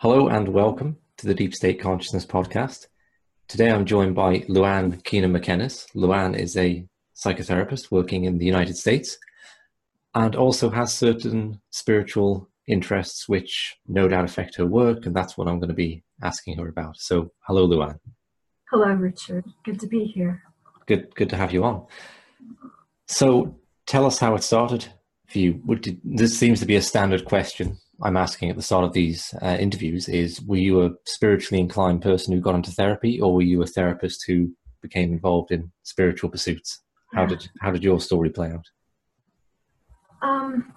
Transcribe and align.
Hello 0.00 0.28
and 0.28 0.48
welcome 0.48 0.98
to 1.16 1.26
the 1.26 1.32
Deep 1.32 1.54
State 1.54 1.80
Consciousness 1.80 2.26
podcast. 2.26 2.88
Today 3.48 3.70
I'm 3.70 3.86
joined 3.86 4.14
by 4.14 4.40
Luann 4.40 5.02
Keenan 5.04 5.32
McKennis. 5.32 5.86
LuAnn 5.94 6.38
is 6.38 6.54
a 6.54 6.84
psychotherapist 7.16 7.90
working 7.90 8.26
in 8.26 8.36
the 8.36 8.44
United 8.44 8.76
States 8.76 9.16
and 10.14 10.36
also 10.36 10.68
has 10.68 10.92
certain 10.92 11.62
spiritual 11.70 12.50
interests 12.66 13.26
which 13.26 13.74
no 13.88 14.06
doubt 14.06 14.26
affect 14.26 14.56
her 14.56 14.66
work, 14.66 15.06
and 15.06 15.16
that's 15.16 15.38
what 15.38 15.48
I'm 15.48 15.60
going 15.60 15.70
to 15.70 15.74
be 15.74 16.04
asking 16.22 16.58
her 16.58 16.68
about. 16.68 16.98
So, 16.98 17.32
hello, 17.46 17.66
LuAnn. 17.66 17.98
Hello, 18.70 18.92
Richard. 18.92 19.46
Good 19.64 19.80
to 19.80 19.86
be 19.86 20.04
here. 20.04 20.42
Good, 20.84 21.14
good 21.14 21.30
to 21.30 21.36
have 21.36 21.54
you 21.54 21.64
on. 21.64 21.86
So, 23.06 23.58
tell 23.86 24.04
us 24.04 24.18
how 24.18 24.34
it 24.34 24.42
started 24.42 24.88
for 25.26 25.38
you. 25.38 25.54
Did, 25.80 26.02
this 26.04 26.38
seems 26.38 26.60
to 26.60 26.66
be 26.66 26.76
a 26.76 26.82
standard 26.82 27.24
question 27.24 27.78
I'm 28.02 28.16
asking 28.16 28.50
at 28.50 28.56
the 28.56 28.62
start 28.62 28.84
of 28.84 28.92
these 28.92 29.34
uh, 29.40 29.56
interviews 29.58 30.08
is 30.08 30.42
were 30.42 30.56
you 30.56 30.82
a 30.82 30.90
spiritually 31.06 31.60
inclined 31.60 32.02
person 32.02 32.34
who 32.34 32.40
got 32.40 32.54
into 32.54 32.70
therapy 32.70 33.20
or 33.20 33.34
were 33.34 33.42
you 33.42 33.62
a 33.62 33.66
therapist 33.66 34.24
who 34.26 34.52
became 34.82 35.12
involved 35.12 35.50
in 35.50 35.72
spiritual 35.82 36.30
pursuits? 36.30 36.82
How 37.14 37.24
did 37.24 37.48
how 37.60 37.70
did 37.70 37.84
your 37.84 38.00
story 38.00 38.30
play 38.30 38.50
out? 38.50 38.66
Um, 40.20 40.72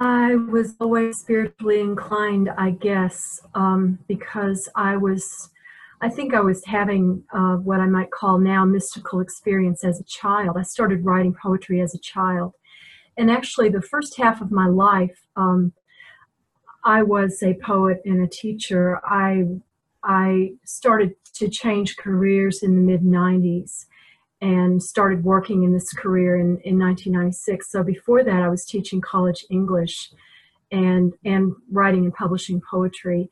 i 0.00 0.34
was 0.34 0.74
always 0.80 1.18
spiritually 1.18 1.80
inclined 1.80 2.50
i 2.56 2.70
guess 2.70 3.40
um, 3.54 3.98
because 4.08 4.68
i 4.74 4.96
was 4.96 5.50
i 6.00 6.08
think 6.08 6.34
i 6.34 6.40
was 6.40 6.64
having 6.64 7.22
uh, 7.34 7.56
what 7.56 7.80
i 7.80 7.86
might 7.86 8.10
call 8.10 8.38
now 8.38 8.64
mystical 8.64 9.20
experience 9.20 9.84
as 9.84 10.00
a 10.00 10.04
child. 10.04 10.56
I 10.58 10.62
started 10.62 11.04
writing 11.04 11.34
poetry 11.40 11.80
as 11.80 11.94
a 11.94 11.98
child 11.98 12.54
and 13.20 13.30
actually 13.30 13.68
the 13.68 13.82
first 13.82 14.16
half 14.16 14.40
of 14.40 14.50
my 14.50 14.66
life 14.66 15.22
um, 15.36 15.72
i 16.84 17.02
was 17.02 17.42
a 17.42 17.54
poet 17.54 18.00
and 18.04 18.22
a 18.22 18.28
teacher. 18.28 19.00
I 19.04 19.44
i 20.02 20.52
started 20.64 21.14
to 21.34 21.48
change 21.48 21.96
careers 21.96 22.62
in 22.62 22.74
the 22.74 22.82
mid 22.82 23.02
90s 23.02 23.86
and 24.40 24.82
started 24.82 25.22
working 25.22 25.62
in 25.64 25.72
this 25.74 25.92
career 25.92 26.36
in, 26.36 26.58
in 26.64 26.78
1996 26.78 27.70
so 27.70 27.82
before 27.82 28.24
that 28.24 28.42
i 28.42 28.48
was 28.48 28.64
teaching 28.64 29.00
college 29.00 29.44
english 29.50 30.10
and 30.72 31.12
and 31.24 31.52
writing 31.70 32.04
and 32.04 32.14
publishing 32.14 32.60
poetry. 32.60 33.30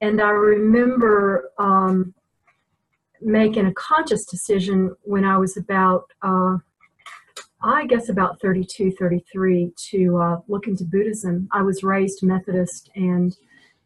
And 0.00 0.20
i 0.20 0.30
remember 0.30 1.50
um, 1.58 2.14
making 3.20 3.66
a 3.66 3.74
conscious 3.74 4.24
decision 4.26 4.94
when 5.02 5.24
i 5.24 5.36
was 5.36 5.56
about 5.56 6.04
uh, 6.22 6.58
I 7.62 7.86
guess 7.86 8.08
about 8.08 8.40
32, 8.40 8.92
33 8.92 9.72
to 9.90 10.18
uh, 10.18 10.36
look 10.46 10.66
into 10.66 10.84
Buddhism. 10.84 11.48
I 11.52 11.62
was 11.62 11.82
raised 11.82 12.22
Methodist 12.22 12.90
and 12.94 13.36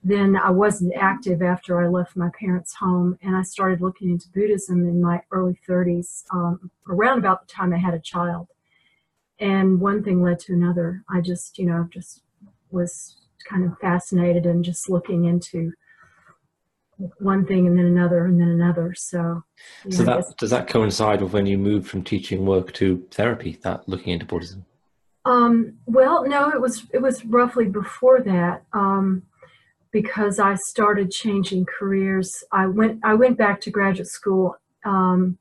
then 0.03 0.37
I 0.37 0.51
wasn't 0.51 0.95
active 0.97 1.43
after 1.43 1.81
I 1.81 1.89
left 1.89 2.17
my 2.17 2.31
parents' 2.39 2.75
home 2.75 3.19
and 3.23 3.37
I 3.37 3.43
started 3.43 3.81
looking 3.81 4.11
into 4.11 4.31
Buddhism 4.35 4.89
in 4.89 5.01
my 5.01 5.23
early 5.31 5.59
30s, 5.69 6.25
um, 6.33 6.71
around 6.89 7.19
about 7.19 7.47
the 7.47 7.53
time 7.53 7.73
I 7.73 7.79
had 7.79 7.95
a 7.95 8.01
child. 8.01 8.49
And 9.39 9.81
one 9.81 10.03
thing 10.03 10.23
led 10.23 10.39
to 10.41 10.53
another. 10.53 11.05
I 11.09 11.21
just, 11.21 11.59
you 11.59 11.67
know, 11.67 11.89
just 11.93 12.23
was 12.71 13.17
kind 13.49 13.65
of 13.65 13.79
fascinated 13.79 14.47
and 14.47 14.65
just 14.65 14.91
looking 14.91 15.25
into 15.27 15.73
one 17.19 17.47
thing 17.47 17.67
and 17.67 17.79
then 17.79 17.87
another 17.87 18.27
and 18.27 18.41
then 18.41 18.49
another. 18.49 18.95
So, 18.97 19.43
so 19.89 20.03
that 20.05 20.25
does 20.39 20.51
that 20.51 20.69
coincide 20.69 21.23
with 21.23 21.33
when 21.33 21.47
you 21.47 21.59
moved 21.59 21.89
from 21.89 22.03
teaching 22.03 22.47
work 22.47 22.73
to 22.75 23.07
therapy? 23.11 23.59
That 23.63 23.89
looking 23.89 24.13
into 24.13 24.27
Buddhism. 24.27 24.65
Um, 25.25 25.75
well, 25.87 26.27
no, 26.27 26.51
it 26.51 26.61
was 26.61 26.87
it 26.93 27.03
was 27.03 27.25
roughly 27.25 27.67
before 27.67 28.21
that 28.23 28.65
um, 28.73 29.23
because 29.93 30.39
I 30.39 30.55
started 30.55 31.11
changing 31.11 31.67
careers. 31.67 32.33
I 32.53 32.67
went 32.67 33.01
I 33.05 33.15
went 33.15 33.39
back 33.39 33.61
to 33.63 33.71
graduate 33.71 34.09
school 34.09 34.57
um, 34.85 35.39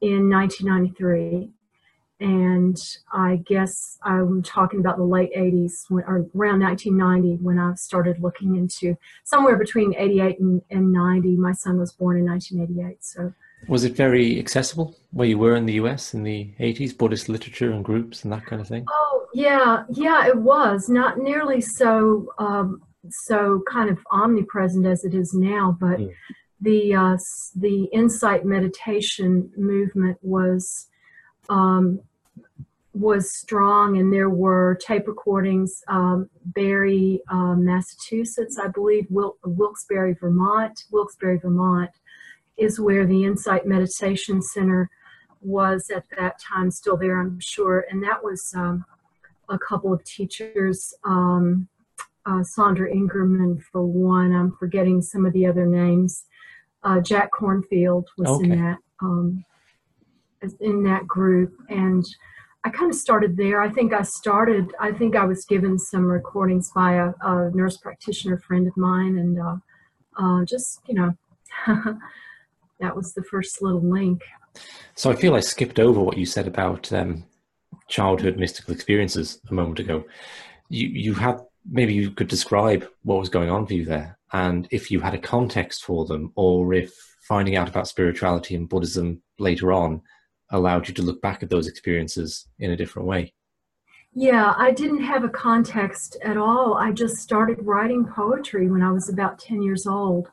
in 0.00 0.28
1993 0.30 1.52
and 2.20 2.78
I 3.12 3.36
guess 3.46 3.98
I'm 4.02 4.42
talking 4.42 4.80
about 4.80 4.96
the 4.96 5.04
late 5.04 5.30
80s, 5.36 5.84
when, 5.88 6.04
or 6.04 6.26
around 6.34 6.60
1990, 6.60 7.42
when 7.42 7.58
I 7.58 7.74
started 7.74 8.20
looking 8.20 8.56
into 8.56 8.96
somewhere 9.24 9.56
between 9.58 9.94
88 9.94 10.40
and, 10.40 10.62
and 10.70 10.92
90. 10.92 11.36
My 11.36 11.52
son 11.52 11.78
was 11.78 11.92
born 11.92 12.18
in 12.18 12.24
1988, 12.24 13.04
so. 13.04 13.32
Was 13.68 13.84
it 13.84 13.94
very 13.94 14.38
accessible 14.38 14.96
where 15.10 15.26
you 15.26 15.38
were 15.38 15.56
in 15.56 15.66
the 15.66 15.74
US 15.74 16.14
in 16.14 16.22
the 16.22 16.54
80s, 16.58 16.96
Buddhist 16.96 17.28
literature 17.28 17.72
and 17.72 17.84
groups 17.84 18.24
and 18.24 18.32
that 18.32 18.46
kind 18.46 18.62
of 18.62 18.68
thing? 18.68 18.86
Oh, 18.90 19.26
yeah, 19.34 19.84
yeah, 19.90 20.26
it 20.26 20.36
was. 20.36 20.88
Not 20.88 21.18
nearly 21.18 21.60
so, 21.60 22.32
um, 22.38 22.80
so 23.10 23.62
kind 23.70 23.90
of 23.90 23.98
omnipresent 24.10 24.86
as 24.86 25.04
it 25.04 25.14
is 25.14 25.34
now, 25.34 25.76
but 25.78 25.98
mm. 25.98 26.10
the, 26.62 26.94
uh, 26.94 27.18
the 27.56 27.84
insight 27.92 28.46
meditation 28.46 29.50
movement 29.56 30.16
was 30.22 30.86
um, 31.48 32.00
was 32.94 33.32
strong, 33.32 33.98
and 33.98 34.12
there 34.12 34.30
were 34.30 34.78
tape 34.80 35.06
recordings. 35.06 35.84
Um, 35.88 36.30
Barre, 36.46 37.20
um, 37.30 37.64
Massachusetts, 37.64 38.58
I 38.58 38.68
believe, 38.68 39.06
Wil- 39.10 39.36
Wilkes-Barre, 39.44 40.14
Vermont. 40.14 40.84
Wilkes-Barre, 40.90 41.38
Vermont 41.38 41.90
is 42.56 42.80
where 42.80 43.06
the 43.06 43.24
Insight 43.24 43.66
Meditation 43.66 44.40
Center 44.40 44.88
was 45.42 45.90
at 45.90 46.04
that 46.16 46.40
time, 46.40 46.70
still 46.70 46.96
there, 46.96 47.20
I'm 47.20 47.38
sure. 47.38 47.86
And 47.90 48.02
that 48.02 48.24
was 48.24 48.52
um, 48.56 48.84
a 49.48 49.58
couple 49.58 49.92
of 49.92 50.02
teachers, 50.04 50.94
um, 51.04 51.68
uh, 52.24 52.42
Sandra 52.42 52.90
Ingerman 52.90 53.62
for 53.62 53.84
one. 53.84 54.34
I'm 54.34 54.52
forgetting 54.52 55.02
some 55.02 55.26
of 55.26 55.32
the 55.32 55.46
other 55.46 55.66
names. 55.66 56.24
Uh, 56.82 57.00
Jack 57.00 57.30
Kornfield 57.32 58.06
was 58.16 58.28
okay. 58.28 58.44
in 58.44 58.62
that 58.62 58.78
um, 59.00 59.44
in 60.60 60.82
that 60.84 61.06
group 61.06 61.52
and 61.68 62.04
I 62.66 62.68
kind 62.68 62.90
of 62.90 62.96
started 62.96 63.36
there. 63.36 63.60
I 63.60 63.68
think 63.68 63.92
I 63.92 64.02
started, 64.02 64.74
I 64.80 64.90
think 64.90 65.14
I 65.14 65.24
was 65.24 65.44
given 65.44 65.78
some 65.78 66.04
recordings 66.04 66.72
by 66.74 66.94
a, 66.94 67.12
a 67.22 67.50
nurse 67.54 67.76
practitioner 67.76 68.38
friend 68.38 68.66
of 68.66 68.76
mine, 68.76 69.18
and 69.18 69.38
uh, 69.38 69.56
uh, 70.18 70.44
just, 70.44 70.80
you 70.88 70.94
know, 70.96 71.14
that 72.80 72.96
was 72.96 73.14
the 73.14 73.22
first 73.22 73.62
little 73.62 73.88
link. 73.88 74.20
So 74.96 75.12
I 75.12 75.14
feel 75.14 75.36
I 75.36 75.40
skipped 75.40 75.78
over 75.78 76.00
what 76.00 76.18
you 76.18 76.26
said 76.26 76.48
about 76.48 76.92
um, 76.92 77.24
childhood 77.86 78.36
mystical 78.36 78.74
experiences 78.74 79.40
a 79.48 79.54
moment 79.54 79.78
ago. 79.78 80.04
You, 80.68 80.88
you 80.88 81.14
had, 81.14 81.38
maybe 81.70 81.94
you 81.94 82.10
could 82.10 82.26
describe 82.26 82.84
what 83.04 83.20
was 83.20 83.28
going 83.28 83.48
on 83.48 83.64
for 83.68 83.74
you 83.74 83.84
there, 83.84 84.18
and 84.32 84.66
if 84.72 84.90
you 84.90 84.98
had 84.98 85.14
a 85.14 85.18
context 85.18 85.84
for 85.84 86.04
them, 86.04 86.32
or 86.34 86.74
if 86.74 86.92
finding 87.20 87.54
out 87.54 87.68
about 87.68 87.86
spirituality 87.86 88.56
and 88.56 88.68
Buddhism 88.68 89.22
later 89.38 89.72
on 89.72 90.02
allowed 90.50 90.88
you 90.88 90.94
to 90.94 91.02
look 91.02 91.20
back 91.20 91.42
at 91.42 91.50
those 91.50 91.66
experiences 91.66 92.46
in 92.58 92.70
a 92.70 92.76
different 92.76 93.08
way? 93.08 93.32
Yeah, 94.14 94.54
I 94.56 94.70
didn't 94.70 95.02
have 95.02 95.24
a 95.24 95.28
context 95.28 96.16
at 96.22 96.36
all. 96.38 96.74
I 96.74 96.90
just 96.92 97.16
started 97.16 97.58
writing 97.60 98.06
poetry 98.06 98.70
when 98.70 98.82
I 98.82 98.90
was 98.90 99.08
about 99.08 99.38
10 99.38 99.60
years 99.60 99.86
old. 99.86 100.28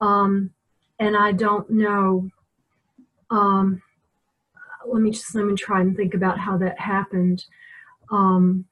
Um, 0.00 0.50
and 0.98 1.16
I 1.16 1.32
don't 1.32 1.68
know. 1.68 2.30
Um, 3.30 3.82
let 4.86 5.02
me 5.02 5.10
just 5.10 5.34
let 5.34 5.44
me 5.44 5.54
try 5.54 5.80
and 5.80 5.96
think 5.96 6.14
about 6.14 6.38
how 6.38 6.56
that 6.58 6.78
happened. 6.80 7.44
Um, 8.10 8.64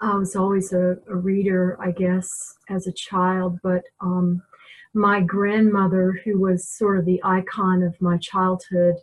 I 0.00 0.14
was 0.16 0.34
always 0.34 0.72
a, 0.72 0.96
a, 1.08 1.14
reader, 1.14 1.76
I 1.80 1.92
guess, 1.92 2.56
as 2.68 2.86
a 2.86 2.92
child, 2.92 3.60
but 3.62 3.82
um, 4.00 4.42
my 4.94 5.20
grandmother, 5.20 6.20
who 6.24 6.40
was 6.40 6.68
sort 6.68 6.98
of 6.98 7.04
the 7.04 7.20
icon 7.22 7.82
of 7.82 8.00
my 8.00 8.16
childhood, 8.18 8.96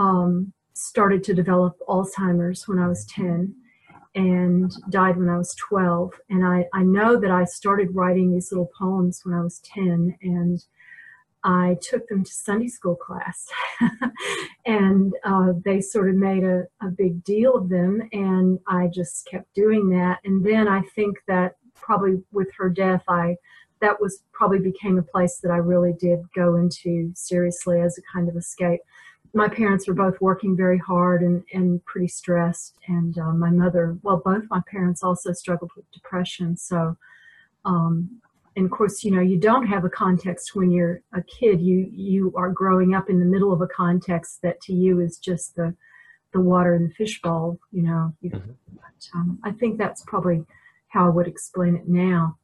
um, 0.00 0.52
started 0.72 1.22
to 1.22 1.34
develop 1.34 1.78
Alzheimer's 1.86 2.66
when 2.66 2.78
I 2.78 2.88
was 2.88 3.04
10 3.04 3.54
and 4.14 4.72
died 4.90 5.18
when 5.18 5.28
I 5.28 5.36
was 5.36 5.54
12. 5.56 6.18
And 6.30 6.44
I, 6.44 6.66
I 6.72 6.82
know 6.82 7.20
that 7.20 7.30
I 7.30 7.44
started 7.44 7.94
writing 7.94 8.32
these 8.32 8.50
little 8.50 8.70
poems 8.76 9.20
when 9.22 9.34
I 9.34 9.42
was 9.42 9.60
10 9.60 10.16
and 10.22 10.64
I 11.44 11.76
took 11.82 12.08
them 12.08 12.24
to 12.24 12.32
Sunday 12.32 12.68
school 12.68 12.96
class. 12.96 13.46
and 14.66 15.12
uh, 15.24 15.52
they 15.64 15.80
sort 15.82 16.08
of 16.08 16.16
made 16.16 16.44
a, 16.44 16.64
a 16.82 16.88
big 16.88 17.22
deal 17.22 17.54
of 17.54 17.68
them. 17.68 18.02
And 18.12 18.58
I 18.66 18.88
just 18.88 19.28
kept 19.30 19.54
doing 19.54 19.90
that. 19.90 20.18
And 20.24 20.44
then 20.44 20.66
I 20.66 20.80
think 20.94 21.18
that 21.28 21.56
probably 21.74 22.22
with 22.32 22.48
her 22.56 22.70
death, 22.70 23.02
I 23.06 23.36
that 23.80 23.98
was 23.98 24.22
probably 24.32 24.58
became 24.58 24.98
a 24.98 25.02
place 25.02 25.38
that 25.42 25.50
I 25.50 25.56
really 25.56 25.94
did 25.98 26.20
go 26.36 26.56
into 26.56 27.12
seriously 27.14 27.80
as 27.80 27.96
a 27.96 28.02
kind 28.12 28.28
of 28.28 28.36
escape 28.36 28.80
my 29.32 29.48
parents 29.48 29.86
were 29.86 29.94
both 29.94 30.20
working 30.20 30.56
very 30.56 30.78
hard 30.78 31.22
and, 31.22 31.42
and 31.52 31.84
pretty 31.84 32.08
stressed. 32.08 32.74
And 32.88 33.16
uh, 33.18 33.32
my 33.32 33.50
mother, 33.50 33.96
well, 34.02 34.20
both 34.24 34.44
my 34.50 34.60
parents 34.68 35.02
also 35.02 35.32
struggled 35.32 35.70
with 35.76 35.90
depression. 35.92 36.56
So, 36.56 36.96
um, 37.64 38.20
and 38.56 38.64
of 38.64 38.72
course, 38.72 39.04
you 39.04 39.12
know, 39.12 39.20
you 39.20 39.38
don't 39.38 39.66
have 39.66 39.84
a 39.84 39.90
context 39.90 40.56
when 40.56 40.70
you're 40.70 41.02
a 41.14 41.22
kid. 41.22 41.60
You 41.60 41.88
you 41.92 42.32
are 42.36 42.50
growing 42.50 42.94
up 42.94 43.08
in 43.08 43.20
the 43.20 43.24
middle 43.24 43.52
of 43.52 43.60
a 43.60 43.68
context 43.68 44.42
that 44.42 44.60
to 44.62 44.72
you 44.72 45.00
is 45.00 45.18
just 45.18 45.54
the 45.54 45.74
the 46.32 46.40
water 46.40 46.74
in 46.74 46.88
the 46.88 46.94
fishbowl. 46.94 47.60
You 47.70 47.82
know, 47.82 48.14
mm-hmm. 48.24 48.50
but, 48.74 49.08
um, 49.14 49.38
I 49.44 49.52
think 49.52 49.78
that's 49.78 50.02
probably 50.06 50.44
how 50.88 51.06
I 51.06 51.10
would 51.10 51.28
explain 51.28 51.76
it 51.76 51.88
now. 51.88 52.36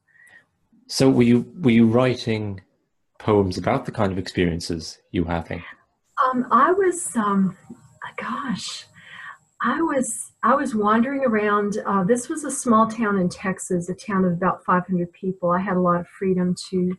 So 0.86 1.10
were 1.10 1.24
you 1.24 1.52
were 1.60 1.72
you 1.72 1.86
writing 1.86 2.60
poems 3.18 3.58
about 3.58 3.86
the 3.86 3.92
kind 3.92 4.12
of 4.12 4.18
experiences 4.18 4.98
you 5.10 5.24
were 5.24 5.32
having? 5.32 5.64
Um, 6.26 6.46
I 6.50 6.72
was, 6.72 7.14
um, 7.16 7.56
gosh, 8.16 8.84
I 9.60 9.80
was 9.80 10.32
I 10.42 10.54
was 10.54 10.74
wandering 10.74 11.24
around. 11.24 11.78
Uh, 11.86 12.04
this 12.04 12.28
was 12.28 12.44
a 12.44 12.50
small 12.50 12.88
town 12.88 13.18
in 13.18 13.28
Texas, 13.28 13.88
a 13.88 13.94
town 13.94 14.24
of 14.24 14.32
about 14.32 14.64
500 14.64 15.12
people. 15.12 15.50
I 15.50 15.60
had 15.60 15.76
a 15.76 15.80
lot 15.80 16.00
of 16.00 16.08
freedom 16.08 16.54
to 16.70 16.96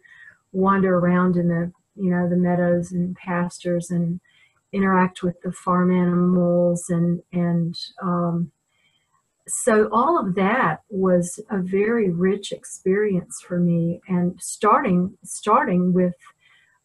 wander 0.54 0.98
around 0.98 1.36
in 1.36 1.48
the 1.48 1.72
you 1.96 2.10
know 2.10 2.30
the 2.30 2.38
meadows 2.38 2.92
and 2.92 3.16
pastures 3.16 3.92
and 3.92 4.20
interact 4.72 5.24
with 5.24 5.40
the 5.42 5.52
farm 5.52 5.92
animals 5.92 6.90
and 6.90 7.22
and 7.34 7.76
um, 8.02 8.52
so 9.48 9.90
all 9.92 10.20
of 10.20 10.36
that 10.36 10.82
was 10.90 11.40
a 11.50 11.58
very 11.58 12.10
rich 12.12 12.52
experience 12.52 13.42
for 13.46 13.60
me 13.60 14.02
and 14.08 14.36
starting 14.42 15.18
starting 15.24 15.94
with 15.94 16.16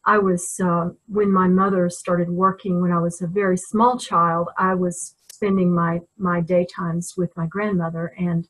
i 0.04 0.18
was 0.18 0.60
uh, 0.64 0.88
when 1.08 1.30
my 1.30 1.48
mother 1.48 1.88
started 1.90 2.28
working 2.28 2.80
when 2.80 2.92
i 2.92 2.98
was 2.98 3.22
a 3.22 3.26
very 3.26 3.56
small 3.56 3.98
child 3.98 4.48
i 4.58 4.74
was 4.74 5.14
spending 5.32 5.74
my 5.74 6.00
my 6.16 6.40
daytimes 6.40 7.16
with 7.16 7.36
my 7.36 7.46
grandmother 7.46 8.14
and 8.16 8.48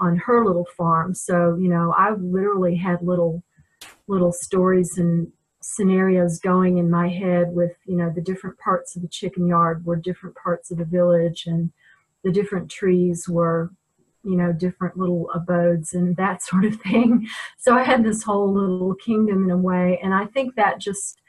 on 0.00 0.16
her 0.16 0.44
little 0.44 0.66
farm. 0.76 1.14
So 1.14 1.56
you 1.60 1.68
know 1.68 1.94
i 1.96 2.12
literally 2.12 2.74
had 2.74 3.02
little 3.02 3.42
little 4.08 4.32
stories 4.32 4.96
and 4.96 5.30
scenarios 5.60 6.40
going 6.40 6.78
in 6.78 6.90
my 6.90 7.08
head 7.08 7.48
with 7.50 7.72
you 7.86 7.96
know 7.96 8.10
the 8.10 8.20
different 8.20 8.58
parts 8.58 8.96
of 8.96 9.02
the 9.02 9.08
chicken 9.08 9.46
yard 9.46 9.84
were 9.84 9.96
different 9.96 10.34
parts 10.36 10.70
of 10.70 10.78
the 10.78 10.84
village 10.84 11.44
and 11.46 11.70
the 12.24 12.32
different 12.32 12.70
trees 12.70 13.28
were 13.28 13.70
you 14.24 14.36
know 14.36 14.52
different 14.52 14.96
little 14.96 15.30
abodes 15.32 15.94
and 15.94 16.16
that 16.16 16.42
sort 16.48 16.64
of 16.64 16.76
thing. 16.80 17.26
So 17.58 17.74
i 17.74 17.82
had 17.82 18.04
this 18.04 18.22
whole 18.22 18.52
little 18.52 18.94
kingdom 18.94 19.44
in 19.44 19.50
a 19.50 19.56
way 19.56 19.98
and 20.02 20.14
i 20.14 20.26
think 20.26 20.54
that 20.56 20.78
just 20.78 21.20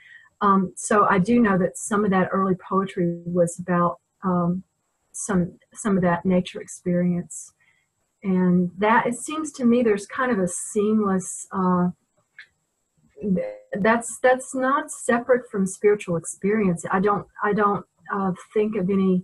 um, 0.41 0.73
so 0.75 1.05
i 1.09 1.19
do 1.19 1.39
know 1.39 1.57
that 1.57 1.77
some 1.77 2.03
of 2.03 2.11
that 2.11 2.29
early 2.31 2.55
poetry 2.55 3.21
was 3.25 3.59
about 3.59 3.99
um, 4.23 4.63
some 5.13 5.57
some 5.73 5.95
of 5.95 6.03
that 6.03 6.25
nature 6.25 6.61
experience. 6.61 7.53
And 8.23 8.71
that 8.77 9.05
it 9.05 9.15
seems 9.15 9.51
to 9.53 9.65
me 9.65 9.83
there's 9.83 10.05
kind 10.05 10.31
of 10.31 10.39
a 10.39 10.47
seamless 10.47 11.47
uh, 11.51 11.89
that's 13.79 14.19
that's 14.19 14.55
not 14.55 14.91
separate 14.91 15.49
from 15.49 15.65
spiritual 15.65 16.17
experience. 16.17 16.85
I 16.91 16.99
don't 16.99 17.27
i 17.43 17.53
don't 17.53 17.85
uh, 18.13 18.31
think 18.53 18.75
of 18.75 18.89
any 18.89 19.23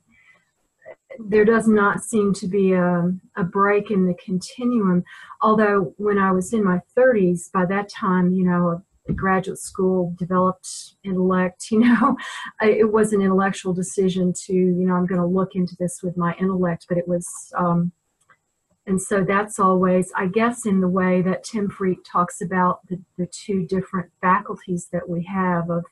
there 1.17 1.45
does 1.45 1.67
not 1.67 2.03
seem 2.03 2.33
to 2.33 2.47
be 2.47 2.73
a, 2.73 3.11
a 3.35 3.43
break 3.43 3.89
in 3.89 4.05
the 4.05 4.13
continuum. 4.13 5.03
Although, 5.41 5.93
when 5.97 6.17
I 6.17 6.31
was 6.31 6.53
in 6.53 6.63
my 6.63 6.81
30s, 6.97 7.51
by 7.51 7.65
that 7.65 7.89
time, 7.89 8.31
you 8.31 8.45
know, 8.45 8.83
graduate 9.15 9.59
school 9.59 10.15
developed 10.17 10.69
intellect, 11.03 11.65
you 11.71 11.79
know, 11.79 12.15
it 12.61 12.91
was 12.91 13.13
an 13.13 13.21
intellectual 13.21 13.73
decision 13.73 14.33
to, 14.45 14.53
you 14.53 14.85
know, 14.85 14.93
I'm 14.93 15.07
going 15.07 15.21
to 15.21 15.27
look 15.27 15.55
into 15.55 15.75
this 15.79 16.01
with 16.03 16.15
my 16.17 16.35
intellect, 16.39 16.85
but 16.87 16.97
it 16.97 17.07
was, 17.07 17.27
um, 17.57 17.91
and 18.85 19.01
so 19.01 19.23
that's 19.23 19.59
always, 19.59 20.11
I 20.15 20.27
guess, 20.27 20.65
in 20.65 20.81
the 20.81 20.87
way 20.87 21.21
that 21.21 21.43
Tim 21.43 21.69
Freke 21.69 22.03
talks 22.03 22.41
about 22.41 22.79
the, 22.87 22.99
the 23.17 23.27
two 23.27 23.65
different 23.67 24.11
faculties 24.19 24.87
that 24.91 25.07
we 25.07 25.23
have 25.25 25.69
of 25.69 25.85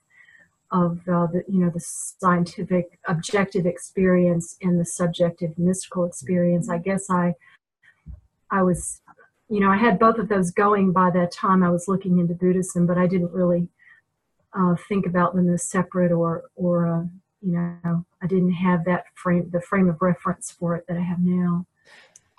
of 0.71 0.99
uh, 1.07 1.27
the 1.27 1.43
you 1.47 1.59
know 1.59 1.69
the 1.69 1.79
scientific 1.79 2.99
objective 3.07 3.65
experience 3.65 4.57
and 4.61 4.79
the 4.79 4.85
subjective 4.85 5.57
mystical 5.57 6.03
experience 6.03 6.69
i 6.69 6.77
guess 6.77 7.09
i 7.09 7.33
i 8.51 8.61
was 8.61 9.01
you 9.49 9.59
know 9.59 9.69
i 9.69 9.77
had 9.77 9.97
both 9.97 10.17
of 10.17 10.27
those 10.27 10.51
going 10.51 10.91
by 10.91 11.09
that 11.09 11.31
time 11.31 11.63
i 11.63 11.69
was 11.69 11.87
looking 11.87 12.19
into 12.19 12.33
buddhism 12.33 12.85
but 12.85 12.97
i 12.97 13.07
didn't 13.07 13.31
really 13.31 13.69
uh, 14.53 14.75
think 14.89 15.05
about 15.05 15.35
them 15.35 15.53
as 15.53 15.63
separate 15.63 16.11
or 16.11 16.43
or 16.55 16.87
uh, 16.87 17.03
you 17.41 17.53
know 17.53 18.05
i 18.21 18.27
didn't 18.27 18.51
have 18.51 18.83
that 18.83 19.05
frame 19.15 19.49
the 19.51 19.61
frame 19.61 19.87
of 19.87 20.01
reference 20.01 20.51
for 20.51 20.75
it 20.75 20.85
that 20.87 20.97
i 20.97 21.01
have 21.01 21.19
now. 21.19 21.65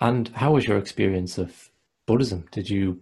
And 0.01 0.29
how 0.29 0.53
was 0.53 0.67
your 0.67 0.77
experience 0.77 1.37
of 1.37 1.69
buddhism? 2.05 2.45
Did 2.51 2.69
you 2.69 3.01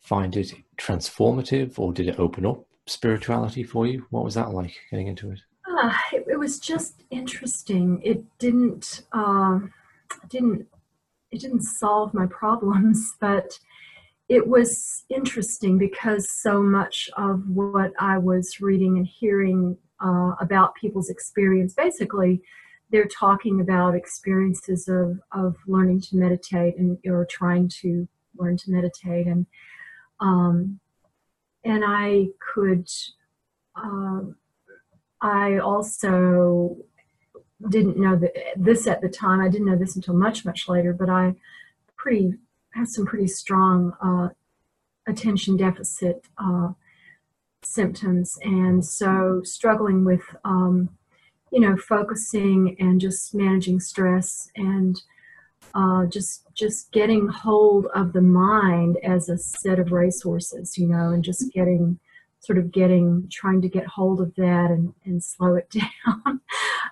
find 0.00 0.36
it 0.36 0.52
transformative 0.76 1.78
or 1.78 1.92
did 1.92 2.08
it 2.08 2.18
open 2.18 2.46
up 2.46 2.65
spirituality 2.86 3.62
for 3.62 3.86
you? 3.86 4.06
What 4.10 4.24
was 4.24 4.34
that 4.34 4.52
like 4.52 4.74
getting 4.90 5.08
into 5.08 5.30
it? 5.30 5.40
Uh, 5.68 5.92
it, 6.12 6.24
it, 6.30 6.38
was 6.38 6.58
just 6.58 7.02
interesting. 7.10 8.00
It 8.02 8.22
didn't 8.38 9.02
uh, 9.12 9.60
didn't 10.28 10.66
it 11.30 11.40
didn't 11.40 11.62
solve 11.62 12.14
my 12.14 12.26
problems, 12.30 13.14
but 13.20 13.58
it 14.28 14.46
was 14.46 15.04
interesting 15.08 15.78
because 15.78 16.30
so 16.30 16.62
much 16.62 17.08
of 17.16 17.48
what 17.48 17.92
I 17.98 18.18
was 18.18 18.60
reading 18.60 18.96
and 18.96 19.06
hearing 19.06 19.76
uh, 20.04 20.32
about 20.40 20.74
people's 20.74 21.10
experience, 21.10 21.74
basically, 21.74 22.42
they're 22.90 23.06
talking 23.06 23.60
about 23.60 23.94
experiences 23.94 24.88
of 24.88 25.20
of 25.32 25.56
learning 25.66 26.00
to 26.02 26.16
meditate 26.16 26.76
and 26.78 26.98
or 27.06 27.26
trying 27.26 27.68
to 27.80 28.06
learn 28.38 28.56
to 28.56 28.70
meditate 28.70 29.26
and 29.26 29.46
um, 30.20 30.78
and 31.66 31.84
I 31.84 32.28
could. 32.54 32.88
Um, 33.74 34.36
I 35.20 35.58
also 35.58 36.76
didn't 37.68 37.98
know 37.98 38.16
that 38.16 38.32
this 38.56 38.86
at 38.86 39.00
the 39.00 39.08
time. 39.08 39.40
I 39.40 39.48
didn't 39.48 39.66
know 39.66 39.76
this 39.76 39.96
until 39.96 40.14
much 40.14 40.44
much 40.44 40.68
later. 40.68 40.92
But 40.92 41.10
I 41.10 41.34
pretty 41.96 42.34
had 42.70 42.88
some 42.88 43.04
pretty 43.04 43.26
strong 43.26 43.92
uh, 44.02 44.28
attention 45.10 45.56
deficit 45.56 46.24
uh, 46.38 46.68
symptoms, 47.62 48.38
and 48.42 48.84
so 48.84 49.42
struggling 49.44 50.04
with 50.04 50.22
um, 50.44 50.90
you 51.50 51.60
know 51.60 51.76
focusing 51.76 52.76
and 52.78 53.00
just 53.00 53.34
managing 53.34 53.80
stress 53.80 54.50
and 54.54 55.02
uh, 55.76 56.06
just 56.06 56.44
just 56.54 56.90
getting 56.90 57.28
hold 57.28 57.86
of 57.94 58.14
the 58.14 58.22
mind 58.22 58.96
as 59.04 59.28
a 59.28 59.36
set 59.36 59.78
of 59.78 59.92
racehorses, 59.92 60.78
you 60.78 60.88
know, 60.88 61.10
and 61.10 61.22
just 61.22 61.52
getting 61.52 61.98
sort 62.40 62.56
of 62.56 62.72
getting 62.72 63.28
trying 63.30 63.60
to 63.60 63.68
get 63.68 63.86
hold 63.86 64.20
of 64.22 64.34
that 64.36 64.70
and, 64.70 64.94
and 65.04 65.22
slow 65.22 65.54
it 65.54 65.68
down. 66.06 66.40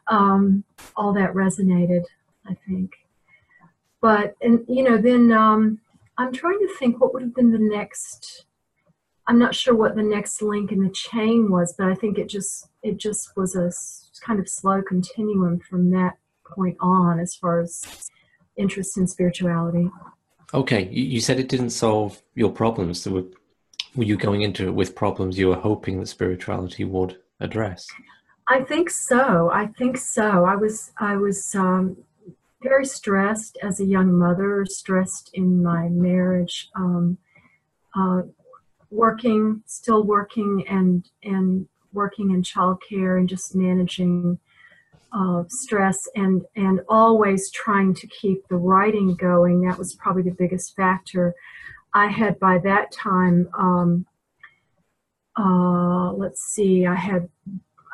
um, 0.09 0.65
all 0.97 1.15
that 1.15 1.33
resonated, 1.33 2.03
I 2.47 2.55
think. 2.69 2.93
But 4.03 4.35
and 4.43 4.63
you 4.69 4.83
know, 4.83 4.99
then 4.99 5.33
um, 5.33 5.81
I'm 6.19 6.33
trying 6.33 6.59
to 6.59 6.77
think 6.79 7.01
what 7.01 7.15
would 7.15 7.23
have 7.23 7.35
been 7.35 7.53
the 7.53 7.59
next. 7.59 8.45
I'm 9.27 9.39
not 9.39 9.55
sure 9.55 9.75
what 9.75 9.97
the 9.97 10.03
next 10.03 10.43
link 10.43 10.71
in 10.71 10.83
the 10.83 10.91
chain 10.91 11.51
was, 11.51 11.75
but 11.79 11.87
I 11.87 11.95
think 11.95 12.19
it 12.19 12.29
just 12.29 12.69
it 12.83 12.99
just 12.99 13.35
was 13.35 13.57
a 13.57 13.73
kind 14.27 14.39
of 14.39 14.47
slow 14.47 14.83
continuum 14.83 15.61
from 15.61 15.91
that 15.93 16.19
point 16.45 16.77
on 16.81 17.19
as 17.19 17.35
far 17.35 17.61
as 17.61 18.11
interest 18.57 18.97
in 18.97 19.07
spirituality. 19.07 19.91
Okay, 20.53 20.89
you 20.89 21.21
said 21.21 21.41
it 21.41 21.49
didn't 21.49 21.71
solve 21.71 22.23
your 22.35 22.51
problems. 22.51 23.03
So 23.03 23.11
were, 23.11 23.25
were 23.97 24.05
you 24.05 24.17
going 24.17 24.43
into 24.43 24.69
it 24.69 24.75
with 24.75 24.95
problems 24.95 25.39
you 25.39 25.49
were 25.49 25.57
hoping 25.57 25.99
that 26.01 26.07
spirituality 26.07 26.85
would 26.85 27.19
address? 27.41 27.87
I 28.47 28.63
think 28.63 28.91
so. 28.91 29.51
I 29.51 29.67
think 29.67 29.97
so. 29.97 30.45
I 30.45 30.55
was 30.55 30.93
I 30.99 31.17
was 31.17 31.55
um, 31.55 31.97
very 32.63 32.85
stressed 32.85 33.59
as 33.63 33.81
a 33.81 33.85
young 33.85 34.13
mother, 34.13 34.67
stressed 34.67 35.31
in 35.35 35.63
my 35.63 35.89
marriage, 35.89 36.69
um, 36.77 37.19
uh, 37.97 38.23
working, 38.91 39.63
still 39.67 40.03
working, 40.05 40.65
and 40.69 41.09
and 41.23 41.67
working 41.93 42.33
in 42.33 42.43
childcare 42.43 43.19
and 43.19 43.29
just 43.29 43.55
managing 43.55 44.39
uh, 45.15 45.45
stress 45.49 46.09
and 46.17 46.43
and 46.57 46.81
always 46.89 47.51
trying 47.51 47.95
to 47.95 48.07
keep 48.09 48.47
the 48.49 48.57
writing 48.57 49.15
going. 49.15 49.63
That 49.63 49.79
was 49.79 49.95
probably 49.95 50.23
the 50.23 50.33
biggest 50.33 50.75
factor. 50.75 51.35
I 51.93 52.09
had 52.09 52.41
by 52.41 52.59
that 52.65 52.91
time, 52.91 53.49
um, 53.57 54.07
uh, 55.39 56.13
let's 56.13 56.43
see, 56.43 56.87
I 56.87 56.97
had 56.97 57.29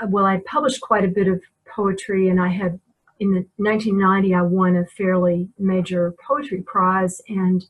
well, 0.09 0.25
I 0.25 0.41
published 0.47 0.81
quite 0.81 1.05
a 1.05 1.09
bit 1.09 1.29
of 1.29 1.43
poetry, 1.67 2.29
and 2.31 2.41
I 2.41 2.49
had 2.49 2.81
in 3.19 3.33
the 3.33 3.47
1990 3.57 4.35
I 4.35 4.41
won 4.41 4.77
a 4.77 4.87
fairly 4.87 5.50
major 5.59 6.15
poetry 6.27 6.62
prize, 6.62 7.21
and 7.29 7.65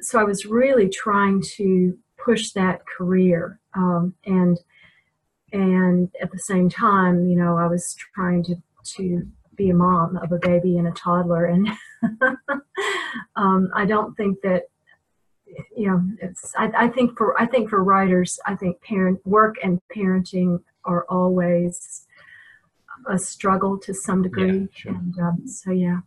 so 0.00 0.20
I 0.20 0.24
was 0.24 0.46
really 0.46 0.88
trying 0.88 1.42
to 1.56 1.98
push 2.16 2.52
that 2.52 2.86
career 2.86 3.58
um, 3.74 4.14
and 4.24 4.58
and 5.52 6.10
at 6.20 6.30
the 6.30 6.38
same 6.38 6.68
time 6.68 7.26
you 7.26 7.36
know 7.36 7.56
i 7.56 7.66
was 7.66 7.94
trying 8.14 8.42
to 8.42 8.56
to 8.84 9.26
be 9.54 9.70
a 9.70 9.74
mom 9.74 10.16
of 10.16 10.32
a 10.32 10.38
baby 10.38 10.78
and 10.78 10.88
a 10.88 10.92
toddler 10.92 11.46
and 11.46 11.68
um, 13.36 13.70
i 13.74 13.84
don't 13.84 14.16
think 14.16 14.40
that 14.42 14.64
you 15.76 15.88
know 15.88 16.02
it's 16.20 16.52
I, 16.56 16.72
I, 16.76 16.88
think 16.88 17.18
for 17.18 17.40
i 17.40 17.46
think 17.46 17.68
for 17.68 17.84
writers 17.84 18.40
i 18.46 18.54
think 18.54 18.80
parent 18.80 19.20
work 19.26 19.56
and 19.62 19.80
parenting 19.94 20.62
are 20.84 21.04
always 21.10 22.06
a 23.08 23.18
struggle 23.18 23.78
to 23.80 23.92
some 23.92 24.22
degree 24.22 24.60
yeah, 24.60 24.66
sure. 24.72 24.92
and 24.92 25.18
um, 25.18 25.46
so 25.46 25.70
yeah 25.70 26.00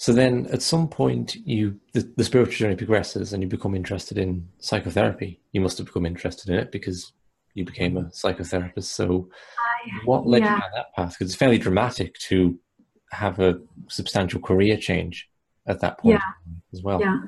So 0.00 0.12
then, 0.12 0.46
at 0.52 0.62
some 0.62 0.86
point, 0.86 1.34
you 1.34 1.80
the, 1.92 2.08
the 2.16 2.22
spiritual 2.22 2.54
journey 2.54 2.76
progresses, 2.76 3.32
and 3.32 3.42
you 3.42 3.48
become 3.48 3.74
interested 3.74 4.16
in 4.16 4.46
psychotherapy. 4.60 5.40
You 5.50 5.60
must 5.60 5.76
have 5.78 5.88
become 5.88 6.06
interested 6.06 6.52
in 6.52 6.56
it 6.56 6.70
because 6.70 7.12
you 7.58 7.64
became 7.64 7.96
a 7.96 8.04
psychotherapist. 8.04 8.84
So, 8.84 9.28
I, 9.58 10.04
what 10.04 10.26
led 10.26 10.42
yeah. 10.42 10.54
you 10.54 10.60
down 10.60 10.70
that 10.74 10.94
path? 10.94 11.10
Because 11.12 11.30
it's 11.30 11.38
fairly 11.38 11.58
dramatic 11.58 12.14
to 12.30 12.58
have 13.12 13.38
a 13.40 13.60
substantial 13.88 14.40
career 14.40 14.76
change 14.76 15.28
at 15.66 15.80
that 15.80 15.98
point 15.98 16.14
yeah. 16.14 16.52
as 16.72 16.82
well. 16.82 17.00
Yeah. 17.00 17.20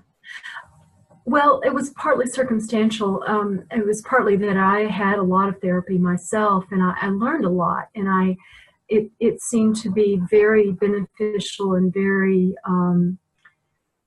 Well, 1.26 1.60
it 1.64 1.72
was 1.72 1.90
partly 1.90 2.26
circumstantial. 2.26 3.22
Um, 3.26 3.64
it 3.70 3.84
was 3.84 4.02
partly 4.02 4.36
that 4.36 4.56
I 4.56 4.80
had 4.80 5.18
a 5.18 5.22
lot 5.22 5.48
of 5.48 5.60
therapy 5.60 5.98
myself, 5.98 6.64
and 6.70 6.82
I, 6.82 6.94
I 7.00 7.08
learned 7.08 7.44
a 7.44 7.50
lot, 7.50 7.88
and 7.94 8.08
I 8.08 8.36
it, 8.88 9.10
it 9.20 9.40
seemed 9.40 9.76
to 9.76 9.90
be 9.90 10.20
very 10.30 10.72
beneficial 10.72 11.74
and 11.74 11.94
very 11.94 12.54
um, 12.66 13.18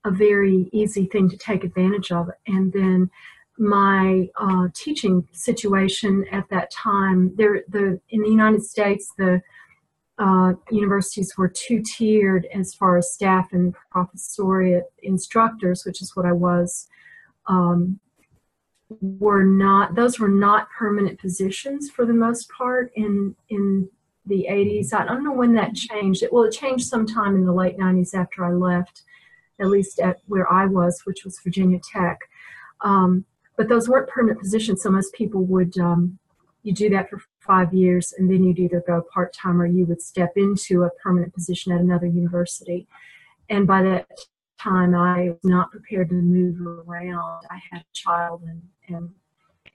a 0.04 0.12
very 0.12 0.70
easy 0.74 1.06
thing 1.06 1.30
to 1.30 1.38
take 1.38 1.64
advantage 1.64 2.12
of. 2.12 2.30
And 2.48 2.74
then 2.74 3.10
my 3.58 4.28
uh, 4.40 4.68
teaching 4.74 5.28
situation 5.32 6.26
at 6.32 6.50
that 6.50 6.72
time, 6.72 7.34
there 7.36 7.64
the 7.70 8.00
in 8.10 8.22
the 8.22 8.30
United 8.30 8.64
States 8.64 9.14
the 9.18 9.42
uh, 10.20 10.54
universities 10.72 11.34
were 11.38 11.50
two 11.50 11.82
tiered 11.82 12.48
as 12.54 12.74
far 12.74 12.98
as 12.98 13.14
staff 13.14 13.52
and 13.52 13.76
professoriate 13.94 14.84
instructors, 15.02 15.86
which 15.86 16.02
is 16.02 16.16
what 16.16 16.26
I 16.26 16.32
was. 16.32 16.88
Um, 17.48 18.00
were 19.02 19.44
not 19.44 19.96
those 19.96 20.20
were 20.20 20.30
not 20.30 20.70
permanent 20.70 21.20
positions 21.20 21.90
for 21.90 22.06
the 22.06 22.14
most 22.14 22.50
part 22.50 22.92
in 22.96 23.36
in 23.50 23.90
the 24.26 24.48
80s. 24.50 24.94
I 24.94 25.06
don't 25.06 25.24
know 25.24 25.34
when 25.34 25.54
that 25.56 25.76
changed. 25.76 26.24
It 26.24 26.32
well, 26.32 26.44
it 26.44 26.52
changed 26.52 26.88
sometime 26.88 27.36
in 27.36 27.46
the 27.46 27.54
late 27.54 27.78
90s 27.78 28.14
after 28.14 28.46
I 28.46 28.52
left, 28.52 29.04
at 29.60 29.68
least 29.68 30.00
at 30.00 30.18
where 30.28 30.52
I 30.52 30.66
was, 30.66 31.02
which 31.06 31.26
was 31.26 31.40
Virginia 31.44 31.80
Tech. 31.92 32.20
Um, 32.82 33.26
but 33.58 33.70
those 33.70 33.88
weren't 33.88 34.10
permanent 34.10 34.40
positions, 34.40 34.82
so 34.82 34.90
most 34.90 35.14
people 35.14 35.44
would 35.46 35.78
um, 35.78 36.20
you 36.64 36.74
do 36.74 36.90
that 36.90 37.10
for 37.10 37.22
five 37.40 37.74
years, 37.74 38.14
and 38.18 38.30
then 38.32 38.44
you'd 38.44 38.60
either 38.60 38.84
go 38.88 39.06
part 39.14 39.34
time 39.34 39.62
or 39.62 39.66
you 39.66 39.86
would 39.86 40.02
step 40.02 40.34
into 40.36 40.84
a 40.84 40.90
permanent 41.02 41.34
position 41.34 41.72
at 41.74 41.82
another 41.82 42.08
university. 42.08 42.88
And 43.50 43.68
by 43.68 43.84
that 43.84 44.08
time, 44.60 44.96
I 44.96 45.30
was 45.30 45.44
not 45.44 45.72
prepared 45.72 46.10
to 46.10 46.16
move 46.16 46.62
around. 46.62 47.44
I 47.52 47.60
had 47.70 47.82
a 47.82 47.94
child, 47.94 48.44
and 48.44 48.62
and 48.88 49.10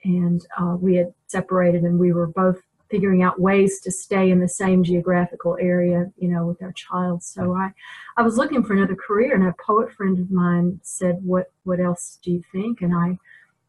and 0.03 0.45
uh, 0.59 0.75
we 0.79 0.95
had 0.95 1.13
separated, 1.27 1.83
and 1.83 1.99
we 1.99 2.11
were 2.11 2.27
both 2.27 2.59
figuring 2.89 3.21
out 3.21 3.39
ways 3.39 3.79
to 3.81 3.91
stay 3.91 4.31
in 4.31 4.39
the 4.39 4.47
same 4.47 4.83
geographical 4.83 5.55
area, 5.61 6.11
you 6.17 6.27
know, 6.27 6.47
with 6.47 6.61
our 6.63 6.71
child. 6.71 7.21
So 7.21 7.53
I, 7.53 7.71
I 8.17 8.23
was 8.23 8.35
looking 8.37 8.63
for 8.63 8.73
another 8.73 8.95
career, 8.95 9.35
and 9.35 9.47
a 9.47 9.53
poet 9.63 9.91
friend 9.93 10.17
of 10.17 10.31
mine 10.31 10.79
said, 10.81 11.19
"What 11.23 11.51
what 11.63 11.79
else 11.79 12.17
do 12.23 12.31
you 12.31 12.43
think?" 12.51 12.81
And 12.81 12.95
I, 12.95 13.19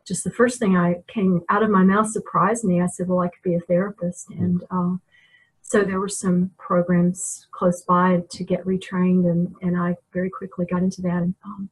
just 0.07 0.25
the 0.25 0.31
first 0.31 0.59
thing 0.59 0.77
I 0.77 1.03
came 1.09 1.43
out 1.49 1.63
of 1.63 1.71
my 1.71 1.83
mouth 1.83 2.11
surprised 2.11 2.65
me. 2.65 2.81
I 2.81 2.87
said, 2.87 3.09
"Well, 3.09 3.21
I 3.21 3.29
could 3.29 3.43
be 3.43 3.55
a 3.55 3.61
therapist," 3.61 4.31
and 4.31 4.63
uh, 4.71 4.97
so 5.63 5.83
there 5.83 6.01
were 6.01 6.09
some 6.09 6.51
programs 6.59 7.47
close 7.53 7.83
by 7.83 8.23
to 8.31 8.45
get 8.45 8.65
retrained, 8.65 9.31
and 9.31 9.55
and 9.63 9.77
I 9.77 9.97
very 10.13 10.31
quickly 10.31 10.67
got 10.67 10.83
into 10.83 11.03
that. 11.03 11.23
And, 11.23 11.35
um, 11.45 11.71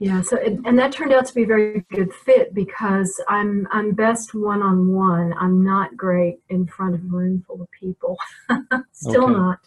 yeah, 0.00 0.22
so 0.22 0.36
it, 0.36 0.58
and 0.64 0.78
that 0.78 0.92
turned 0.92 1.12
out 1.12 1.26
to 1.26 1.34
be 1.34 1.44
a 1.44 1.46
very 1.46 1.84
good 1.92 2.12
fit 2.12 2.54
because 2.54 3.22
I'm 3.28 3.68
I'm 3.70 3.92
best 3.92 4.34
one 4.34 4.62
on 4.62 4.88
one. 4.92 5.34
I'm 5.38 5.62
not 5.62 5.96
great 5.96 6.40
in 6.48 6.66
front 6.66 6.94
of 6.94 7.02
a 7.02 7.06
room 7.06 7.44
full 7.46 7.62
of 7.62 7.68
people. 7.70 8.16
Still 8.92 9.24
okay. 9.24 9.32
not. 9.32 9.58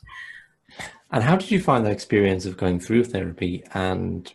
And 1.12 1.24
how 1.24 1.38
did 1.38 1.50
you 1.50 1.62
find 1.62 1.86
that 1.86 1.94
experience 1.94 2.46
of 2.46 2.58
going 2.58 2.80
through 2.80 3.06
therapy 3.06 3.64
and 3.74 4.32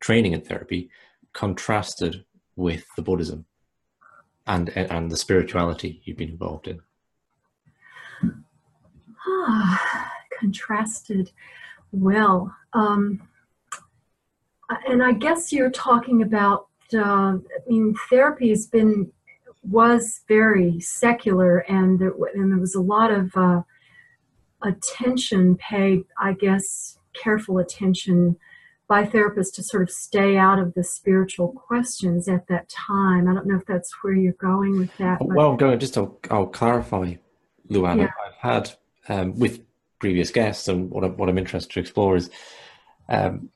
training 0.00 0.32
in 0.32 0.40
therapy 0.40 0.90
contrasted 1.32 2.24
with 2.60 2.84
the 2.94 3.02
Buddhism 3.02 3.46
and 4.46 4.68
and 4.76 5.10
the 5.10 5.16
spirituality 5.16 6.00
you've 6.04 6.18
been 6.18 6.30
involved 6.30 6.68
in? 6.68 6.80
Ah, 9.26 10.12
contrasted. 10.38 11.32
Well, 11.92 12.54
um, 12.72 13.22
and 14.86 15.02
I 15.02 15.12
guess 15.12 15.52
you're 15.52 15.70
talking 15.70 16.22
about. 16.22 16.68
Uh, 16.92 17.38
I 17.38 17.60
mean, 17.68 17.94
therapy 18.08 18.48
has 18.50 18.66
been 18.66 19.10
was 19.62 20.22
very 20.28 20.80
secular, 20.80 21.58
and 21.60 21.98
there, 21.98 22.12
and 22.34 22.52
there 22.52 22.58
was 22.58 22.74
a 22.74 22.80
lot 22.80 23.10
of 23.12 23.30
uh, 23.36 23.62
attention 24.62 25.56
paid. 25.56 26.04
I 26.18 26.32
guess 26.32 26.98
careful 27.12 27.58
attention 27.58 28.36
by 28.90 29.04
therapists 29.04 29.54
to 29.54 29.62
sort 29.62 29.84
of 29.84 29.88
stay 29.88 30.36
out 30.36 30.58
of 30.58 30.74
the 30.74 30.82
spiritual 30.82 31.52
questions 31.52 32.26
at 32.26 32.48
that 32.48 32.68
time. 32.68 33.28
I 33.28 33.34
don't 33.34 33.46
know 33.46 33.56
if 33.56 33.64
that's 33.64 33.94
where 34.02 34.14
you're 34.14 34.32
going 34.32 34.80
with 34.80 34.94
that. 34.98 35.24
Well, 35.24 35.52
I'm 35.52 35.56
going 35.56 35.78
just 35.78 35.94
to, 35.94 36.18
I'll 36.28 36.46
clarify, 36.46 37.14
Luana. 37.70 37.98
Yeah. 37.98 38.10
I've 38.26 38.34
had 38.50 38.70
um, 39.08 39.38
with 39.38 39.60
previous 40.00 40.32
guests, 40.32 40.66
and 40.66 40.90
what, 40.90 41.04
I, 41.04 41.06
what 41.06 41.28
I'm 41.28 41.38
interested 41.38 41.72
to 41.74 41.80
explore 41.80 42.16
is 42.16 42.30
um, 43.08 43.50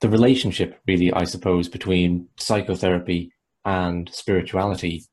the 0.00 0.08
relationship, 0.08 0.80
really, 0.86 1.12
I 1.12 1.24
suppose, 1.24 1.68
between 1.68 2.28
psychotherapy 2.38 3.30
and 3.66 4.08
spirituality, 4.10 5.04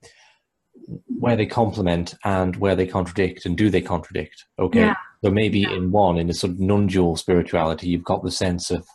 where 1.20 1.36
they 1.36 1.48
complement 1.48 2.15
and 2.24 2.55
where 2.55 2.77
they 2.77 2.88
contradict, 2.88 3.46
and 3.46 3.58
do 3.58 3.70
they 3.70 3.82
contradict? 3.82 4.46
Okay, 4.58 4.86
yeah. 4.86 4.96
so 5.22 5.32
maybe 5.32 5.60
yeah. 5.60 5.74
in 5.74 5.91
one, 5.91 6.17
in 6.17 6.29
a 6.29 6.34
sort 6.34 6.53
of 6.53 6.62
non-dual 6.62 7.17
spirituality, 7.17 7.89
you've 7.89 8.05
got 8.05 8.24
the 8.24 8.32
sense 8.32 8.72
of 8.72 8.88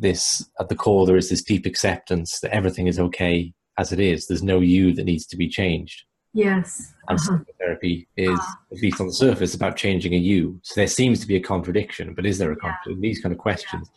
this 0.00 0.48
at 0.58 0.68
the 0.68 0.74
core. 0.74 1.06
There 1.06 1.16
is 1.16 1.30
this 1.30 1.42
deep 1.42 1.66
acceptance 1.66 2.40
that 2.40 2.54
everything 2.54 2.86
is 2.86 2.98
okay 2.98 3.52
as 3.78 3.92
it 3.92 4.00
is. 4.00 4.26
There's 4.26 4.42
no 4.42 4.60
you 4.60 4.92
that 4.94 5.04
needs 5.04 5.26
to 5.26 5.36
be 5.36 5.48
changed. 5.48 6.04
Yes. 6.32 6.92
And 7.08 7.18
uh-huh. 7.18 7.38
psychotherapy 7.38 8.08
is, 8.16 8.38
uh-huh. 8.38 8.54
at 8.72 8.82
least 8.82 9.00
on 9.00 9.08
the 9.08 9.12
surface, 9.12 9.54
about 9.54 9.76
changing 9.76 10.14
a 10.14 10.18
you. 10.18 10.60
So 10.62 10.80
there 10.80 10.86
seems 10.86 11.20
to 11.20 11.26
be 11.26 11.36
a 11.36 11.40
contradiction, 11.40 12.14
but 12.14 12.26
is 12.26 12.38
there 12.38 12.52
a 12.52 12.56
contradiction? 12.56 13.02
Yeah. 13.02 13.08
These 13.08 13.20
kind 13.20 13.32
of 13.32 13.38
questions. 13.38 13.90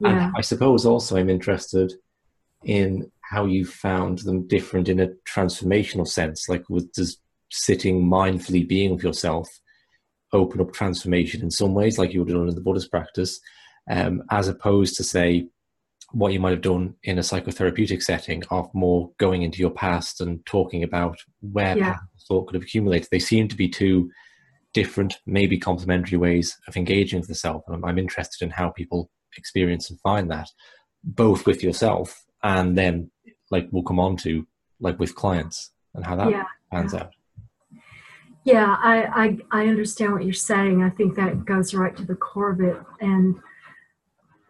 Yeah. 0.00 0.26
And 0.26 0.36
I 0.36 0.40
suppose 0.40 0.86
also 0.86 1.16
I'm 1.16 1.30
interested 1.30 1.92
in 2.64 3.10
how 3.20 3.46
you 3.46 3.64
found 3.64 4.20
them 4.20 4.46
different 4.46 4.88
in 4.88 5.00
a 5.00 5.08
transformational 5.28 6.06
sense. 6.06 6.48
Like, 6.48 6.68
with 6.68 6.92
does 6.92 7.18
sitting 7.50 8.02
mindfully 8.02 8.66
being 8.66 8.94
with 8.94 9.04
yourself 9.04 9.48
open 10.32 10.60
up 10.60 10.72
transformation 10.72 11.42
in 11.42 11.50
some 11.50 11.74
ways, 11.74 11.98
like 11.98 12.12
you 12.12 12.20
would 12.20 12.28
have 12.28 12.38
done 12.38 12.48
in 12.48 12.54
the 12.54 12.60
Buddhist 12.60 12.90
practice, 12.90 13.40
um, 13.90 14.22
as 14.30 14.48
opposed 14.48 14.96
to 14.96 15.04
say 15.04 15.46
what 16.12 16.32
you 16.32 16.38
might 16.38 16.50
have 16.52 16.60
done 16.60 16.94
in 17.02 17.18
a 17.18 17.22
psychotherapeutic 17.22 18.02
setting 18.02 18.42
of 18.50 18.72
more 18.72 19.10
going 19.18 19.42
into 19.42 19.58
your 19.58 19.70
past 19.70 20.20
and 20.20 20.44
talking 20.46 20.84
about 20.84 21.18
where 21.40 21.76
yeah. 21.76 21.96
thought 22.28 22.46
could 22.46 22.54
have 22.54 22.62
accumulated. 22.62 23.08
They 23.10 23.18
seem 23.18 23.48
to 23.48 23.56
be 23.56 23.68
two 23.68 24.10
different, 24.74 25.14
maybe 25.26 25.58
complementary 25.58 26.18
ways 26.18 26.56
of 26.68 26.76
engaging 26.76 27.18
with 27.18 27.28
the 27.28 27.34
self. 27.34 27.64
And 27.66 27.76
I'm, 27.76 27.84
I'm 27.84 27.98
interested 27.98 28.44
in 28.44 28.50
how 28.50 28.70
people 28.70 29.10
experience 29.36 29.90
and 29.90 30.00
find 30.00 30.30
that 30.30 30.48
both 31.02 31.46
with 31.46 31.62
yourself 31.62 32.24
and 32.42 32.76
then 32.76 33.10
like 33.50 33.68
we'll 33.70 33.82
come 33.82 34.00
on 34.00 34.16
to 34.16 34.46
like 34.80 34.98
with 34.98 35.14
clients 35.14 35.72
and 35.94 36.04
how 36.04 36.16
that 36.16 36.30
yeah, 36.30 36.44
pans 36.72 36.94
yeah. 36.94 37.00
out 37.00 37.12
yeah 38.44 38.76
I, 38.78 39.24
I 39.24 39.38
i 39.50 39.66
understand 39.66 40.12
what 40.12 40.24
you're 40.24 40.32
saying 40.32 40.82
i 40.82 40.90
think 40.90 41.16
that 41.16 41.44
goes 41.44 41.74
right 41.74 41.96
to 41.96 42.04
the 42.04 42.14
core 42.14 42.50
of 42.50 42.60
it 42.60 42.76
and 43.00 43.36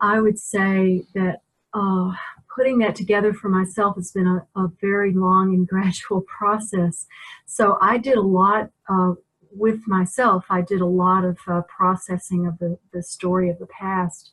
i 0.05 0.21
would 0.21 0.39
say 0.39 1.03
that 1.15 1.41
uh, 1.75 2.13
putting 2.55 2.79
that 2.79 2.95
together 2.95 3.35
for 3.35 3.49
myself 3.49 3.97
has 3.97 4.13
been 4.13 4.27
a, 4.29 4.47
a 4.57 4.69
very 4.81 5.13
long 5.13 5.53
and 5.55 5.67
gradual 5.75 6.23
process 6.23 7.07
so 7.47 7.79
i 7.81 7.99
did 7.99 8.17
a 8.17 8.23
lot 8.23 8.71
uh, 8.89 9.13
with 9.51 9.81
myself 9.87 10.45
i 10.51 10.61
did 10.61 10.81
a 10.81 10.87
lot 10.87 11.25
of 11.25 11.39
uh, 11.49 11.63
processing 11.63 12.47
of 12.47 12.59
the, 12.59 12.79
the 12.93 13.03
story 13.03 13.49
of 13.51 13.59
the 13.59 13.67
past 13.67 14.31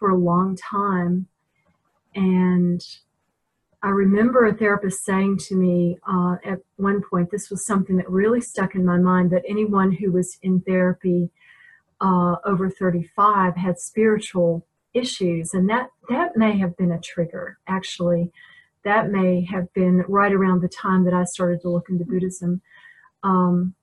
for 0.00 0.10
a 0.10 0.16
long 0.16 0.56
time. 0.56 1.28
And 2.16 2.84
I 3.82 3.90
remember 3.90 4.46
a 4.46 4.54
therapist 4.54 5.04
saying 5.04 5.38
to 5.48 5.54
me 5.54 5.98
uh, 6.10 6.36
at 6.44 6.58
one 6.76 7.02
point, 7.08 7.30
this 7.30 7.50
was 7.50 7.64
something 7.64 7.98
that 7.98 8.10
really 8.10 8.40
stuck 8.40 8.74
in 8.74 8.84
my 8.84 8.96
mind 8.96 9.30
that 9.30 9.44
anyone 9.46 9.92
who 9.92 10.10
was 10.10 10.38
in 10.42 10.62
therapy 10.62 11.30
uh, 12.00 12.36
over 12.44 12.70
35 12.70 13.56
had 13.56 13.78
spiritual 13.78 14.66
issues. 14.94 15.54
And 15.54 15.68
that, 15.68 15.90
that 16.08 16.36
may 16.36 16.58
have 16.58 16.76
been 16.76 16.92
a 16.92 17.00
trigger, 17.00 17.58
actually. 17.66 18.32
That 18.84 19.10
may 19.10 19.44
have 19.44 19.72
been 19.74 20.04
right 20.08 20.32
around 20.32 20.62
the 20.62 20.68
time 20.68 21.04
that 21.04 21.14
I 21.14 21.24
started 21.24 21.60
to 21.62 21.70
look 21.70 21.88
into 21.90 22.04
Buddhism. 22.04 22.62
Um, 23.22 23.74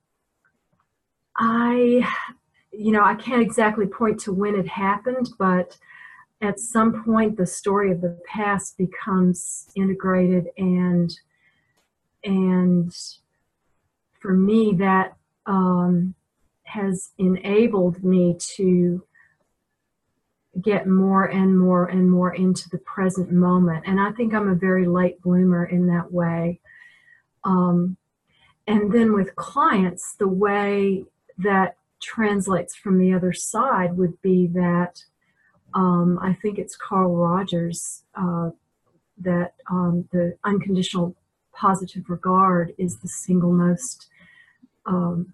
I, 1.38 2.08
you 2.72 2.92
know, 2.92 3.04
I 3.04 3.16
can't 3.16 3.42
exactly 3.42 3.86
point 3.86 4.20
to 4.22 4.34
when 4.34 4.56
it 4.56 4.68
happened, 4.68 5.30
but 5.38 5.78
at 6.42 6.60
some 6.60 7.04
point 7.04 7.38
the 7.38 7.46
story 7.46 7.92
of 7.92 8.02
the 8.02 8.20
past 8.26 8.78
becomes 8.78 9.70
integrated 9.76 10.48
and 10.58 11.20
and 12.24 12.96
for 14.20 14.34
me 14.34 14.74
that 14.78 15.16
um, 15.46 16.14
has 16.64 17.12
enabled 17.18 18.04
me 18.04 18.36
to 18.56 19.04
get 20.62 20.88
more 20.88 21.26
and 21.26 21.58
more 21.58 21.86
and 21.86 22.10
more 22.10 22.34
into 22.34 22.70
the 22.70 22.80
present 22.80 23.32
moment. 23.32 23.84
And 23.86 24.00
I 24.00 24.12
think 24.12 24.34
I'm 24.34 24.50
a 24.50 24.56
very 24.56 24.88
late 24.88 25.22
bloomer 25.22 25.66
in 25.66 25.88
that 25.88 26.12
way. 26.12 26.60
Um, 27.44 27.98
and 28.66 28.92
then 28.92 29.14
with 29.14 29.36
clients, 29.36 30.16
the 30.16 30.28
way 30.28 31.06
that 31.38 31.78
translates 32.02 32.76
from 32.76 33.00
the 33.00 33.14
other 33.14 33.34
side 33.34 33.98
would 33.98 34.22
be 34.22 34.48
that 34.48 35.04
um, 35.74 36.20
I 36.22 36.34
think 36.34 36.58
it's 36.58 36.76
Carl 36.76 37.16
Rogers 37.16 38.04
uh, 38.16 38.50
that 39.20 39.54
um, 39.70 40.08
the 40.12 40.38
unconditional 40.44 41.16
positive 41.54 42.10
regard 42.10 42.74
is 42.78 43.00
the 43.00 43.08
single 43.08 43.52
most 43.52 44.10
um, 44.86 45.34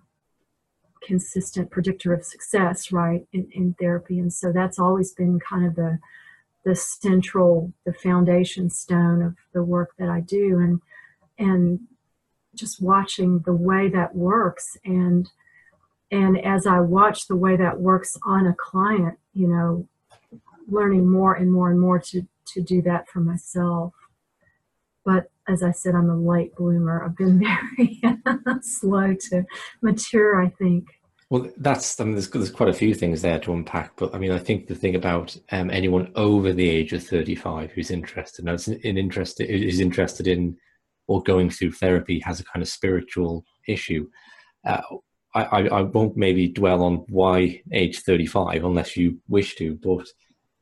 consistent 1.05 1.69
predictor 1.69 2.13
of 2.13 2.23
success, 2.23 2.91
right, 2.91 3.27
in, 3.33 3.47
in 3.51 3.75
therapy. 3.79 4.19
And 4.19 4.31
so 4.31 4.51
that's 4.51 4.79
always 4.79 5.13
been 5.13 5.39
kind 5.39 5.65
of 5.65 5.75
the 5.75 5.99
the 6.65 6.75
central, 6.75 7.73
the 7.85 7.91
foundation 7.93 8.69
stone 8.69 9.21
of 9.21 9.35
the 9.53 9.61
work 9.63 9.91
that 9.99 10.07
I 10.09 10.21
do, 10.21 10.59
and 10.59 10.81
and 11.37 11.79
just 12.55 12.81
watching 12.81 13.39
the 13.39 13.53
way 13.53 13.89
that 13.89 14.15
works, 14.15 14.77
and 14.85 15.29
and 16.11 16.39
as 16.45 16.65
I 16.65 16.79
watch 16.79 17.27
the 17.27 17.35
way 17.35 17.57
that 17.57 17.79
works 17.79 18.17
on 18.23 18.47
a 18.47 18.53
client, 18.53 19.17
you 19.33 19.47
know, 19.47 19.87
learning 20.67 21.09
more 21.09 21.33
and 21.33 21.51
more 21.51 21.69
and 21.69 21.79
more 21.79 21.99
to 21.99 22.25
to 22.53 22.61
do 22.61 22.81
that 22.83 23.09
for 23.09 23.19
myself. 23.19 23.93
But 25.05 25.29
as 25.47 25.63
I 25.63 25.71
said, 25.71 25.95
I'm 25.95 26.09
a 26.09 26.17
late 26.17 26.55
bloomer. 26.55 27.03
I've 27.03 27.17
been 27.17 27.39
very 27.77 28.01
slow 28.61 29.13
to 29.29 29.43
mature, 29.81 30.41
I 30.41 30.49
think. 30.49 30.87
Well, 31.29 31.49
that's 31.57 31.99
I 31.99 32.03
mean, 32.03 32.13
there's, 32.13 32.29
there's 32.29 32.51
quite 32.51 32.69
a 32.69 32.73
few 32.73 32.93
things 32.93 33.21
there 33.21 33.39
to 33.39 33.53
unpack, 33.53 33.93
but 33.95 34.13
I 34.13 34.19
mean, 34.19 34.31
I 34.31 34.37
think 34.37 34.67
the 34.67 34.75
thing 34.75 34.95
about 34.95 35.35
um, 35.51 35.71
anyone 35.71 36.11
over 36.15 36.53
the 36.53 36.69
age 36.69 36.93
of 36.93 37.03
35 37.03 37.71
who's 37.71 37.89
interested, 37.89 38.45
now, 38.45 38.55
in 38.67 38.97
interested, 38.97 39.49
is 39.49 39.79
interested 39.79 40.27
in 40.27 40.57
or 41.07 41.23
going 41.23 41.49
through 41.49 41.71
therapy 41.71 42.19
has 42.19 42.39
a 42.39 42.43
kind 42.43 42.61
of 42.61 42.69
spiritual 42.69 43.45
issue. 43.67 44.07
Uh, 44.65 44.81
I, 45.35 45.43
I, 45.43 45.67
I, 45.67 45.81
won't 45.81 46.15
maybe 46.15 46.47
dwell 46.47 46.83
on 46.83 46.97
why 47.09 47.61
age 47.71 48.01
35 48.01 48.63
unless 48.63 48.95
you 48.95 49.19
wish 49.27 49.55
to, 49.55 49.75
but 49.81 50.07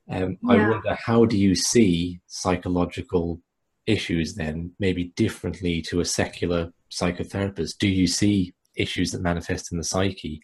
um, 0.09 0.37
yeah. 0.43 0.51
I 0.51 0.69
wonder 0.69 0.97
how 1.05 1.25
do 1.25 1.37
you 1.37 1.53
see 1.53 2.21
psychological 2.27 3.41
issues 3.87 4.35
then 4.35 4.71
maybe 4.79 5.13
differently 5.15 5.81
to 5.83 5.99
a 5.99 6.05
secular 6.05 6.71
psychotherapist? 6.91 7.77
Do 7.77 7.87
you 7.87 8.07
see 8.07 8.53
issues 8.75 9.11
that 9.11 9.21
manifest 9.21 9.71
in 9.71 9.77
the 9.77 9.83
psyche 9.83 10.41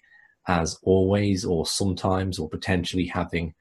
as 0.47 0.77
always 0.83 1.45
or 1.45 1.65
sometimes 1.65 2.39
or 2.39 2.49
potentially 2.49 3.05
having 3.05 3.53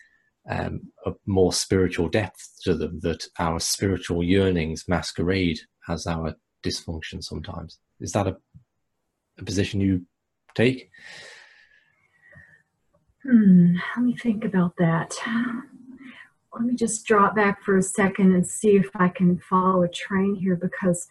um, 0.49 0.81
a 1.05 1.13
more 1.27 1.53
spiritual 1.53 2.09
depth 2.09 2.55
to 2.63 2.75
them 2.75 3.01
that 3.03 3.27
our 3.39 3.59
spiritual 3.59 4.23
yearnings 4.23 4.85
masquerade 4.87 5.59
as 5.89 6.07
our 6.07 6.35
dysfunction 6.65 7.23
sometimes? 7.23 7.79
Is 8.01 8.13
that 8.13 8.27
a, 8.27 8.37
a 9.39 9.45
position 9.45 9.81
you 9.81 10.07
take? 10.55 10.91
Hmm, 13.23 13.75
let 13.97 14.05
me 14.05 14.17
think 14.17 14.45
about 14.45 14.77
that 14.79 15.17
let 16.57 16.65
me 16.65 16.75
just 16.75 17.05
drop 17.05 17.37
back 17.37 17.63
for 17.63 17.77
a 17.77 17.83
second 17.83 18.35
and 18.35 18.47
see 18.47 18.77
if 18.77 18.89
I 18.95 19.09
can 19.09 19.39
follow 19.39 19.83
a 19.83 19.89
train 19.89 20.35
here 20.35 20.57
because, 20.57 21.07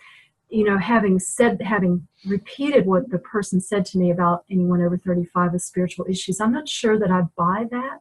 you 0.50 0.64
know, 0.64 0.78
having 0.78 1.20
said, 1.20 1.62
having 1.62 2.08
repeated 2.26 2.88
what 2.88 3.10
the 3.12 3.20
person 3.20 3.62
said 3.62 3.86
to 3.88 4.00
me 4.00 4.10
about 4.10 4.44
anyone 4.50 4.82
over 4.82 4.98
35 4.98 5.54
with 5.54 5.62
spiritual 5.62 6.06
issues, 6.10 6.42
I'm 6.42 6.52
not 6.52 6.68
sure 6.68 6.98
that 6.98 7.12
I 7.12 7.22
buy 7.38 7.66
that. 7.70 8.00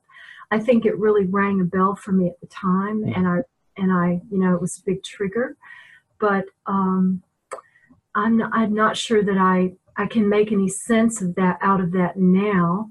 I 0.51 0.59
think 0.59 0.87
it 0.87 0.99
really 0.99 1.27
rang 1.27 1.61
a 1.61 1.65
bell 1.65 1.97
for 1.97 2.13
me 2.13 2.29
at 2.29 2.41
the 2.41 2.47
time, 2.47 3.05
and 3.05 3.27
I, 3.27 3.39
and 3.77 3.93
I, 3.93 4.21
you 4.31 4.39
know, 4.39 4.55
it 4.55 4.61
was 4.61 4.79
a 4.79 4.83
big 4.85 5.03
trigger, 5.03 5.57
but 6.19 6.47
um, 6.67 7.23
I'm, 8.15 8.39
not, 8.39 8.51
I'm 8.55 8.75
not 8.75 8.97
sure 8.97 9.23
that 9.23 9.39
I, 9.39 9.75
I 9.97 10.07
can 10.07 10.29
make 10.29 10.51
any 10.51 10.69
sense 10.69 11.21
of 11.21 11.35
that 11.35 11.59
out 11.61 11.81
of 11.81 11.93
that 11.93 12.17
now. 12.17 12.91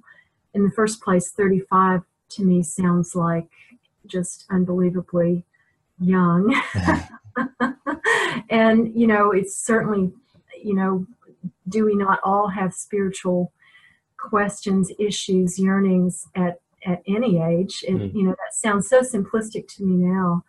In 0.53 0.63
the 0.63 0.71
first 0.71 1.01
place, 1.01 1.31
35 1.31 2.01
to 2.29 2.43
me 2.43 2.61
sounds 2.63 3.15
like 3.15 3.47
just 4.13 4.45
unbelievably 4.49 5.43
young. 5.99 6.55
and, 8.49 8.93
you 8.95 9.07
know, 9.07 9.31
it's 9.31 9.57
certainly, 9.57 10.11
you 10.63 10.75
know, 10.75 11.05
do 11.67 11.85
we 11.85 11.95
not 11.95 12.19
all 12.23 12.47
have 12.47 12.73
spiritual 12.73 13.51
questions, 14.17 14.91
issues, 14.99 15.59
yearnings 15.59 16.27
at, 16.35 16.61
at 16.85 17.01
any 17.07 17.41
age? 17.41 17.83
And, 17.87 17.99
mm. 17.99 18.13
you 18.13 18.23
know, 18.23 18.31
that 18.31 18.53
sounds 18.53 18.87
so 18.87 19.01
simplistic 19.01 19.67
to 19.75 19.83
me 19.83 19.95
now. 19.95 20.45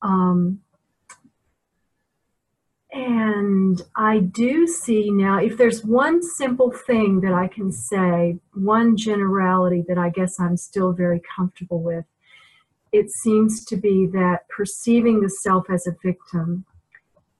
Um, 0.00 0.60
and 2.94 3.82
I 3.96 4.20
do 4.20 4.68
see 4.68 5.10
now, 5.10 5.38
if 5.38 5.56
there's 5.58 5.84
one 5.84 6.22
simple 6.22 6.70
thing 6.70 7.22
that 7.22 7.32
I 7.32 7.48
can 7.48 7.72
say, 7.72 8.38
one 8.52 8.96
generality 8.96 9.84
that 9.88 9.98
I 9.98 10.10
guess 10.10 10.38
I'm 10.38 10.56
still 10.56 10.92
very 10.92 11.20
comfortable 11.36 11.82
with, 11.82 12.04
it 12.94 13.10
seems 13.10 13.64
to 13.64 13.76
be 13.76 14.06
that 14.06 14.48
perceiving 14.48 15.20
the 15.20 15.28
self 15.28 15.68
as 15.68 15.88
a 15.88 15.96
victim 16.00 16.64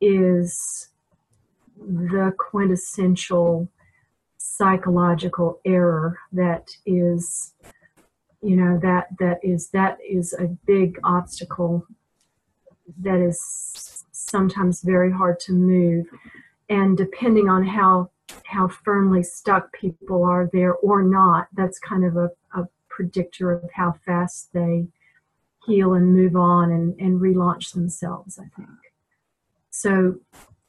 is 0.00 0.88
the 1.78 2.34
quintessential 2.36 3.68
psychological 4.36 5.60
error 5.64 6.18
that 6.32 6.68
is 6.86 7.54
you 8.42 8.56
know 8.56 8.78
that 8.82 9.06
that 9.20 9.38
is 9.44 9.68
that 9.70 9.96
is 10.06 10.32
a 10.32 10.48
big 10.66 10.98
obstacle 11.04 11.86
that 12.98 13.20
is 13.20 14.04
sometimes 14.10 14.82
very 14.82 15.12
hard 15.12 15.38
to 15.40 15.52
move. 15.52 16.06
And 16.68 16.96
depending 16.96 17.48
on 17.48 17.64
how 17.64 18.10
how 18.44 18.66
firmly 18.66 19.22
stuck 19.22 19.72
people 19.72 20.24
are 20.24 20.50
there 20.52 20.74
or 20.74 21.04
not 21.04 21.46
that's 21.52 21.78
kind 21.78 22.04
of 22.04 22.16
a, 22.16 22.30
a 22.54 22.66
predictor 22.88 23.52
of 23.52 23.70
how 23.72 23.92
fast 24.04 24.52
they 24.52 24.88
heal 25.66 25.94
and 25.94 26.14
move 26.14 26.36
on 26.36 26.70
and, 26.70 26.98
and 27.00 27.20
relaunch 27.20 27.72
themselves, 27.72 28.38
I 28.38 28.48
think. 28.56 28.68
So 29.70 30.16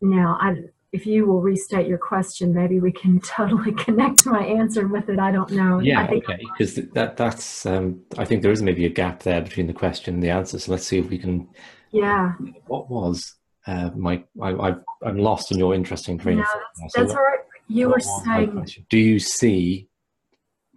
now, 0.02 0.38
I, 0.40 0.56
if 0.92 1.06
you 1.06 1.26
will 1.26 1.42
restate 1.42 1.88
your 1.88 1.98
question, 1.98 2.54
maybe 2.54 2.80
we 2.80 2.92
can 2.92 3.20
totally 3.38 3.74
connect 3.74 4.26
my 4.26 4.44
answer 4.44 4.88
with 4.88 5.10
it. 5.10 5.20
I 5.20 5.32
don't 5.32 5.52
know. 5.52 5.80
Yeah, 5.80 6.08
okay. 6.10 6.40
Because 6.40 6.76
that 6.76 7.18
that's 7.18 7.66
um, 7.66 8.02
I 8.18 8.26
think 8.26 8.42
there 8.42 8.52
is 8.52 8.62
maybe 8.62 8.86
a 8.86 8.90
gap 8.90 9.24
there 9.24 9.42
between 9.42 9.68
the 9.68 9.74
question 9.74 10.16
and 10.16 10.24
the 10.24 10.30
answer. 10.30 10.58
So 10.58 10.72
let's 10.72 10.88
see 10.88 11.00
if 11.00 11.10
we 11.10 11.18
can. 11.18 11.48
Yeah. 11.92 12.34
What 12.68 12.90
was 12.90 13.36
uh, 13.68 13.90
my? 13.96 14.24
I, 14.42 14.52
I 14.52 14.76
am 15.06 15.18
lost 15.18 15.52
in 15.52 15.58
your 15.58 15.76
interesting 15.76 16.18
train 16.18 16.38
no. 16.38 16.44
That's, 16.80 16.94
so 16.94 17.02
that's 17.02 17.14
all 17.14 17.24
right. 17.24 17.40
You 17.68 17.90
were 17.90 18.00
saying. 18.00 18.68
Do 18.90 18.98
you 18.98 19.20
see 19.20 19.88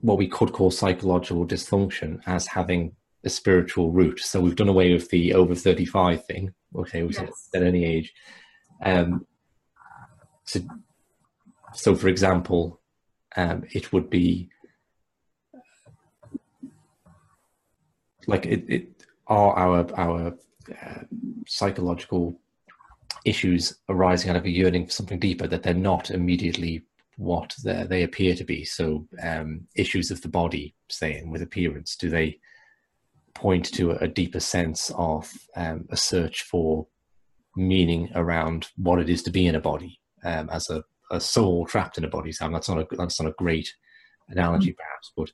what 0.00 0.18
we 0.18 0.28
could 0.28 0.52
call 0.52 0.70
psychological 0.70 1.46
dysfunction 1.46 2.20
as 2.26 2.46
having 2.46 2.94
a 3.24 3.28
spiritual 3.28 3.90
route. 3.90 4.20
So 4.20 4.40
we've 4.40 4.56
done 4.56 4.68
away 4.68 4.92
with 4.92 5.10
the 5.10 5.34
over 5.34 5.54
35 5.54 6.24
thing. 6.24 6.54
Okay, 6.74 7.02
we 7.02 7.12
said 7.12 7.30
at 7.54 7.62
any 7.62 7.84
age. 7.84 8.12
Um, 8.82 9.26
so, 10.44 10.60
so 11.74 11.94
for 11.94 12.08
example, 12.08 12.80
um, 13.36 13.64
it 13.70 13.92
would 13.92 14.08
be 14.08 14.50
like 18.26 18.46
it, 18.46 18.64
it 18.68 18.88
are 19.26 19.54
our 19.56 19.86
our 19.98 20.34
uh, 20.70 21.02
psychological 21.46 22.38
issues 23.24 23.78
arising 23.88 24.30
out 24.30 24.36
of 24.36 24.44
a 24.44 24.50
yearning 24.50 24.86
for 24.86 24.92
something 24.92 25.18
deeper 25.18 25.46
that 25.46 25.62
they're 25.62 25.74
not 25.74 26.10
immediately 26.10 26.82
what 27.16 27.54
they 27.64 28.04
appear 28.04 28.34
to 28.34 28.44
be. 28.44 28.64
So 28.64 29.06
um, 29.22 29.66
issues 29.74 30.10
of 30.10 30.22
the 30.22 30.28
body, 30.28 30.74
saying 30.88 31.30
with 31.30 31.42
appearance, 31.42 31.96
do 31.96 32.08
they 32.08 32.38
point 33.34 33.72
to 33.74 33.92
a, 33.92 34.08
deeper 34.08 34.40
sense 34.40 34.90
of 34.96 35.30
um, 35.56 35.86
a 35.90 35.96
search 35.96 36.42
for 36.42 36.86
meaning 37.56 38.10
around 38.14 38.68
what 38.76 38.98
it 38.98 39.08
is 39.08 39.22
to 39.22 39.30
be 39.30 39.46
in 39.46 39.54
a 39.54 39.60
body 39.60 40.00
um, 40.24 40.48
as 40.50 40.70
a, 40.70 40.82
a, 41.10 41.20
soul 41.20 41.66
trapped 41.66 41.98
in 41.98 42.04
a 42.04 42.08
body. 42.08 42.32
So 42.32 42.48
that's 42.48 42.68
not 42.68 42.78
a 42.78 42.96
that's 42.96 43.20
not 43.20 43.30
a 43.30 43.34
great 43.38 43.72
analogy, 44.28 44.70
mm-hmm. 44.70 44.76
perhaps, 44.76 45.12
but 45.16 45.30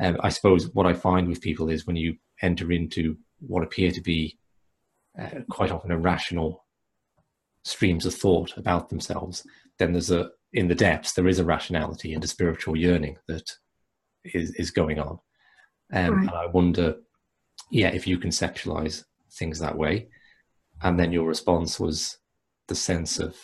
um, 0.00 0.20
I 0.22 0.28
suppose 0.28 0.72
what 0.74 0.86
I 0.86 0.92
find 0.92 1.28
with 1.28 1.40
people 1.40 1.68
is 1.68 1.86
when 1.86 1.96
you 1.96 2.16
enter 2.42 2.70
into 2.70 3.16
what 3.40 3.62
appear 3.62 3.90
to 3.90 4.00
be 4.00 4.38
uh, 5.18 5.40
quite 5.50 5.70
often 5.70 5.90
irrational 5.90 6.64
streams 7.64 8.06
of 8.06 8.14
thought 8.14 8.56
about 8.56 8.88
themselves, 8.90 9.44
then 9.78 9.92
there's 9.92 10.10
a 10.10 10.30
in 10.52 10.68
the 10.68 10.74
depths 10.74 11.12
there 11.12 11.28
is 11.28 11.38
a 11.38 11.44
rationality 11.44 12.14
and 12.14 12.22
a 12.24 12.28
spiritual 12.28 12.76
yearning 12.76 13.16
that 13.28 13.50
is 14.24 14.54
is 14.54 14.70
going 14.70 14.98
on. 14.98 15.18
Um, 15.92 16.14
right. 16.14 16.20
And 16.20 16.30
I 16.30 16.46
wonder 16.46 16.96
yeah, 17.70 17.88
if 17.88 18.06
you 18.06 18.18
conceptualize 18.18 19.04
things 19.32 19.58
that 19.58 19.76
way, 19.76 20.08
and 20.82 20.98
then 20.98 21.12
your 21.12 21.26
response 21.26 21.80
was 21.80 22.18
the 22.68 22.74
sense 22.74 23.18
of 23.18 23.36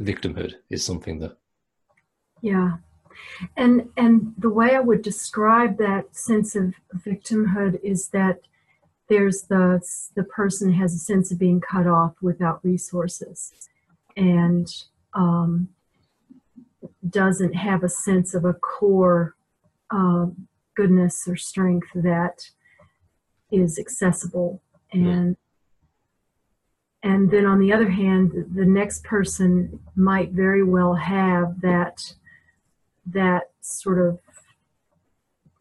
victimhood 0.00 0.54
is 0.70 0.84
something 0.84 1.18
that. 1.20 1.36
Yeah. 2.40 2.76
And 3.56 3.88
and 3.96 4.34
the 4.38 4.50
way 4.50 4.76
I 4.76 4.80
would 4.80 5.02
describe 5.02 5.78
that 5.78 6.14
sense 6.14 6.54
of 6.54 6.74
victimhood 6.96 7.80
is 7.82 8.08
that 8.08 8.40
there's 9.08 9.42
the 9.42 9.80
the 10.14 10.24
person 10.24 10.72
has 10.72 10.94
a 10.94 10.98
sense 10.98 11.32
of 11.32 11.38
being 11.38 11.60
cut 11.60 11.86
off 11.86 12.14
without 12.22 12.64
resources, 12.64 13.52
and 14.16 14.72
um, 15.14 15.68
doesn't 17.08 17.54
have 17.54 17.82
a 17.82 17.88
sense 17.88 18.34
of 18.34 18.44
a 18.44 18.54
core 18.54 19.34
uh, 19.90 20.26
goodness 20.76 21.26
or 21.26 21.36
strength 21.36 21.88
that 21.94 22.50
is 23.50 23.78
accessible. 23.78 24.62
And 24.92 25.36
and 27.02 27.30
then 27.30 27.46
on 27.46 27.60
the 27.60 27.72
other 27.72 27.88
hand 27.88 28.32
the 28.54 28.64
next 28.64 29.04
person 29.04 29.78
might 29.94 30.32
very 30.32 30.64
well 30.64 30.94
have 30.94 31.60
that 31.60 32.14
that 33.06 33.50
sort 33.60 34.04
of 34.04 34.18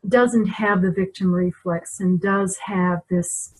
doesn't 0.07 0.47
have 0.47 0.81
the 0.81 0.91
victim 0.91 1.33
reflex 1.33 1.99
and 1.99 2.21
does 2.21 2.57
have 2.65 3.01
this 3.09 3.53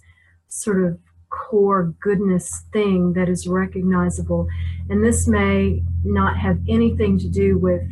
sort 0.48 0.84
of 0.84 0.98
core 1.30 1.94
goodness 2.00 2.64
thing 2.72 3.14
that 3.14 3.28
is 3.28 3.48
recognizable. 3.48 4.48
And 4.90 5.04
this 5.04 5.28
may 5.28 5.84
not 6.04 6.38
have 6.38 6.60
anything 6.68 7.20
to 7.20 7.28
do 7.28 7.58
with 7.58 7.84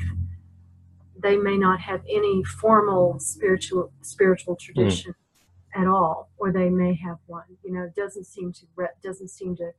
they 1.22 1.38
may 1.38 1.58
not 1.58 1.80
have 1.80 2.02
any 2.10 2.44
formal 2.44 3.20
spiritual 3.20 3.92
spiritual 4.02 4.56
tradition. 4.56 5.12
mm 5.12 5.16
at 5.76 5.88
all, 5.88 6.32
or 6.38 6.52
they 6.52 6.70
may 6.70 6.96
have 6.96 7.18
one. 7.28 7.44
You 7.64 7.74
know, 7.74 7.92
doesn't 7.96 8.26
seem 8.26 8.54
to 8.54 8.66
doesn't 9.04 9.30
seem 9.30 9.56
to 9.58 9.72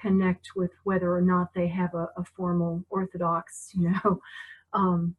connect 0.00 0.50
with 0.56 0.70
whether 0.84 1.14
or 1.14 1.20
not 1.20 1.52
they 1.54 1.68
have 1.68 1.94
a, 1.94 2.08
a 2.16 2.24
formal 2.24 2.84
Orthodox, 2.90 3.70
you 3.74 3.90
know, 3.90 4.20
um, 4.72 5.16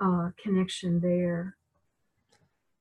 uh, 0.00 0.30
connection 0.42 1.00
there. 1.00 1.56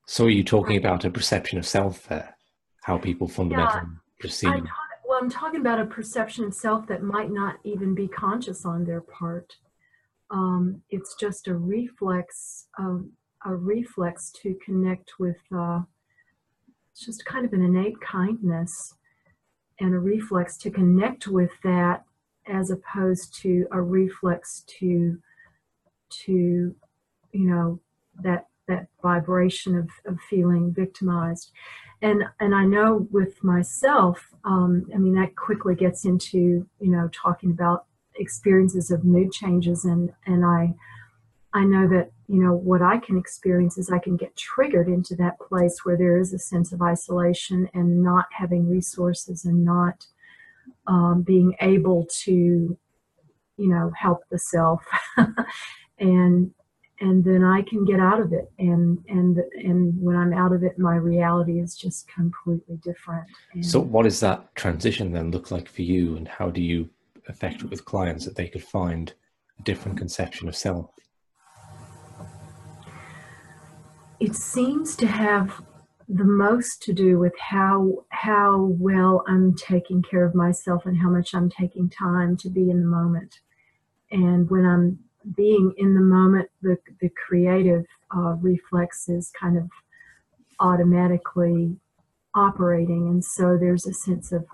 So, 0.05 0.25
are 0.25 0.29
you 0.29 0.43
talking 0.43 0.77
about 0.77 1.05
a 1.05 1.09
perception 1.09 1.57
of 1.57 1.65
self 1.65 2.07
there? 2.07 2.36
How 2.83 2.97
people 2.97 3.27
fundamentally 3.27 3.83
yeah, 3.83 3.99
perceive? 4.19 4.49
I'm 4.49 4.65
ta- 4.65 4.73
well, 5.07 5.19
I'm 5.21 5.29
talking 5.29 5.62
about 5.62 5.79
a 5.79 5.86
perception 5.86 6.45
of 6.45 6.53
self 6.53 6.88
that 6.88 7.03
might 7.03 7.31
not 7.31 7.55
even 7.63 7.95
be 7.95 8.07
conscious 8.07 8.65
on 8.65 8.83
their 8.83 9.01
part. 9.01 9.55
Um, 10.31 10.81
it's 10.89 11.15
just 11.15 11.47
a 11.47 11.53
reflex, 11.53 12.67
um, 12.77 13.12
a 13.45 13.55
reflex 13.55 14.31
to 14.41 14.57
connect 14.65 15.12
with 15.19 15.38
uh, 15.55 15.81
it's 16.93 17.06
just 17.06 17.25
kind 17.25 17.43
of 17.43 17.53
an 17.53 17.63
innate 17.63 17.99
kindness 18.01 18.93
and 19.79 19.95
a 19.95 19.99
reflex 19.99 20.58
to 20.58 20.69
connect 20.69 21.27
with 21.27 21.49
that 21.63 22.03
as 22.47 22.69
opposed 22.69 23.34
to 23.41 23.65
a 23.71 23.82
reflex 23.82 24.63
to 24.67 25.17
to 26.10 26.75
you 27.32 27.45
know 27.49 27.79
that 28.21 28.47
that 28.67 28.88
vibration 29.01 29.75
of, 29.75 29.89
of 30.06 30.19
feeling 30.29 30.71
victimized. 30.71 31.51
And 32.03 32.23
and 32.39 32.53
i 32.53 32.65
know 32.65 33.08
with 33.12 33.43
myself 33.43 34.29
um, 34.43 34.86
i 34.93 34.97
mean 34.97 35.15
that 35.15 35.36
quickly 35.36 35.73
gets 35.73 36.06
into 36.06 36.67
you 36.79 36.91
know 36.91 37.10
talking 37.13 37.49
about 37.49 37.86
experiences 38.17 38.91
of 38.91 39.06
mood 39.06 39.32
changes 39.32 39.86
and 39.86 40.12
and 40.25 40.45
i 40.45 40.73
I 41.54 41.63
know 41.66 41.88
that, 41.88 42.12
you 42.28 42.44
know, 42.44 42.54
what 42.54 42.82
I 42.82 42.98
can 42.98 43.18
experience 43.18 43.78
is 43.78 43.92
I 43.92 44.00
can 44.00 44.18
get 44.18 44.36
triggered 44.36 44.88
into 44.88 45.16
that 45.18 45.39
place 45.39 45.82
where 45.84 45.98
there 45.98 46.18
is 46.18 46.34
a 46.34 46.39
sense 46.39 46.72
of 46.72 46.82
isolation 46.82 47.70
and 47.74 48.02
not 48.02 48.26
having 48.32 48.68
resources 48.68 49.46
and 49.46 49.63
not 49.63 50.08
um, 50.88 51.22
being 51.22 51.56
able 51.62 52.08
to, 52.24 52.32
you 52.32 53.70
know, 53.70 53.92
help 53.96 54.24
the 54.32 54.39
self. 54.39 54.84
and 56.00 56.52
and 57.00 57.24
then 57.24 57.44
I 57.44 57.63
can 57.63 57.86
get 57.86 58.00
out 58.00 58.22
of 58.22 58.34
it 58.34 58.52
and 58.60 59.04
and 59.10 59.38
and 59.56 59.94
when 60.00 60.16
I'm 60.16 60.32
out 60.32 60.54
of 60.54 60.63
it 60.63 60.78
my 60.78 60.96
reality 60.96 61.60
is 61.60 61.76
just 61.76 62.08
completely 62.08 62.78
different. 62.78 63.26
And 63.54 63.66
so 63.66 63.80
what 63.80 64.04
does 64.04 64.20
that 64.22 64.56
transition 64.56 65.12
then 65.12 65.32
look 65.32 65.52
like 65.52 65.68
for 65.68 65.82
you 65.82 66.16
and 66.16 66.28
how 66.28 66.50
do 66.50 66.62
you 66.62 66.89
affect 67.28 67.62
it 67.62 67.70
with 67.70 67.86
clients 67.86 68.26
that 68.26 68.36
they 68.36 68.48
could 68.48 68.63
find 68.63 69.13
a 69.60 69.63
different 69.63 69.98
conception 69.98 70.48
of 70.48 70.56
self? 70.56 70.92
It 74.23 74.36
seems 74.36 74.95
to 74.95 75.05
have 75.05 75.62
the 76.07 76.23
most 76.23 76.81
to 76.81 76.93
do 76.93 77.19
with 77.19 77.33
how 77.38 78.05
how 78.09 78.57
well 78.79 79.21
I'm 79.27 79.53
taking 79.53 80.01
care 80.01 80.23
of 80.23 80.33
myself 80.33 80.86
and 80.86 80.97
how 80.97 81.09
much 81.09 81.36
I'm 81.36 81.49
taking 81.49 81.89
time 81.89 82.38
to 82.38 82.49
be 82.49 82.69
in 82.69 82.79
the 82.79 82.88
moment. 82.88 83.41
And 84.12 84.49
when 84.49 84.65
I'm 84.65 84.99
being 85.36 85.73
in 85.77 85.93
the 85.93 85.99
moment, 85.99 86.49
the 86.62 86.77
the 87.01 87.09
creative 87.09 87.86
uh, 88.15 88.36
reflex 88.39 89.09
is 89.09 89.29
kind 89.38 89.57
of 89.57 89.69
automatically 90.57 91.75
operating, 92.33 93.09
and 93.09 93.25
so 93.25 93.57
there's 93.57 93.86
a 93.86 93.93
sense 93.93 94.31
of 94.31 94.45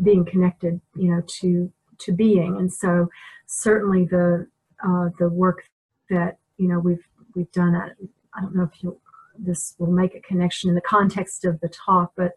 being 0.00 0.24
connected, 0.24 0.80
you 0.94 1.10
know, 1.10 1.22
to 1.40 1.72
to 1.98 2.12
being. 2.12 2.58
And 2.58 2.72
so 2.72 3.08
certainly 3.46 4.04
the 4.04 4.46
uh, 4.86 5.08
the 5.18 5.28
work 5.28 5.64
that 6.10 6.38
you 6.58 6.68
know 6.68 6.78
we've 6.78 7.04
we've 7.34 7.52
done 7.52 7.74
it. 7.74 8.08
I 8.34 8.40
don't 8.40 8.54
know 8.54 8.64
if 8.64 8.82
you 8.82 8.98
this 9.38 9.74
will 9.78 9.90
make 9.90 10.14
a 10.14 10.20
connection 10.20 10.68
in 10.68 10.74
the 10.74 10.82
context 10.82 11.44
of 11.44 11.58
the 11.60 11.68
talk, 11.68 12.12
but 12.16 12.32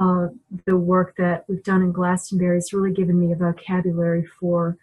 uh, 0.00 0.28
the 0.66 0.76
work 0.76 1.14
that 1.16 1.44
we've 1.48 1.62
done 1.62 1.82
in 1.82 1.92
Glastonbury 1.92 2.56
has 2.56 2.72
really 2.72 2.92
given 2.92 3.18
me 3.20 3.32
a 3.32 3.36
vocabulary 3.36 4.24
for 4.24 4.76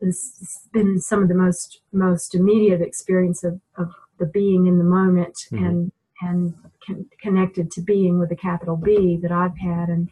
this 0.00 0.38
has 0.38 0.60
been 0.72 1.00
some 1.00 1.22
of 1.22 1.28
the 1.28 1.34
most 1.34 1.80
most 1.92 2.34
immediate 2.34 2.80
experience 2.80 3.42
of, 3.44 3.60
of 3.76 3.92
the 4.18 4.26
being 4.26 4.66
in 4.66 4.78
the 4.78 4.84
moment 4.84 5.36
mm-hmm. 5.52 5.64
and 5.64 5.92
and 6.20 6.54
con- 6.84 7.06
connected 7.20 7.70
to 7.70 7.80
being 7.80 8.18
with 8.18 8.30
a 8.32 8.36
capital 8.36 8.76
B 8.76 9.18
that 9.22 9.32
I've 9.32 9.58
had 9.58 9.88
and 9.88 10.10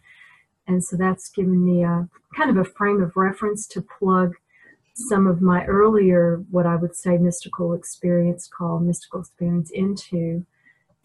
and 0.68 0.82
so 0.82 0.96
that's 0.96 1.28
given 1.30 1.64
me 1.64 1.84
a 1.84 2.08
kind 2.36 2.50
of 2.50 2.56
a 2.56 2.68
frame 2.68 3.00
of 3.00 3.16
reference 3.16 3.66
to 3.68 3.82
plug 3.82 4.34
some 4.96 5.26
of 5.26 5.42
my 5.42 5.64
earlier, 5.66 6.42
what 6.50 6.64
I 6.64 6.74
would 6.74 6.96
say, 6.96 7.18
mystical 7.18 7.74
experience 7.74 8.48
called 8.48 8.82
mystical 8.82 9.20
experience 9.20 9.70
into, 9.70 10.44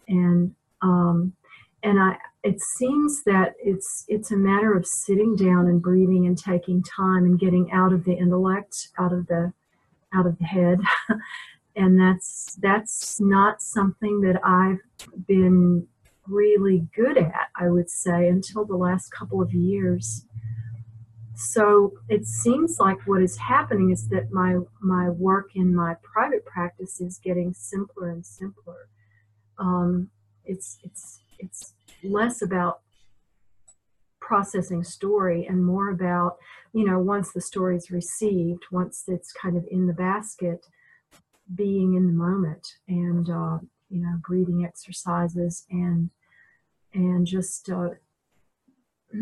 and 0.08 0.54
um, 0.80 1.34
and 1.82 2.00
I 2.00 2.16
it 2.42 2.60
seems 2.60 3.22
that 3.24 3.52
it's 3.62 4.04
it's 4.08 4.32
a 4.32 4.36
matter 4.36 4.74
of 4.74 4.86
sitting 4.86 5.36
down 5.36 5.66
and 5.66 5.82
breathing 5.82 6.26
and 6.26 6.38
taking 6.38 6.82
time 6.82 7.24
and 7.24 7.38
getting 7.38 7.70
out 7.70 7.92
of 7.92 8.04
the 8.04 8.14
intellect, 8.14 8.88
out 8.98 9.12
of 9.12 9.26
the 9.26 9.52
out 10.14 10.26
of 10.26 10.38
the 10.38 10.44
head. 10.44 10.80
and 11.76 12.00
that's 12.00 12.56
that's 12.62 13.20
not 13.20 13.60
something 13.60 14.22
that 14.22 14.40
I've 14.42 14.80
been 15.26 15.86
really 16.26 16.88
good 16.96 17.18
at, 17.18 17.48
I 17.56 17.68
would 17.68 17.90
say, 17.90 18.28
until 18.28 18.64
the 18.64 18.76
last 18.76 19.10
couple 19.10 19.42
of 19.42 19.52
years 19.52 20.24
so 21.34 21.94
it 22.08 22.26
seems 22.26 22.78
like 22.78 22.98
what 23.06 23.22
is 23.22 23.36
happening 23.36 23.90
is 23.90 24.08
that 24.08 24.30
my 24.32 24.58
my 24.80 25.08
work 25.08 25.50
in 25.54 25.74
my 25.74 25.96
private 26.02 26.44
practice 26.44 27.00
is 27.00 27.18
getting 27.18 27.54
simpler 27.54 28.10
and 28.10 28.24
simpler. 28.24 28.88
Um, 29.58 30.10
it's 30.44 30.78
it's 30.82 31.20
it's 31.38 31.74
less 32.02 32.42
about 32.42 32.80
processing 34.20 34.84
story 34.84 35.46
and 35.46 35.64
more 35.64 35.90
about 35.90 36.36
you 36.72 36.84
know 36.84 36.98
once 36.98 37.32
the 37.32 37.40
story 37.40 37.76
is 37.76 37.90
received, 37.90 38.64
once 38.70 39.04
it's 39.08 39.32
kind 39.32 39.56
of 39.56 39.64
in 39.70 39.86
the 39.86 39.94
basket, 39.94 40.66
being 41.54 41.94
in 41.94 42.06
the 42.06 42.12
moment 42.12 42.66
and 42.88 43.30
uh, 43.30 43.58
you 43.88 44.02
know 44.02 44.18
breathing 44.26 44.64
exercises 44.66 45.64
and 45.70 46.10
and 46.92 47.26
just 47.26 47.70
uh, 47.70 47.88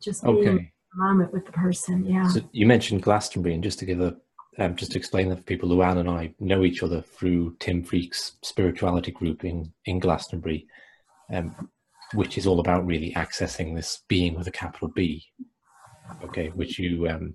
just 0.00 0.22
being 0.22 0.48
okay 0.48 0.70
moment 0.96 1.32
with 1.32 1.46
the 1.46 1.52
person. 1.52 2.04
Yeah. 2.04 2.28
So 2.28 2.40
you 2.52 2.66
mentioned 2.66 3.02
Glastonbury, 3.02 3.54
and 3.54 3.62
just 3.62 3.78
to 3.80 3.86
give 3.86 4.00
a 4.00 4.16
um, 4.58 4.76
just 4.76 4.92
to 4.92 4.98
explain 4.98 5.28
that 5.28 5.38
for 5.38 5.42
people, 5.42 5.68
LuAnn 5.68 5.98
and 5.98 6.08
I 6.08 6.32
know 6.38 6.64
each 6.64 6.82
other 6.82 7.00
through 7.00 7.56
Tim 7.58 7.82
Freke's 7.82 8.36
spirituality 8.42 9.10
group 9.10 9.44
in, 9.44 9.72
in 9.86 9.98
Glastonbury, 9.98 10.66
um, 11.32 11.68
which 12.14 12.38
is 12.38 12.46
all 12.46 12.60
about 12.60 12.86
really 12.86 13.12
accessing 13.14 13.74
this 13.74 14.02
being 14.08 14.34
with 14.34 14.46
a 14.46 14.52
capital 14.52 14.88
B. 14.88 15.24
Okay, 16.22 16.48
which 16.50 16.78
you 16.78 17.08
um, 17.08 17.34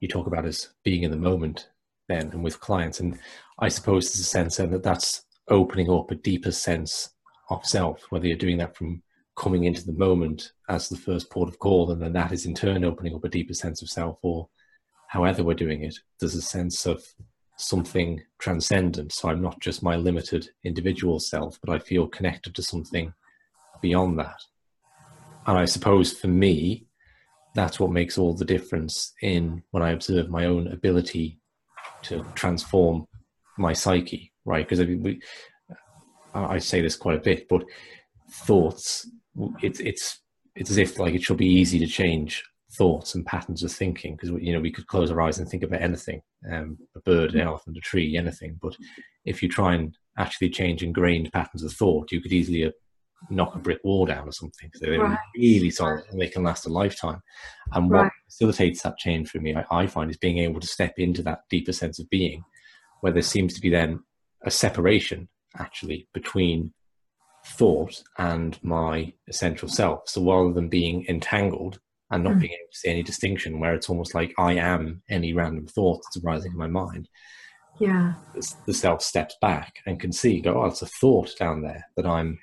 you 0.00 0.08
talk 0.08 0.26
about 0.26 0.44
as 0.44 0.68
being 0.84 1.02
in 1.02 1.10
the 1.10 1.16
moment 1.16 1.70
then 2.08 2.30
and 2.32 2.44
with 2.44 2.60
clients, 2.60 3.00
and 3.00 3.18
I 3.58 3.68
suppose 3.68 4.12
there's 4.12 4.20
a 4.20 4.24
sense 4.24 4.58
then 4.58 4.70
that 4.72 4.82
that's 4.82 5.24
opening 5.48 5.90
up 5.90 6.10
a 6.10 6.14
deeper 6.14 6.52
sense 6.52 7.10
of 7.50 7.64
self, 7.64 8.02
whether 8.10 8.26
you're 8.26 8.36
doing 8.36 8.58
that 8.58 8.76
from 8.76 9.02
coming 9.36 9.64
into 9.64 9.84
the 9.84 9.92
moment 9.92 10.52
as 10.68 10.88
the 10.88 10.96
first 10.96 11.30
port 11.30 11.48
of 11.48 11.58
call, 11.58 11.90
and 11.90 12.00
then 12.00 12.12
that 12.12 12.32
is 12.32 12.46
in 12.46 12.54
turn 12.54 12.84
opening 12.84 13.14
up 13.14 13.24
a 13.24 13.28
deeper 13.28 13.54
sense 13.54 13.82
of 13.82 13.90
self, 13.90 14.18
or 14.22 14.48
however 15.08 15.42
we're 15.42 15.54
doing 15.54 15.82
it, 15.82 15.96
there's 16.20 16.34
a 16.34 16.42
sense 16.42 16.86
of 16.86 17.02
something 17.56 18.22
transcendent. 18.38 19.12
So 19.12 19.28
I'm 19.28 19.42
not 19.42 19.60
just 19.60 19.82
my 19.82 19.96
limited 19.96 20.48
individual 20.64 21.20
self, 21.20 21.58
but 21.64 21.72
I 21.74 21.78
feel 21.78 22.06
connected 22.06 22.54
to 22.54 22.62
something 22.62 23.12
beyond 23.80 24.18
that. 24.18 24.40
And 25.46 25.58
I 25.58 25.64
suppose 25.64 26.12
for 26.12 26.28
me, 26.28 26.86
that's 27.54 27.78
what 27.78 27.92
makes 27.92 28.18
all 28.18 28.34
the 28.34 28.44
difference 28.44 29.12
in 29.22 29.62
when 29.70 29.82
I 29.82 29.90
observe 29.90 30.28
my 30.28 30.46
own 30.46 30.68
ability 30.68 31.38
to 32.02 32.24
transform 32.34 33.06
my 33.58 33.72
psyche, 33.72 34.32
right? 34.44 34.64
Because 34.64 34.80
I 34.80 34.84
mean, 34.84 35.02
we, 35.02 35.20
I 36.34 36.58
say 36.58 36.80
this 36.80 36.96
quite 36.96 37.18
a 37.18 37.22
bit, 37.22 37.48
but 37.48 37.64
thoughts, 38.30 39.08
it's 39.62 39.80
it's 39.80 40.20
it's 40.54 40.70
as 40.70 40.78
if 40.78 40.98
like 40.98 41.14
it 41.14 41.22
should 41.22 41.36
be 41.36 41.46
easy 41.46 41.78
to 41.78 41.86
change 41.86 42.42
thoughts 42.76 43.14
and 43.14 43.26
patterns 43.26 43.62
of 43.62 43.70
thinking 43.72 44.16
because 44.16 44.30
you 44.40 44.52
know 44.52 44.60
we 44.60 44.72
could 44.72 44.86
close 44.86 45.10
our 45.10 45.20
eyes 45.20 45.38
and 45.38 45.48
think 45.48 45.62
about 45.62 45.82
anything, 45.82 46.20
um, 46.50 46.78
a 46.96 47.00
bird, 47.00 47.34
an 47.34 47.40
elephant, 47.40 47.76
a 47.76 47.80
tree, 47.80 48.16
anything. 48.16 48.58
But 48.60 48.76
if 49.24 49.42
you 49.42 49.48
try 49.48 49.74
and 49.74 49.96
actually 50.18 50.50
change 50.50 50.82
ingrained 50.82 51.32
patterns 51.32 51.62
of 51.62 51.72
thought, 51.72 52.12
you 52.12 52.20
could 52.20 52.32
easily 52.32 52.64
uh, 52.64 52.70
knock 53.30 53.54
a 53.54 53.58
brick 53.58 53.78
wall 53.84 54.06
down 54.06 54.28
or 54.28 54.32
something. 54.32 54.70
So 54.74 54.86
they're 54.86 55.00
right. 55.00 55.18
really 55.36 55.70
solid 55.70 56.04
and 56.10 56.20
they 56.20 56.28
can 56.28 56.42
last 56.42 56.66
a 56.66 56.68
lifetime. 56.68 57.20
And 57.72 57.90
what 57.90 58.02
right. 58.02 58.12
facilitates 58.26 58.82
that 58.82 58.98
change 58.98 59.30
for 59.30 59.38
me, 59.38 59.54
I, 59.54 59.64
I 59.70 59.86
find, 59.86 60.10
is 60.10 60.18
being 60.18 60.38
able 60.38 60.60
to 60.60 60.66
step 60.66 60.94
into 60.98 61.22
that 61.22 61.40
deeper 61.50 61.72
sense 61.72 61.98
of 61.98 62.08
being, 62.10 62.44
where 63.00 63.12
there 63.12 63.22
seems 63.22 63.54
to 63.54 63.60
be 63.60 63.70
then 63.70 64.00
a 64.42 64.50
separation 64.50 65.28
actually 65.58 66.08
between 66.12 66.72
thought 67.46 68.02
and 68.18 68.58
my 68.62 69.12
essential 69.28 69.68
self. 69.68 70.08
So 70.08 70.24
rather 70.24 70.52
than 70.52 70.68
being 70.68 71.04
entangled 71.08 71.78
and 72.10 72.24
not 72.24 72.34
mm. 72.34 72.40
being 72.40 72.52
able 72.52 72.72
to 72.72 72.78
see 72.78 72.90
any 72.90 73.02
distinction, 73.02 73.60
where 73.60 73.74
it's 73.74 73.88
almost 73.88 74.14
like 74.14 74.34
I 74.38 74.54
am 74.54 75.02
any 75.10 75.32
random 75.32 75.66
thought 75.66 76.02
that's 76.02 76.24
arising 76.24 76.52
in 76.52 76.58
my 76.58 76.66
mind. 76.66 77.08
Yeah. 77.80 78.14
The 78.66 78.74
self 78.74 79.02
steps 79.02 79.36
back 79.40 79.80
and 79.86 79.98
can 79.98 80.12
see, 80.12 80.40
go, 80.40 80.62
oh, 80.62 80.66
it's 80.66 80.82
a 80.82 80.86
thought 80.86 81.30
down 81.38 81.62
there 81.62 81.84
that 81.96 82.06
I'm 82.06 82.38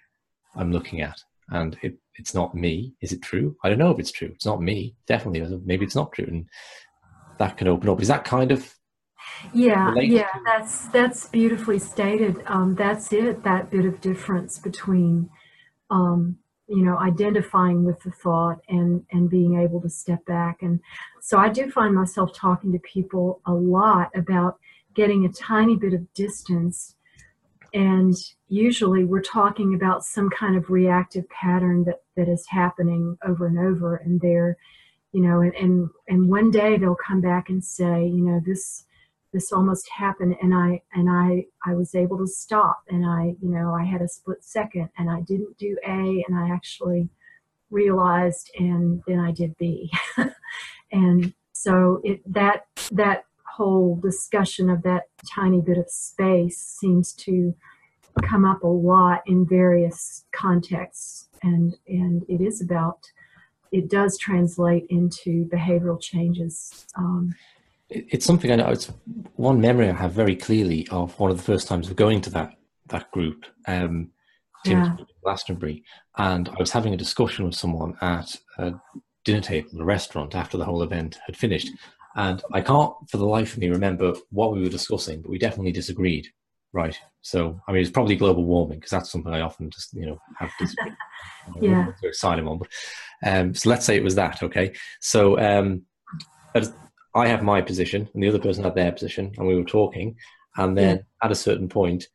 I'm 0.55 0.71
looking 0.71 1.01
at. 1.01 1.17
And 1.49 1.77
it, 1.81 1.97
it's 2.15 2.33
not 2.33 2.55
me. 2.55 2.93
Is 3.01 3.11
it 3.11 3.21
true? 3.21 3.55
I 3.63 3.69
don't 3.69 3.79
know 3.79 3.91
if 3.91 3.99
it's 3.99 4.11
true. 4.11 4.31
It's 4.33 4.45
not 4.45 4.61
me. 4.61 4.95
Definitely. 5.07 5.59
Maybe 5.65 5.85
it's 5.85 5.95
not 5.95 6.11
true. 6.11 6.25
And 6.27 6.49
that 7.39 7.57
can 7.57 7.67
open 7.67 7.89
up. 7.89 8.01
Is 8.01 8.07
that 8.07 8.23
kind 8.23 8.51
of 8.51 8.73
yeah 9.53 9.93
yeah 9.95 10.27
that's 10.45 10.87
that's 10.89 11.27
beautifully 11.27 11.79
stated. 11.79 12.41
Um, 12.45 12.75
that's 12.75 13.11
it 13.13 13.43
that 13.43 13.69
bit 13.69 13.85
of 13.85 14.01
difference 14.01 14.59
between 14.59 15.29
um, 15.89 16.37
you 16.67 16.83
know 16.83 16.97
identifying 16.97 17.83
with 17.83 17.99
the 18.01 18.11
thought 18.11 18.59
and 18.69 19.03
and 19.11 19.29
being 19.29 19.59
able 19.59 19.81
to 19.81 19.89
step 19.89 20.25
back. 20.25 20.61
And 20.61 20.79
so 21.19 21.37
i 21.37 21.49
do 21.49 21.69
find 21.69 21.93
myself 21.93 22.33
talking 22.33 22.71
to 22.71 22.79
people 22.79 23.41
a 23.45 23.53
lot 23.53 24.09
about 24.15 24.57
getting 24.95 25.25
a 25.25 25.29
tiny 25.29 25.75
bit 25.75 25.93
of 25.93 26.13
distance. 26.13 26.95
And 27.73 28.13
usually 28.49 29.05
we're 29.05 29.21
talking 29.21 29.75
about 29.75 30.03
some 30.03 30.29
kind 30.29 30.57
of 30.57 30.69
reactive 30.69 31.27
pattern 31.29 31.85
that 31.85 32.01
that 32.17 32.27
is 32.27 32.45
happening 32.47 33.17
over 33.25 33.47
and 33.47 33.57
over 33.57 33.95
and 33.97 34.19
they're 34.19 34.57
you 35.13 35.21
know 35.21 35.41
and 35.41 35.53
and, 35.55 35.89
and 36.07 36.29
one 36.29 36.51
day 36.51 36.77
they'll 36.77 36.95
come 36.95 37.21
back 37.21 37.49
and 37.49 37.63
say 37.63 38.05
you 38.05 38.21
know 38.21 38.41
this 38.45 38.85
this 39.33 39.51
almost 39.51 39.89
happened 39.89 40.35
and 40.41 40.53
i 40.53 40.81
and 40.93 41.09
i 41.09 41.45
i 41.65 41.73
was 41.73 41.95
able 41.95 42.17
to 42.17 42.27
stop 42.27 42.83
and 42.89 43.05
i 43.05 43.35
you 43.41 43.49
know 43.49 43.73
i 43.73 43.83
had 43.83 44.01
a 44.01 44.07
split 44.07 44.43
second 44.43 44.89
and 44.97 45.09
i 45.09 45.21
didn't 45.21 45.57
do 45.57 45.77
a 45.87 46.23
and 46.27 46.35
i 46.37 46.49
actually 46.49 47.09
realized 47.69 48.51
and 48.59 49.01
then 49.07 49.19
i 49.19 49.31
did 49.31 49.57
b. 49.57 49.91
And 50.91 51.33
so 51.53 52.01
it 52.03 52.21
that 52.33 52.65
that 52.91 53.25
whole 53.45 53.97
discussion 53.97 54.69
of 54.69 54.81
that 54.83 55.03
tiny 55.29 55.61
bit 55.61 55.77
of 55.77 55.89
space 55.89 56.57
seems 56.57 57.13
to 57.13 57.53
come 58.23 58.45
up 58.45 58.63
a 58.63 58.67
lot 58.67 59.21
in 59.25 59.45
various 59.45 60.25
contexts 60.31 61.29
and 61.43 61.77
and 61.87 62.23
it 62.27 62.41
is 62.41 62.61
about 62.61 62.99
it 63.71 63.89
does 63.89 64.17
translate 64.17 64.85
into 64.89 65.45
behavioral 65.45 65.99
changes 66.01 66.85
um, 66.97 67.33
it's 67.91 68.25
something 68.25 68.51
I 68.51 68.55
know. 68.55 68.69
It's 68.69 68.91
one 69.35 69.59
memory 69.59 69.89
I 69.89 69.93
have 69.93 70.13
very 70.13 70.35
clearly 70.35 70.87
of 70.89 71.19
one 71.19 71.29
of 71.29 71.37
the 71.37 71.43
first 71.43 71.67
times 71.67 71.89
of 71.89 71.95
going 71.95 72.21
to 72.21 72.29
that 72.31 72.53
that 72.87 73.11
group, 73.11 73.45
um, 73.67 74.09
yeah. 74.65 74.95
Glastonbury, 75.23 75.83
and 76.17 76.49
I 76.49 76.55
was 76.59 76.71
having 76.71 76.93
a 76.93 76.97
discussion 76.97 77.45
with 77.45 77.55
someone 77.55 77.95
at 78.01 78.35
a 78.57 78.73
dinner 79.23 79.41
table 79.41 79.69
in 79.73 79.81
a 79.81 79.85
restaurant 79.85 80.35
after 80.35 80.57
the 80.57 80.65
whole 80.65 80.83
event 80.83 81.19
had 81.25 81.37
finished, 81.37 81.69
and 82.15 82.41
I 82.53 82.61
can't 82.61 82.93
for 83.09 83.17
the 83.17 83.25
life 83.25 83.53
of 83.53 83.59
me 83.59 83.69
remember 83.69 84.13
what 84.29 84.53
we 84.53 84.61
were 84.61 84.69
discussing, 84.69 85.21
but 85.21 85.31
we 85.31 85.37
definitely 85.37 85.71
disagreed. 85.71 86.27
Right. 86.73 86.97
So 87.21 87.59
I 87.67 87.73
mean, 87.73 87.81
it's 87.81 87.91
probably 87.91 88.15
global 88.15 88.45
warming 88.45 88.79
because 88.79 88.91
that's 88.91 89.11
something 89.11 89.33
I 89.33 89.41
often 89.41 89.69
just 89.69 89.93
you 89.93 90.05
know 90.05 90.17
have 90.39 90.51
disagreed. 90.59 90.95
yeah. 91.61 91.87
Excited 92.03 92.45
on, 92.45 92.59
but 92.59 92.69
um, 93.25 93.53
so 93.53 93.69
let's 93.69 93.85
say 93.85 93.97
it 93.97 94.03
was 94.03 94.15
that. 94.15 94.41
Okay. 94.41 94.73
So 95.01 95.37
um, 95.39 95.83
I 97.13 97.27
have 97.27 97.43
my 97.43 97.61
position 97.61 98.09
and 98.13 98.23
the 98.23 98.29
other 98.29 98.39
person 98.39 98.63
had 98.63 98.75
their 98.75 98.91
position, 98.91 99.33
and 99.37 99.47
we 99.47 99.55
were 99.55 99.63
talking. 99.63 100.15
And 100.57 100.77
then 100.77 100.97
yeah. 100.97 101.25
at 101.25 101.31
a 101.31 101.35
certain 101.35 101.69
point, 101.69 102.07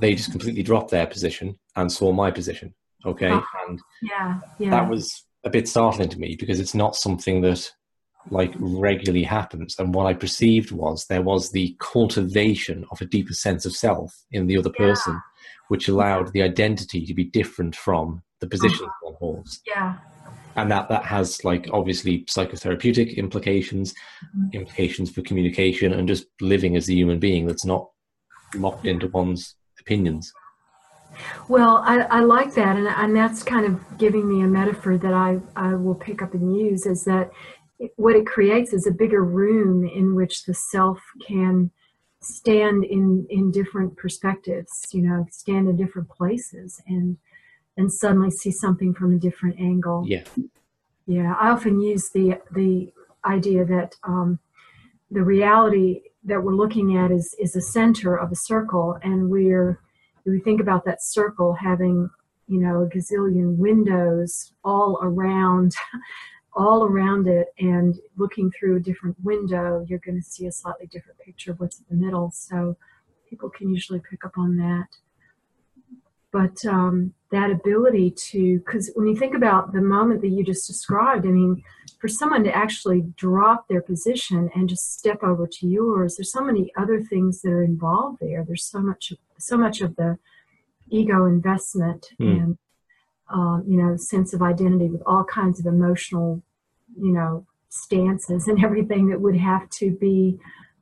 they 0.00 0.14
just 0.14 0.30
completely 0.30 0.62
dropped 0.62 0.90
their 0.90 1.06
position 1.06 1.58
and 1.76 1.90
saw 1.90 2.12
my 2.12 2.30
position. 2.30 2.74
Okay, 3.06 3.30
oh, 3.30 3.44
and 3.68 3.80
yeah, 4.02 4.40
yeah, 4.58 4.70
that 4.70 4.88
was 4.88 5.24
a 5.44 5.50
bit 5.50 5.68
startling 5.68 6.08
to 6.08 6.18
me 6.18 6.36
because 6.38 6.58
it's 6.58 6.74
not 6.74 6.96
something 6.96 7.42
that 7.42 7.70
like 8.30 8.54
regularly 8.58 9.24
happens. 9.24 9.76
And 9.78 9.94
what 9.94 10.06
I 10.06 10.14
perceived 10.14 10.72
was 10.72 11.06
there 11.06 11.22
was 11.22 11.50
the 11.50 11.76
cultivation 11.80 12.86
of 12.90 13.00
a 13.00 13.06
deeper 13.06 13.34
sense 13.34 13.66
of 13.66 13.76
self 13.76 14.24
in 14.32 14.46
the 14.46 14.56
other 14.56 14.70
person, 14.70 15.20
which 15.68 15.88
allowed 15.88 16.32
the 16.32 16.42
identity 16.42 17.04
to 17.04 17.14
be 17.14 17.24
different 17.24 17.76
from 17.76 18.22
the 18.40 18.46
position 18.46 18.86
uh-huh. 18.86 19.10
one 19.10 19.14
holds. 19.18 19.60
Yeah, 19.66 19.96
and 20.56 20.70
that 20.70 20.88
that 20.88 21.04
has 21.04 21.44
like 21.44 21.68
obviously 21.72 22.20
psychotherapeutic 22.24 23.16
implications 23.16 23.92
mm-hmm. 23.92 24.48
implications 24.52 25.10
for 25.10 25.22
communication 25.22 25.92
and 25.92 26.08
just 26.08 26.26
living 26.40 26.76
as 26.76 26.88
a 26.88 26.94
human 26.94 27.18
being 27.18 27.46
that's 27.46 27.64
not 27.64 27.88
locked 28.54 28.86
into 28.86 29.08
one's 29.08 29.56
opinions 29.80 30.32
well 31.48 31.82
i, 31.84 32.00
I 32.02 32.20
like 32.20 32.54
that 32.54 32.76
and, 32.76 32.86
and 32.86 33.16
that's 33.16 33.42
kind 33.42 33.66
of 33.66 33.98
giving 33.98 34.28
me 34.28 34.42
a 34.42 34.48
metaphor 34.48 34.96
that 34.98 35.12
I, 35.12 35.38
I 35.56 35.74
will 35.74 35.94
pick 35.94 36.22
up 36.22 36.34
and 36.34 36.56
use 36.56 36.86
is 36.86 37.04
that 37.04 37.30
what 37.96 38.16
it 38.16 38.26
creates 38.26 38.72
is 38.72 38.86
a 38.86 38.92
bigger 38.92 39.24
room 39.24 39.84
in 39.84 40.14
which 40.14 40.44
the 40.44 40.54
self 40.54 41.00
can 41.26 41.70
stand 42.20 42.84
in 42.84 43.26
in 43.28 43.50
different 43.50 43.96
perspectives 43.96 44.86
you 44.92 45.02
know 45.02 45.26
stand 45.30 45.68
in 45.68 45.76
different 45.76 46.08
places 46.08 46.80
and 46.86 47.18
and 47.76 47.92
suddenly 47.92 48.30
see 48.30 48.50
something 48.50 48.94
from 48.94 49.14
a 49.14 49.18
different 49.18 49.58
angle. 49.58 50.04
Yeah. 50.06 50.24
Yeah. 51.06 51.34
I 51.40 51.50
often 51.50 51.80
use 51.80 52.10
the 52.10 52.40
the 52.52 52.92
idea 53.24 53.64
that 53.64 53.94
um, 54.04 54.38
the 55.10 55.22
reality 55.22 56.02
that 56.24 56.42
we're 56.42 56.54
looking 56.54 56.96
at 56.96 57.10
is 57.10 57.34
is 57.38 57.56
a 57.56 57.60
center 57.60 58.16
of 58.16 58.32
a 58.32 58.36
circle, 58.36 58.98
and 59.02 59.28
we're 59.28 59.80
we 60.24 60.40
think 60.40 60.60
about 60.60 60.84
that 60.84 61.02
circle 61.02 61.54
having 61.54 62.08
you 62.46 62.60
know 62.60 62.82
a 62.82 62.88
gazillion 62.88 63.56
windows 63.56 64.52
all 64.64 64.98
around 65.02 65.74
all 66.56 66.84
around 66.84 67.26
it 67.26 67.48
and 67.58 67.98
looking 68.16 68.50
through 68.50 68.76
a 68.76 68.80
different 68.80 69.16
window 69.24 69.84
you're 69.88 69.98
going 70.00 70.16
to 70.16 70.22
see 70.22 70.46
a 70.46 70.52
slightly 70.52 70.86
different 70.86 71.18
picture 71.18 71.50
of 71.50 71.58
what's 71.58 71.78
in 71.78 71.84
the 71.90 72.04
middle 72.04 72.30
so 72.30 72.76
people 73.28 73.50
can 73.50 73.68
usually 73.70 74.00
pick 74.08 74.24
up 74.24 74.38
on 74.38 74.56
that 74.56 74.86
but 76.30 76.64
um, 76.66 77.12
that 77.34 77.50
ability 77.50 78.10
to 78.10 78.58
because 78.58 78.90
when 78.94 79.06
you 79.06 79.16
think 79.16 79.34
about 79.34 79.72
the 79.72 79.80
moment 79.80 80.20
that 80.20 80.28
you 80.28 80.44
just 80.44 80.66
described 80.66 81.26
i 81.26 81.30
mean 81.30 81.62
for 82.00 82.08
someone 82.08 82.44
to 82.44 82.54
actually 82.54 83.02
drop 83.16 83.66
their 83.68 83.82
position 83.82 84.50
and 84.54 84.68
just 84.68 84.98
step 84.98 85.22
over 85.22 85.46
to 85.46 85.66
yours 85.66 86.16
there's 86.16 86.32
so 86.32 86.42
many 86.42 86.72
other 86.76 87.02
things 87.02 87.42
that 87.42 87.50
are 87.50 87.64
involved 87.64 88.18
there 88.20 88.44
there's 88.46 88.64
so 88.64 88.80
much 88.80 89.12
so 89.38 89.56
much 89.56 89.80
of 89.80 89.94
the 89.96 90.16
ego 90.90 91.26
investment 91.26 92.08
mm. 92.20 92.42
and 92.42 92.58
um, 93.30 93.64
you 93.66 93.76
know 93.76 93.96
sense 93.96 94.32
of 94.32 94.42
identity 94.42 94.88
with 94.88 95.02
all 95.06 95.24
kinds 95.24 95.58
of 95.58 95.66
emotional 95.66 96.42
you 96.96 97.12
know 97.12 97.46
stances 97.68 98.48
and 98.48 98.64
everything 98.68 99.08
that 99.08 99.20
would 99.20 99.36
have 99.36 99.68
to 99.70 99.90
be 99.90 100.38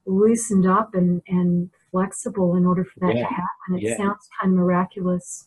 loosened 0.06 0.66
up 0.66 0.94
and 0.94 1.22
and 1.28 1.70
flexible 1.92 2.56
in 2.56 2.66
order 2.66 2.84
for 2.84 2.98
that 3.00 3.14
yeah. 3.14 3.22
to 3.22 3.28
happen. 3.28 3.76
It 3.76 3.82
yeah. 3.82 3.96
sounds 3.96 4.28
kind 4.40 4.52
of 4.52 4.58
miraculous. 4.58 5.46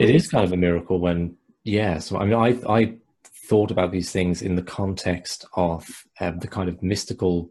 It 0.00 0.10
is 0.10 0.28
kind 0.28 0.44
of 0.44 0.52
a 0.52 0.56
miracle 0.56 1.00
when, 1.00 1.36
yeah. 1.64 1.98
So 1.98 2.18
I 2.18 2.24
mean, 2.24 2.34
I 2.34 2.48
I 2.70 2.94
thought 3.48 3.70
about 3.70 3.92
these 3.92 4.10
things 4.10 4.42
in 4.42 4.56
the 4.56 4.62
context 4.62 5.44
of 5.54 5.86
um, 6.20 6.38
the 6.38 6.48
kind 6.48 6.68
of 6.68 6.82
mystical, 6.82 7.50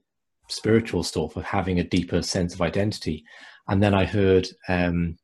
spiritual 0.50 1.04
stuff 1.04 1.36
of 1.36 1.44
having 1.44 1.80
a 1.80 1.84
deeper 1.84 2.22
sense 2.22 2.54
of 2.54 2.62
identity, 2.62 3.24
and 3.68 3.82
then 3.82 3.94
I 3.94 4.06
heard. 4.06 4.48
Um, 4.68 5.18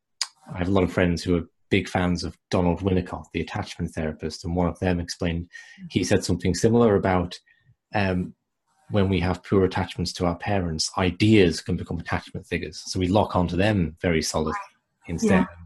I 0.54 0.58
have 0.58 0.68
a 0.68 0.72
lot 0.72 0.84
of 0.84 0.92
friends 0.92 1.24
who 1.24 1.38
are 1.38 1.48
big 1.70 1.88
fans 1.88 2.26
of 2.26 2.38
Donald 2.52 2.82
Winnicott, 2.82 3.26
the 3.34 3.40
attachment 3.40 3.92
therapist, 3.94 4.44
and 4.44 4.56
one 4.56 4.68
of 4.68 4.78
them 4.80 5.00
explained 5.00 5.48
he 5.90 6.04
said 6.04 6.24
something 6.24 6.54
similar 6.54 6.98
about 6.98 7.40
um, 7.96 8.36
when 8.90 9.10
we 9.10 9.20
have 9.20 9.44
poor 9.44 9.64
attachments 9.64 10.14
to 10.14 10.26
our 10.26 10.36
parents, 10.36 10.92
ideas 10.98 11.62
can 11.62 11.76
become 11.76 12.00
attachment 12.00 12.46
figures. 12.46 12.84
So 12.86 13.00
we 13.00 13.08
lock 13.08 13.36
onto 13.36 13.56
them 13.56 13.96
very 14.02 14.22
solidly 14.22 14.54
instead. 15.08 15.42
Yeah. 15.42 15.63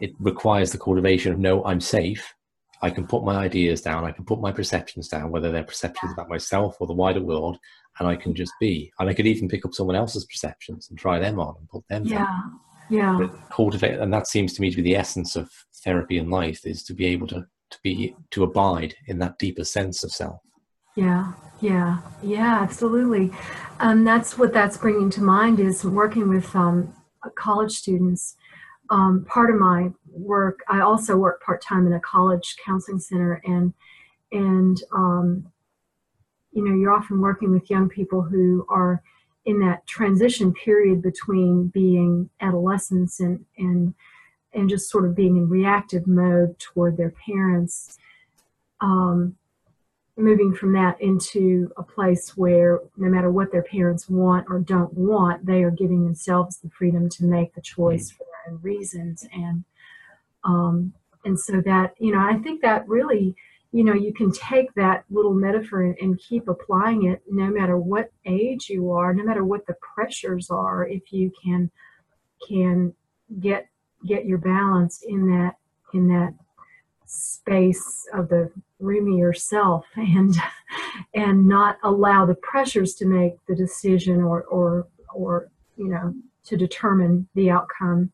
It 0.00 0.12
requires 0.18 0.72
the 0.72 0.78
cultivation 0.78 1.32
of 1.32 1.38
no, 1.38 1.64
I'm 1.64 1.80
safe. 1.80 2.34
I 2.82 2.90
can 2.90 3.06
put 3.06 3.24
my 3.24 3.36
ideas 3.36 3.80
down. 3.80 4.04
I 4.04 4.10
can 4.12 4.24
put 4.24 4.40
my 4.40 4.52
perceptions 4.52 5.08
down, 5.08 5.30
whether 5.30 5.50
they're 5.50 5.64
perceptions 5.64 6.12
about 6.12 6.28
myself 6.28 6.76
or 6.80 6.86
the 6.86 6.92
wider 6.92 7.22
world, 7.22 7.58
and 7.98 8.08
I 8.08 8.16
can 8.16 8.34
just 8.34 8.52
be. 8.60 8.92
And 8.98 9.08
I 9.08 9.14
could 9.14 9.26
even 9.26 9.48
pick 9.48 9.64
up 9.64 9.72
someone 9.72 9.96
else's 9.96 10.26
perceptions 10.26 10.90
and 10.90 10.98
try 10.98 11.18
them 11.18 11.38
on 11.38 11.54
and 11.58 11.68
put 11.68 11.86
them 11.88 12.04
Yeah. 12.04 12.18
down. 12.26 12.60
Yeah. 12.90 13.18
But 13.18 13.50
cultivate, 13.50 13.98
and 13.98 14.12
that 14.12 14.26
seems 14.26 14.52
to 14.54 14.60
me 14.60 14.70
to 14.70 14.76
be 14.76 14.82
the 14.82 14.96
essence 14.96 15.36
of 15.36 15.50
therapy 15.84 16.18
in 16.18 16.28
life 16.28 16.66
is 16.66 16.82
to 16.84 16.94
be 16.94 17.06
able 17.06 17.26
to 17.28 17.46
to 17.70 17.78
be 17.82 18.14
to 18.30 18.44
abide 18.44 18.94
in 19.06 19.18
that 19.18 19.38
deeper 19.38 19.64
sense 19.64 20.04
of 20.04 20.12
self. 20.12 20.38
Yeah, 20.94 21.32
yeah, 21.60 21.98
yeah, 22.22 22.60
absolutely. 22.60 23.32
Um, 23.80 24.04
that's 24.04 24.38
what 24.38 24.52
that's 24.52 24.76
bringing 24.76 25.10
to 25.10 25.22
mind 25.22 25.58
is 25.58 25.84
working 25.84 26.28
with 26.28 26.54
um, 26.54 26.94
college 27.34 27.72
students. 27.72 28.36
Um, 28.90 29.24
part 29.28 29.50
of 29.50 29.56
my 29.56 29.90
work, 30.10 30.60
I 30.68 30.80
also 30.80 31.16
work 31.16 31.42
part 31.42 31.62
time 31.62 31.86
in 31.86 31.94
a 31.94 32.00
college 32.00 32.56
counseling 32.64 33.00
center, 33.00 33.40
and 33.44 33.72
and 34.32 34.82
um, 34.92 35.46
you 36.52 36.64
know, 36.64 36.74
you're 36.74 36.92
often 36.92 37.20
working 37.20 37.50
with 37.50 37.70
young 37.70 37.88
people 37.88 38.22
who 38.22 38.66
are 38.68 39.02
in 39.44 39.60
that 39.60 39.86
transition 39.86 40.52
period 40.52 41.02
between 41.02 41.68
being 41.68 42.30
adolescents 42.40 43.20
and 43.20 43.44
and 43.58 43.94
and 44.54 44.70
just 44.70 44.88
sort 44.88 45.04
of 45.04 45.16
being 45.16 45.36
in 45.36 45.48
reactive 45.48 46.06
mode 46.06 46.58
toward 46.58 46.96
their 46.96 47.12
parents. 47.26 47.98
Um, 48.80 49.36
moving 50.16 50.54
from 50.54 50.72
that 50.72 51.00
into 51.00 51.70
a 51.76 51.82
place 51.82 52.36
where 52.36 52.80
no 52.96 53.08
matter 53.08 53.30
what 53.30 53.50
their 53.50 53.62
parents 53.62 54.08
want 54.08 54.46
or 54.48 54.60
don't 54.60 54.92
want, 54.94 55.44
they 55.44 55.62
are 55.62 55.70
giving 55.70 56.04
themselves 56.04 56.58
the 56.58 56.70
freedom 56.70 57.08
to 57.08 57.24
make 57.24 57.54
the 57.54 57.60
choice 57.60 58.10
for 58.10 58.24
their 58.24 58.54
own 58.54 58.60
reasons. 58.62 59.26
And 59.32 59.64
um, 60.44 60.92
and 61.24 61.38
so 61.38 61.60
that 61.62 61.94
you 61.98 62.12
know, 62.12 62.20
I 62.20 62.38
think 62.38 62.62
that 62.62 62.86
really, 62.88 63.34
you 63.72 63.82
know, 63.82 63.94
you 63.94 64.12
can 64.12 64.30
take 64.30 64.72
that 64.74 65.04
little 65.10 65.34
metaphor 65.34 65.82
and, 65.82 65.96
and 66.00 66.20
keep 66.20 66.48
applying 66.48 67.06
it 67.06 67.22
no 67.28 67.46
matter 67.46 67.76
what 67.76 68.12
age 68.24 68.68
you 68.68 68.92
are, 68.92 69.12
no 69.14 69.24
matter 69.24 69.44
what 69.44 69.66
the 69.66 69.74
pressures 69.94 70.48
are. 70.50 70.86
If 70.86 71.12
you 71.12 71.32
can 71.42 71.70
can 72.46 72.94
get 73.40 73.66
get 74.06 74.26
your 74.26 74.38
balance 74.38 75.02
in 75.02 75.26
that 75.28 75.56
in 75.92 76.06
that 76.08 76.34
space 77.14 78.06
of 78.12 78.28
the 78.28 78.50
roomier 78.80 79.32
self 79.32 79.86
and 79.96 80.34
and 81.14 81.48
not 81.48 81.78
allow 81.82 82.26
the 82.26 82.34
pressures 82.34 82.94
to 82.94 83.06
make 83.06 83.34
the 83.46 83.54
decision 83.54 84.22
or 84.22 84.42
or 84.44 84.86
or 85.14 85.48
you 85.76 85.88
know 85.88 86.14
to 86.44 86.56
determine 86.56 87.28
the 87.34 87.50
outcome. 87.50 88.12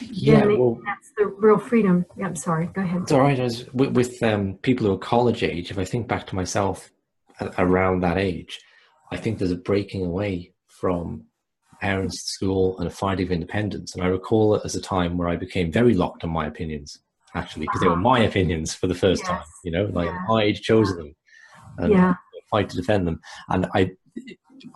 Yeah, 0.00 0.44
well, 0.44 0.80
that's 0.86 1.10
the 1.18 1.26
real 1.26 1.58
freedom. 1.58 2.06
Yeah, 2.16 2.26
i'm 2.26 2.36
sorry. 2.36 2.66
Go 2.66 2.82
ahead. 2.82 3.02
It's 3.02 3.12
all 3.12 3.20
right. 3.20 3.38
As 3.38 3.66
with, 3.72 3.90
with 3.90 4.22
um, 4.22 4.54
people 4.62 4.86
who 4.86 4.92
are 4.92 4.98
college 4.98 5.42
age, 5.42 5.70
if 5.70 5.78
I 5.78 5.84
think 5.84 6.06
back 6.06 6.26
to 6.28 6.36
myself 6.36 6.90
around 7.58 8.00
that 8.00 8.16
age, 8.16 8.60
I 9.10 9.16
think 9.16 9.38
there's 9.38 9.50
a 9.50 9.56
breaking 9.56 10.06
away 10.06 10.52
from 10.68 11.24
parents, 11.80 12.22
school, 12.22 12.78
and 12.78 12.86
a 12.86 12.90
finding 12.90 13.26
of 13.26 13.32
independence. 13.32 13.94
And 13.94 14.02
I 14.02 14.08
recall 14.08 14.54
it 14.54 14.62
as 14.64 14.76
a 14.76 14.80
time 14.80 15.16
where 15.16 15.28
I 15.28 15.36
became 15.36 15.70
very 15.70 15.94
locked 15.94 16.24
on 16.24 16.30
my 16.30 16.46
opinions, 16.46 16.98
actually, 17.34 17.66
because 17.66 17.80
they 17.80 17.86
were 17.88 17.92
Uh-huh. 17.94 18.02
my 18.02 18.20
opinions 18.20 18.74
for 18.74 18.86
the 18.86 18.94
first 18.94 19.22
Yes. 19.22 19.28
time. 19.30 19.44
You 19.64 19.70
know, 19.72 19.84
like 19.92 20.08
Yeah. 20.10 20.34
I'd 20.34 20.56
chosen 20.56 20.96
them, 20.98 21.16
and 21.78 21.92
yeah 21.92 22.14
fight 22.48 22.68
to 22.70 22.76
defend 22.76 23.04
them. 23.08 23.20
And 23.48 23.66
I, 23.74 23.90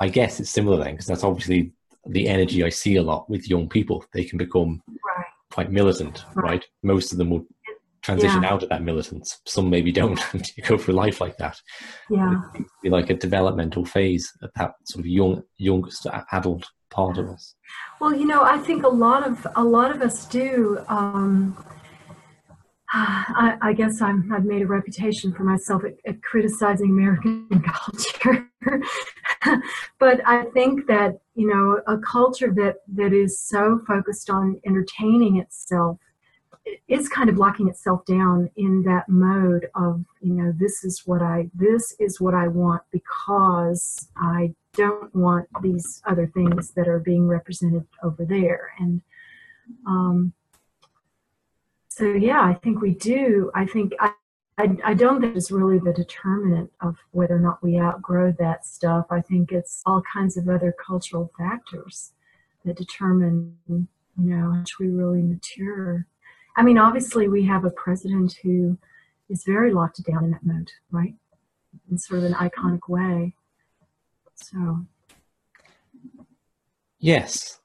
I 0.00 0.08
guess 0.08 0.40
it's 0.40 0.50
similar 0.50 0.76
then, 0.82 0.94
because 0.94 1.06
that's 1.06 1.22
obviously 1.22 1.72
the 2.06 2.26
energy 2.26 2.64
I 2.64 2.68
see 2.68 2.96
a 2.96 3.02
lot 3.02 3.30
with 3.30 3.48
young 3.48 3.68
people. 3.68 4.04
They 4.12 4.24
can 4.24 4.38
become 4.38 4.82
right 4.88 5.24
quite 5.52 5.70
militant, 5.70 6.24
Right. 6.34 6.50
right? 6.50 6.64
Most 6.82 7.12
of 7.12 7.18
them 7.18 7.30
will 7.30 7.46
transition 8.02 8.42
Yeah. 8.42 8.50
out 8.52 8.62
of 8.64 8.68
that 8.70 8.82
militance. 8.82 9.40
Some 9.46 9.70
maybe 9.70 9.92
don't 9.92 10.18
and 10.34 10.42
you 10.56 10.64
go 10.64 10.76
through 10.78 10.94
life 10.94 11.20
like 11.20 11.36
that. 11.38 11.56
yeah 12.08 12.32
It 12.32 12.52
seems 12.56 12.66
to 12.66 12.76
be 12.82 12.90
like 12.90 13.08
a 13.10 13.14
developmental 13.14 13.84
phase 13.84 14.32
at 14.42 14.50
that 14.56 14.72
sort 14.84 15.00
of 15.04 15.06
young, 15.06 15.42
youngest 15.58 16.06
adult 16.32 16.64
part 16.90 17.18
of 17.18 17.28
us. 17.28 17.54
Well, 18.00 18.14
you 18.14 18.26
know, 18.26 18.42
I 18.42 18.58
think 18.58 18.82
a 18.84 18.88
lot 18.88 19.24
of 19.26 19.46
a 19.54 19.62
lot 19.62 19.90
of 19.94 20.02
us 20.02 20.26
do. 20.26 20.78
Um, 20.88 21.56
I, 22.92 23.56
I 23.62 23.72
guess 23.72 24.02
I'm, 24.02 24.30
I've 24.32 24.44
made 24.44 24.62
a 24.62 24.66
reputation 24.66 25.32
for 25.32 25.44
myself 25.44 25.84
at, 25.84 25.94
at 26.06 26.22
criticizing 26.22 26.90
American 26.90 27.46
culture, 27.64 28.48
but 29.98 30.20
I 30.26 30.44
think 30.54 30.86
that 30.88 31.20
you 31.34 31.46
know 31.46 31.80
a 31.86 31.98
culture 31.98 32.52
that 32.54 32.76
that 32.94 33.12
is 33.12 33.38
so 33.38 33.80
focused 33.86 34.28
on 34.28 34.60
entertaining 34.66 35.36
itself 35.36 35.98
is 36.88 37.08
kind 37.08 37.30
of 37.30 37.38
locking 37.38 37.68
itself 37.68 38.04
down 38.04 38.50
in 38.56 38.82
that 38.82 39.08
mode 39.08 39.68
of 39.74 40.04
you 40.20 40.34
know 40.34 40.52
this 40.58 40.84
is 40.84 41.02
what 41.06 41.22
I 41.22 41.48
this 41.54 41.94
is 42.00 42.20
what 42.20 42.34
I 42.34 42.48
want 42.48 42.82
because 42.90 44.08
I 44.16 44.52
don't 44.74 45.14
want 45.14 45.48
these 45.62 46.02
other 46.06 46.26
things 46.28 46.72
that 46.72 46.88
are 46.88 47.00
being 47.00 47.26
represented 47.26 47.86
over 48.02 48.24
there. 48.24 48.72
And 48.78 49.02
um, 49.86 50.32
so 52.00 52.06
yeah 52.06 52.40
i 52.40 52.54
think 52.54 52.80
we 52.80 52.94
do. 52.94 53.50
I 53.54 53.66
think 53.66 53.92
I, 54.00 54.12
I 54.58 54.76
i 54.84 54.94
don't 54.94 55.20
think 55.20 55.36
it's 55.36 55.50
really 55.50 55.78
the 55.78 55.92
determinant 55.92 56.72
of 56.80 56.96
whether 57.12 57.36
or 57.36 57.40
not 57.40 57.62
we 57.62 57.78
outgrow 57.78 58.32
that 58.38 58.64
stuff. 58.64 59.06
I 59.10 59.20
think 59.20 59.52
it's 59.52 59.82
all 59.86 60.02
kinds 60.12 60.36
of 60.36 60.48
other 60.48 60.74
cultural 60.86 61.30
factors 61.38 62.12
that 62.64 62.76
determine 62.76 63.56
you 63.68 63.86
know 64.16 64.40
how 64.40 64.48
much 64.48 64.78
we 64.80 64.88
really 64.88 65.22
mature. 65.22 66.06
I 66.56 66.62
mean 66.62 66.78
obviously 66.78 67.28
we 67.28 67.44
have 67.44 67.64
a 67.64 67.70
president 67.70 68.36
who 68.42 68.78
is 69.28 69.44
very 69.44 69.72
locked 69.72 70.02
down 70.04 70.24
in 70.24 70.30
that 70.32 70.44
mode 70.44 70.70
right? 70.90 71.14
In 71.90 71.98
sort 71.98 72.20
of 72.20 72.24
an 72.24 72.34
iconic 72.34 72.88
way. 72.88 73.34
So. 74.34 74.86
Yes, 76.98 77.60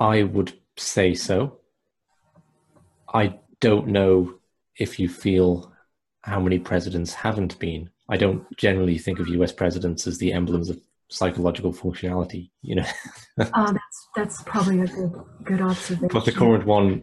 I 0.00 0.24
would 0.24 0.58
say 0.76 1.14
so. 1.14 1.59
I 3.12 3.38
don't 3.60 3.88
know 3.88 4.34
if 4.76 4.98
you 4.98 5.08
feel 5.08 5.72
how 6.22 6.40
many 6.40 6.58
presidents 6.58 7.12
haven't 7.14 7.58
been. 7.58 7.90
I 8.08 8.16
don't 8.16 8.44
generally 8.56 8.98
think 8.98 9.18
of 9.20 9.28
US 9.28 9.52
presidents 9.52 10.06
as 10.06 10.18
the 10.18 10.32
emblems 10.32 10.68
of 10.70 10.80
psychological 11.08 11.72
functionality, 11.72 12.50
you 12.62 12.76
know. 12.76 12.86
uh, 13.38 13.72
that's 13.72 14.08
that's 14.16 14.42
probably 14.42 14.80
a 14.80 14.86
good 14.86 15.12
good 15.44 15.60
observation 15.60 16.08
but 16.12 16.24
the 16.24 16.32
current 16.32 16.66
one, 16.66 17.02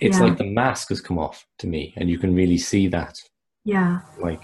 it's 0.00 0.18
Yeah. 0.18 0.24
like 0.26 0.38
the 0.38 0.44
mask 0.50 0.88
has 0.90 1.00
come 1.00 1.18
off 1.18 1.46
to 1.58 1.66
me, 1.66 1.92
and 1.96 2.08
you 2.08 2.18
can 2.18 2.34
really 2.34 2.58
see 2.58 2.88
that, 2.88 3.18
yeah 3.64 4.00
like 4.22 4.42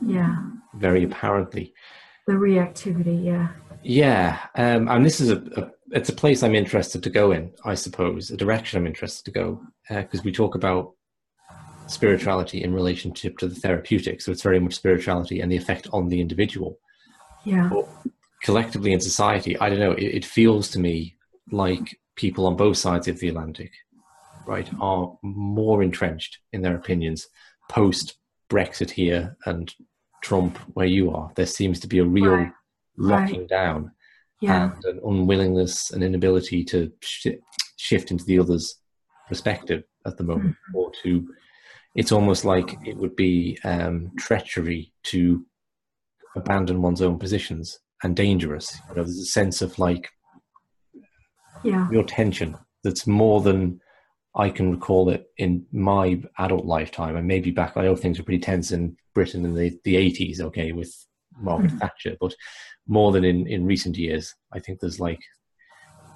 yeah 0.00 0.36
very 0.74 1.04
apparently. 1.04 1.72
the 2.26 2.34
reactivity 2.34 3.24
yeah 3.24 3.48
Yeah, 3.82 4.38
um, 4.56 4.88
and 4.88 5.04
this 5.04 5.20
is 5.20 5.30
a, 5.30 5.36
a 5.60 5.70
it's 5.90 6.08
a 6.08 6.14
place 6.14 6.42
I'm 6.42 6.54
interested 6.54 7.02
to 7.02 7.10
go 7.10 7.32
in, 7.32 7.52
I 7.64 7.74
suppose, 7.74 8.30
a 8.30 8.36
direction 8.36 8.78
I'm 8.78 8.86
interested 8.86 9.24
to 9.24 9.30
go 9.30 9.62
uh, 9.90 10.02
because 10.02 10.22
we 10.22 10.32
talk 10.32 10.54
about 10.54 10.94
spirituality 11.86 12.62
in 12.62 12.74
relationship 12.74 13.38
to 13.38 13.48
the 13.48 13.54
therapeutic, 13.54 14.20
so 14.20 14.30
it's 14.30 14.42
very 14.42 14.60
much 14.60 14.74
spirituality 14.74 15.40
and 15.40 15.50
the 15.50 15.56
effect 15.56 15.88
on 15.92 16.08
the 16.08 16.20
individual. 16.20 16.78
yeah 17.44 17.70
But 17.70 17.88
collectively 18.42 18.92
in 18.92 19.00
society, 19.00 19.58
I 19.58 19.70
don't 19.70 19.78
know, 19.78 19.92
it, 19.92 20.04
it 20.04 20.24
feels 20.24 20.68
to 20.70 20.78
me 20.78 21.16
like 21.50 21.98
people 22.16 22.46
on 22.46 22.56
both 22.56 22.76
sides 22.76 23.08
of 23.08 23.18
the 23.18 23.28
Atlantic, 23.28 23.72
right, 24.46 24.68
are 24.80 25.16
more 25.22 25.82
entrenched 25.82 26.38
in 26.52 26.62
their 26.62 26.76
opinions 26.76 27.26
post 27.70 28.18
Brexit 28.50 28.90
here 28.90 29.36
and 29.46 29.72
Trump 30.22 30.58
where 30.74 30.86
you 30.86 31.10
are. 31.10 31.30
There 31.36 31.46
seems 31.46 31.80
to 31.80 31.86
be 31.86 31.98
a 31.98 32.04
real 32.04 32.50
Right. 33.00 33.20
locking 33.20 33.46
down 33.46 33.92
yeah. 34.40 34.72
and 34.72 34.84
an 34.84 35.00
unwillingness 35.04 35.90
and 35.90 36.02
inability 36.02 36.64
to 36.64 36.90
sh- 37.00 37.26
shift 37.76 38.10
into 38.10 38.24
the 38.24 38.38
other's 38.38 38.76
perspective 39.28 39.84
at 40.06 40.16
the 40.16 40.24
moment 40.24 40.56
or 40.74 40.90
to 41.02 41.26
it's 41.94 42.12
almost 42.12 42.44
like 42.44 42.76
it 42.86 42.96
would 42.96 43.16
be 43.16 43.58
um, 43.64 44.12
treachery 44.18 44.92
to 45.02 45.44
abandon 46.36 46.80
one's 46.80 47.02
own 47.02 47.18
positions 47.18 47.80
and 48.02 48.14
dangerous. 48.14 48.78
You 48.88 48.96
know 48.96 49.02
there's 49.02 49.18
a 49.18 49.24
sense 49.24 49.62
of 49.62 49.78
like 49.78 50.08
yeah. 51.64 51.88
real 51.90 52.04
tension 52.04 52.56
that's 52.84 53.06
more 53.06 53.40
than 53.40 53.80
I 54.36 54.50
can 54.50 54.70
recall 54.70 55.08
it 55.08 55.26
in 55.38 55.66
my 55.72 56.22
adult 56.38 56.64
lifetime. 56.64 57.16
And 57.16 57.26
maybe 57.26 57.50
back 57.50 57.76
I 57.76 57.82
know 57.82 57.96
things 57.96 58.18
were 58.18 58.24
pretty 58.24 58.40
tense 58.40 58.70
in 58.70 58.96
Britain 59.14 59.44
in 59.44 59.54
the, 59.54 59.76
the 59.84 59.96
80s 59.96 60.40
okay 60.40 60.72
with 60.72 60.94
Margaret 61.40 61.72
Mhm. 61.72 61.78
Thatcher 61.78 62.16
but 62.20 62.34
more 62.86 63.12
than 63.12 63.24
in, 63.24 63.46
in 63.46 63.66
recent 63.66 63.96
years 63.96 64.34
I 64.52 64.58
think 64.60 64.80
there's 64.80 65.00
like 65.00 65.20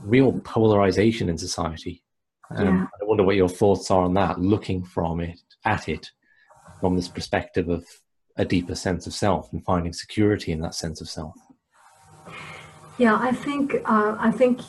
real 0.00 0.40
polarization 0.40 1.28
in 1.28 1.38
society 1.38 2.02
um, 2.50 2.66
Yeah. 2.66 2.86
I 3.00 3.04
wonder 3.04 3.22
what 3.24 3.36
your 3.36 3.48
thoughts 3.48 3.90
are 3.90 4.02
on 4.02 4.14
that 4.14 4.40
looking 4.40 4.84
from 4.84 5.20
it 5.20 5.40
at 5.64 5.88
it 5.88 6.10
from 6.80 6.96
this 6.96 7.08
perspective 7.08 7.68
of 7.68 7.84
a 8.36 8.44
deeper 8.44 8.74
sense 8.74 9.06
of 9.06 9.12
self 9.12 9.52
and 9.52 9.64
finding 9.64 9.92
security 9.92 10.52
in 10.52 10.60
that 10.60 10.74
sense 10.74 11.00
of 11.00 11.08
self 11.08 11.36
yeah 12.98 13.16
i 13.20 13.32
think 13.32 13.74
uh, 13.84 14.16
i 14.18 14.30
think 14.30 14.60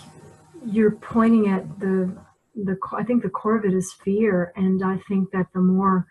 you're 0.65 0.91
pointing 0.91 1.47
at 1.47 1.79
the 1.79 2.15
the 2.55 2.77
i 2.93 3.03
think 3.03 3.23
the 3.23 3.29
core 3.29 3.57
of 3.57 3.65
it 3.65 3.73
is 3.73 3.91
fear 4.03 4.53
and 4.55 4.83
i 4.83 4.97
think 5.07 5.31
that 5.31 5.47
the 5.53 5.59
more 5.59 6.05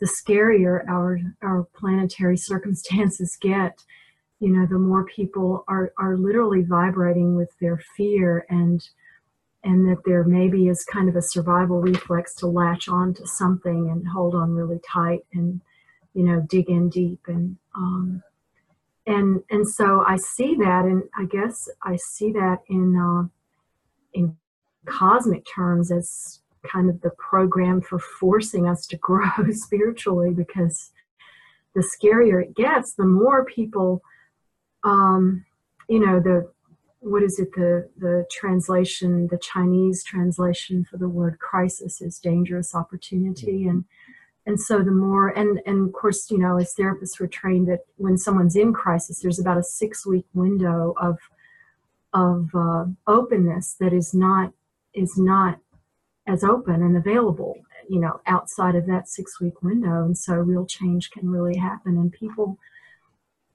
the 0.00 0.06
scarier 0.06 0.86
our 0.88 1.20
our 1.42 1.64
planetary 1.74 2.36
circumstances 2.36 3.36
get 3.40 3.84
you 4.40 4.48
know 4.50 4.66
the 4.66 4.78
more 4.78 5.04
people 5.04 5.64
are 5.68 5.92
are 5.98 6.16
literally 6.16 6.62
vibrating 6.62 7.36
with 7.36 7.50
their 7.60 7.80
fear 7.96 8.46
and 8.48 8.88
and 9.62 9.86
that 9.86 10.02
there 10.06 10.24
maybe 10.24 10.68
is 10.68 10.84
kind 10.84 11.08
of 11.08 11.16
a 11.16 11.22
survival 11.22 11.80
reflex 11.80 12.34
to 12.34 12.46
latch 12.46 12.88
on 12.88 13.12
to 13.12 13.26
something 13.26 13.90
and 13.90 14.08
hold 14.08 14.34
on 14.34 14.54
really 14.54 14.80
tight 14.90 15.20
and 15.34 15.60
you 16.14 16.24
know 16.24 16.40
dig 16.48 16.68
in 16.68 16.88
deep 16.88 17.20
and 17.26 17.56
um, 17.76 18.22
and 19.06 19.42
and 19.50 19.68
so 19.68 20.04
I 20.06 20.16
see 20.16 20.54
that 20.56 20.84
and 20.84 21.02
I 21.16 21.26
guess 21.26 21.68
I 21.82 21.96
see 21.96 22.32
that 22.32 22.58
in 22.68 22.96
uh, 22.96 23.28
in 24.14 24.36
cosmic 24.86 25.44
terms 25.46 25.92
as 25.92 26.39
kind 26.62 26.90
of 26.90 27.00
the 27.00 27.10
program 27.10 27.80
for 27.80 27.98
forcing 27.98 28.68
us 28.68 28.86
to 28.86 28.96
grow 29.08 29.30
spiritually 29.50 30.30
because 30.30 30.90
the 31.74 31.82
scarier 31.82 32.42
it 32.42 32.54
gets 32.54 32.94
the 32.94 33.04
more 33.04 33.44
people 33.44 34.02
um, 34.82 35.44
you 35.88 36.04
know 36.04 36.20
the 36.20 36.50
what 37.00 37.22
is 37.22 37.38
it? 37.38 37.52
The 37.54 37.88
the 37.98 38.26
translation 38.30 39.28
the 39.28 39.38
chinese 39.38 40.04
translation 40.04 40.84
for 40.84 40.98
the 40.98 41.08
word 41.08 41.38
crisis 41.38 42.00
is 42.00 42.18
dangerous 42.18 42.74
opportunity. 42.74 43.66
And 43.66 43.84
and 44.46 44.60
so 44.60 44.82
the 44.82 44.90
more 44.90 45.28
and 45.28 45.60
and 45.66 45.88
of 45.88 45.92
course 45.92 46.30
you 46.30 46.38
know 46.38 46.58
as 46.58 46.74
therapists 46.74 47.18
we're 47.18 47.26
trained 47.26 47.68
that 47.68 47.80
when 47.96 48.16
someone's 48.16 48.56
in 48.56 48.72
crisis 48.72 49.20
there's 49.20 49.38
about 49.38 49.58
a 49.58 49.62
six 49.62 50.06
week 50.06 50.26
window 50.34 50.94
of 51.00 51.18
of 52.12 52.50
uh, 52.54 52.84
openness 53.06 53.76
that 53.80 53.92
is 53.92 54.12
not 54.12 54.52
is 54.94 55.16
not 55.16 55.58
as 56.26 56.44
open 56.44 56.82
and 56.82 56.96
available 56.96 57.56
you 57.90 57.98
know 57.98 58.20
outside 58.26 58.76
of 58.76 58.86
that 58.86 59.08
six 59.08 59.40
week 59.40 59.62
window. 59.62 60.04
And 60.04 60.16
so 60.16 60.34
real 60.34 60.64
change 60.64 61.10
can 61.10 61.28
really 61.28 61.58
happen. 61.58 61.96
And 61.98 62.12
people 62.12 62.56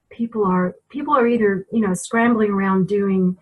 people 0.09 0.45
are 0.45 0.76
people 0.89 1.16
are 1.18 1.26
either 1.26 1.66
you 1.72 1.80
know 1.80 1.93
scrambling 1.93 2.51
around 2.51 2.88
doing 2.88 3.38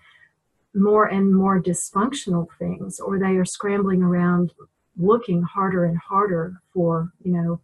more 0.76 1.06
and 1.06 1.36
more 1.36 1.62
dysfunctional 1.62 2.48
things 2.58 3.00
or 3.00 3.20
they 3.20 3.36
are 3.36 3.46
scrambling 3.46 4.02
around 4.02 4.54
looking 4.98 5.42
harder 5.42 5.86
and 5.86 5.98
harder 5.98 6.62
for 6.74 7.12
you 7.24 7.32
know 7.34 7.60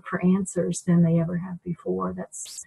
for 0.04 0.22
answers 0.24 0.82
than 0.82 1.04
they 1.04 1.20
ever 1.20 1.38
have 1.38 1.62
before. 1.62 2.12
That's 2.16 2.64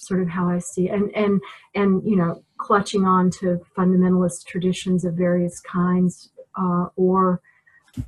sort 0.00 0.22
of 0.22 0.28
how 0.28 0.48
i 0.48 0.60
see 0.60 0.88
it. 0.88 0.92
and 0.92 1.10
and 1.16 1.40
and 1.74 2.08
you 2.08 2.14
know 2.14 2.40
clutching 2.56 3.04
on 3.04 3.28
to 3.28 3.60
fundamentalist 3.76 4.46
traditions 4.46 5.04
of 5.04 5.14
various 5.14 5.58
kinds 5.60 6.30
uh, 6.56 6.86
or 6.94 7.40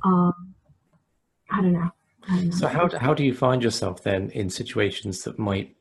um, 0.03 0.53
I 1.49 1.61
don't 1.61 1.73
know. 1.73 1.91
I 2.27 2.35
don't 2.35 2.49
know. 2.49 2.55
So 2.55 2.67
how 2.67 2.89
how 2.97 3.13
do 3.13 3.23
you 3.23 3.33
find 3.33 3.63
yourself 3.63 4.03
then 4.03 4.29
in 4.31 4.49
situations 4.49 5.23
that 5.23 5.39
might 5.39 5.75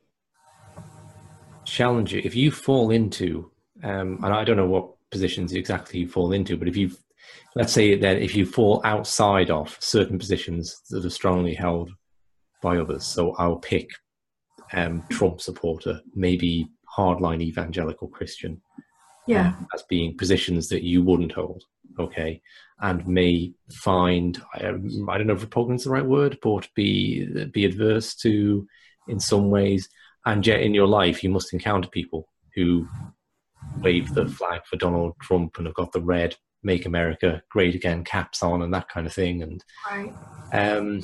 challenge 1.65 2.13
you 2.13 2.21
if 2.25 2.35
you 2.35 2.51
fall 2.51 2.91
into 2.91 3.51
um, 3.83 4.19
and 4.23 4.35
I 4.35 4.45
don't 4.45 4.57
know 4.57 4.67
what 4.67 4.91
positions 5.11 5.53
exactly 5.53 6.01
you 6.01 6.09
fall 6.09 6.33
into, 6.33 6.57
but 6.57 6.69
if 6.69 6.77
you 6.77 6.91
let's 7.55 7.73
say 7.73 7.97
that 7.97 8.19
if 8.23 8.35
you 8.35 8.47
fall 8.47 8.81
outside 8.85 9.51
of 9.51 9.77
certain 9.81 10.19
positions 10.19 10.81
that 10.91 11.05
are 11.05 11.11
strongly 11.11 11.55
held 11.55 11.91
by 12.63 12.79
others, 12.79 13.05
so 13.05 13.33
I'll 13.37 13.57
pick 13.57 13.89
um, 14.73 15.05
Trump 15.09 15.41
supporter, 15.41 16.01
maybe 16.15 16.69
hardline 16.97 17.41
evangelical 17.41 18.09
Christian, 18.09 18.61
yeah, 19.27 19.49
um, 19.49 19.69
as 19.75 19.83
being 19.89 20.17
positions 20.17 20.69
that 20.69 20.83
you 20.83 21.03
wouldn't 21.03 21.33
hold, 21.33 21.65
okay, 21.99 22.41
and 22.81 23.07
may 23.07 23.53
find 23.73 24.41
I, 24.55 24.69
I 24.69 25.19
don't 25.19 25.27
know 25.27 25.35
if 25.35 25.43
repugnance 25.43 25.83
is 25.83 25.85
the 25.85 25.91
right 25.91 26.05
word, 26.05 26.39
but 26.43 26.69
be 26.75 27.27
be 27.53 27.65
adverse 27.65 28.15
to 28.17 28.67
in 29.09 29.19
some 29.19 29.51
ways 29.51 29.89
and 30.27 30.47
yet 30.47 30.61
in 30.61 30.75
your 30.75 30.87
life 30.87 31.23
you 31.23 31.31
must 31.31 31.53
encounter 31.53 31.89
people 31.89 32.29
who 32.55 32.87
wave 33.79 34.13
the 34.15 34.27
flag 34.27 34.61
for 34.67 34.77
Donald 34.77 35.15
Trump 35.21 35.57
and 35.57 35.67
have 35.67 35.75
got 35.75 35.93
the 35.93 36.01
red 36.01 36.37
"Make 36.63 36.87
America 36.87 37.43
Great 37.51 37.75
Again" 37.75 38.05
caps 38.05 38.43
on 38.43 38.63
and 38.63 38.73
that 38.75 38.89
kind 38.89 39.07
of 39.07 39.13
thing. 39.13 39.43
And 39.43 39.65
right. 39.91 40.13
um, 40.53 41.03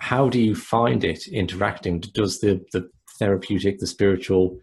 how 0.00 0.28
do 0.28 0.40
you 0.40 0.54
find 0.54 1.04
it 1.04 1.26
interacting? 1.28 2.00
Does 2.00 2.40
the 2.40 2.64
the 2.72 2.88
therapeutic, 3.18 3.78
the 3.78 3.86
spiritual, 3.86 4.58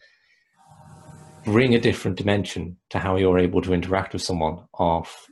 bring 1.46 1.76
a 1.76 1.80
different 1.80 2.18
dimension 2.18 2.78
to 2.90 3.00
how 3.00 3.16
you're 3.16 3.40
able 3.40 3.62
to 3.62 3.74
interact 3.74 4.14
with 4.14 4.22
someone 4.22 4.60
of 4.74 5.28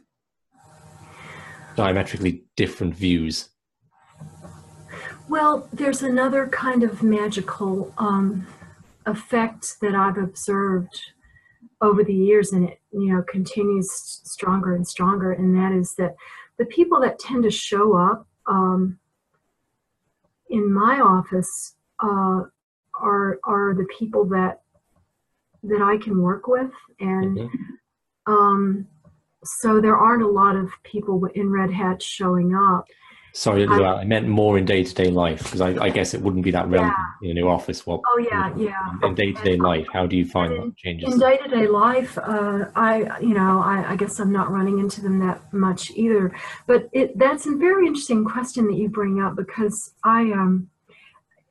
diametrically 1.76 2.44
different 2.56 2.96
views 2.96 3.50
well, 5.30 5.70
there's 5.72 6.02
another 6.02 6.48
kind 6.48 6.82
of 6.82 7.04
magical 7.04 7.94
um, 8.00 8.48
effect 9.06 9.80
that 9.80 9.94
I've 9.94 10.18
observed 10.18 11.00
over 11.82 12.04
the 12.04 12.14
years, 12.14 12.52
and 12.52 12.70
it 12.70 12.82
you 12.92 13.14
know 13.14 13.22
continues 13.22 13.92
stronger 13.92 14.74
and 14.76 14.88
stronger. 14.88 15.32
And 15.32 15.56
that 15.56 15.72
is 15.72 15.94
that 16.00 16.16
the 16.58 16.66
people 16.66 17.00
that 17.02 17.20
tend 17.20 17.44
to 17.44 17.52
show 17.52 17.96
up 17.96 18.28
um, 18.48 18.98
in 20.50 20.74
my 20.74 21.00
office 21.00 21.76
uh, 22.00 22.46
are 23.00 23.40
are 23.44 23.76
the 23.76 23.88
people 24.00 24.26
that 24.30 24.62
that 25.64 25.82
I 25.82 25.98
can 25.98 26.22
work 26.22 26.48
with, 26.48 26.72
and 27.00 27.38
mm-hmm. 27.38 28.32
um, 28.32 28.88
so 29.44 29.80
there 29.82 29.98
aren't 29.98 30.24
a 30.24 30.28
lot 30.28 30.56
of 30.56 30.70
people 30.84 31.26
in 31.34 31.50
red 31.50 31.72
hats 31.72 32.06
showing 32.06 32.56
up. 32.56 32.86
Sorry, 33.34 33.66
I, 33.68 34.02
I 34.02 34.06
meant 34.06 34.28
more 34.28 34.58
in 34.58 34.66
day 34.66 34.84
to 34.84 34.94
day 34.94 35.10
life 35.10 35.44
because 35.44 35.62
I, 35.62 35.70
I, 35.84 35.90
guess 35.92 36.16
it 36.16 36.22
wouldn't 36.22 36.44
be 36.44 36.52
that 36.52 36.68
relevant 36.68 36.98
yeah. 37.22 37.30
in 37.30 37.38
a 37.38 37.42
new 37.42 37.48
office. 37.48 37.86
Well, 37.86 38.02
oh 38.08 38.18
yeah, 38.18 38.52
yeah. 38.58 38.92
In 39.04 39.14
day 39.14 39.32
to 39.32 39.44
day 39.44 39.56
life, 39.56 39.88
how 39.94 40.08
do 40.08 40.18
you 40.18 40.26
find 40.26 40.52
in, 40.52 40.60
that 40.60 40.78
changes? 40.78 41.14
In 41.14 41.20
day 41.20 41.38
to 41.38 41.48
day 41.48 41.68
life, 41.68 42.18
uh, 42.18 42.66
I 42.76 43.20
you 43.20 43.36
know 43.36 43.62
I, 43.62 43.92
I, 43.92 43.96
guess 43.96 44.20
I'm 44.20 44.32
not 44.32 44.52
running 44.52 44.80
into 44.80 45.02
them 45.02 45.20
that 45.20 45.54
much 45.54 45.92
either. 45.92 46.36
But 46.66 46.90
it, 46.92 47.18
that's 47.20 47.46
a 47.46 47.56
very 47.56 47.86
interesting 47.86 48.26
question 48.26 48.66
that 48.68 48.78
you 48.78 48.90
bring 48.90 49.22
up 49.22 49.36
because 49.36 49.94
I 50.04 50.32
um 50.32 50.70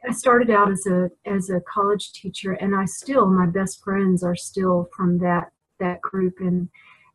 I 0.06 0.12
started 0.12 0.50
out 0.50 0.70
as 0.70 0.86
a 0.86 1.10
as 1.26 1.50
a 1.50 1.60
college 1.60 2.12
teacher, 2.12 2.52
and 2.52 2.74
I 2.74 2.84
still 2.84 3.26
my 3.26 3.46
best 3.46 3.82
friends 3.82 4.22
are 4.22 4.36
still 4.36 4.88
from 4.96 5.18
that 5.18 5.50
that 5.80 6.00
group, 6.00 6.34
and 6.40 6.68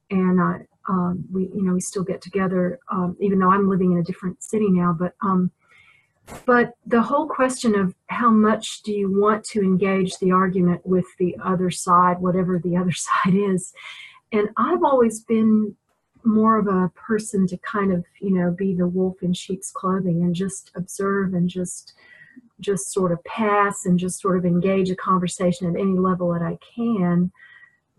and 0.10 0.42
I 0.42 0.62
um, 0.88 1.26
we 1.32 1.44
you 1.54 1.64
know 1.64 1.74
we 1.74 1.82
still 1.82 2.04
get 2.04 2.22
together 2.22 2.80
um, 2.92 3.16
even 3.20 3.40
though 3.40 3.52
i'm 3.52 3.70
living 3.70 3.94
in 3.94 4.00
a 4.00 4.04
different 4.04 4.42
city 4.44 4.70
now 4.70 4.96
but 4.98 5.14
um, 5.22 5.52
but 6.46 6.74
the 6.86 7.02
whole 7.02 7.28
question 7.28 7.76
of 7.76 7.94
how 8.08 8.30
much 8.30 8.82
do 8.84 8.94
you 8.94 9.20
want 9.20 9.44
to 9.44 9.62
engage 9.62 10.18
the 10.18 10.32
argument 10.32 10.86
with 10.86 11.06
the 11.20 11.36
other 11.44 11.72
side 11.72 12.20
whatever 12.20 12.60
the 12.60 12.76
other 12.78 12.92
side 12.92 13.34
is 13.34 13.74
and 14.32 14.50
i've 14.58 14.84
always 14.84 15.22
been 15.22 15.76
more 16.26 16.58
of 16.58 16.68
a 16.68 16.90
person 16.96 17.46
to 17.46 17.58
kind 17.58 17.92
of 17.92 18.06
you 18.22 18.32
know 18.32 18.52
be 18.52 18.74
the 18.74 18.88
wolf 18.88 19.22
in 19.22 19.34
sheep's 19.34 19.72
clothing 19.72 20.24
and 20.24 20.36
just 20.36 20.72
observe 20.76 21.34
and 21.34 21.50
just 21.50 21.94
just 22.64 22.92
sort 22.92 23.12
of 23.12 23.24
pass 23.24 23.86
and 23.86 24.00
just 24.00 24.22
sort 24.22 24.38
of 24.38 24.46
engage 24.46 24.90
a 24.90 24.96
conversation 24.96 25.68
at 25.68 25.80
any 25.80 25.98
level 25.98 26.32
that 26.34 26.42
i 26.42 26.58
can 26.76 27.32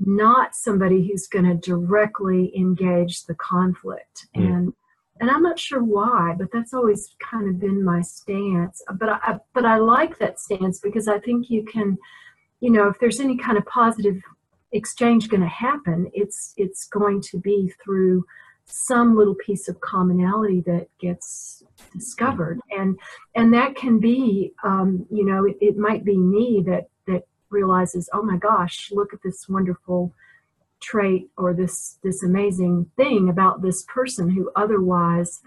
not 0.00 0.54
somebody 0.54 1.06
who's 1.06 1.28
going 1.28 1.44
to 1.44 1.54
directly 1.54 2.52
engage 2.56 3.24
the 3.24 3.34
conflict 3.34 4.26
mm. 4.36 4.44
and 4.44 4.72
and 5.20 5.30
I'm 5.30 5.42
not 5.42 5.58
sure 5.58 5.82
why, 5.82 6.34
but 6.36 6.50
that's 6.52 6.74
always 6.74 7.14
kind 7.20 7.48
of 7.48 7.60
been 7.60 7.84
my 7.84 8.00
stance. 8.00 8.82
But 8.94 9.08
I 9.08 9.38
but 9.52 9.64
I 9.64 9.76
like 9.76 10.18
that 10.18 10.40
stance 10.40 10.80
because 10.80 11.06
I 11.06 11.18
think 11.20 11.50
you 11.50 11.64
can, 11.64 11.96
you 12.60 12.70
know, 12.70 12.88
if 12.88 12.98
there's 12.98 13.20
any 13.20 13.36
kind 13.36 13.56
of 13.56 13.64
positive 13.66 14.20
exchange 14.72 15.28
going 15.28 15.42
to 15.42 15.48
happen, 15.48 16.10
it's 16.12 16.52
it's 16.56 16.86
going 16.86 17.20
to 17.22 17.38
be 17.38 17.72
through 17.82 18.24
some 18.66 19.16
little 19.16 19.34
piece 19.34 19.68
of 19.68 19.80
commonality 19.80 20.60
that 20.66 20.88
gets 20.98 21.62
discovered, 21.92 22.60
and 22.70 22.98
and 23.34 23.52
that 23.54 23.76
can 23.76 23.98
be, 23.98 24.52
um, 24.62 25.06
you 25.10 25.24
know, 25.24 25.44
it, 25.44 25.56
it 25.60 25.76
might 25.76 26.04
be 26.04 26.16
me 26.16 26.62
that 26.66 26.88
that 27.06 27.26
realizes, 27.50 28.08
oh 28.12 28.22
my 28.22 28.36
gosh, 28.36 28.90
look 28.92 29.12
at 29.12 29.22
this 29.22 29.48
wonderful 29.48 30.12
trait 30.80 31.30
or 31.36 31.54
this 31.54 31.98
this 32.02 32.22
amazing 32.22 32.90
thing 32.96 33.28
about 33.28 33.62
this 33.62 33.84
person 33.84 34.30
who 34.30 34.50
otherwise, 34.56 35.40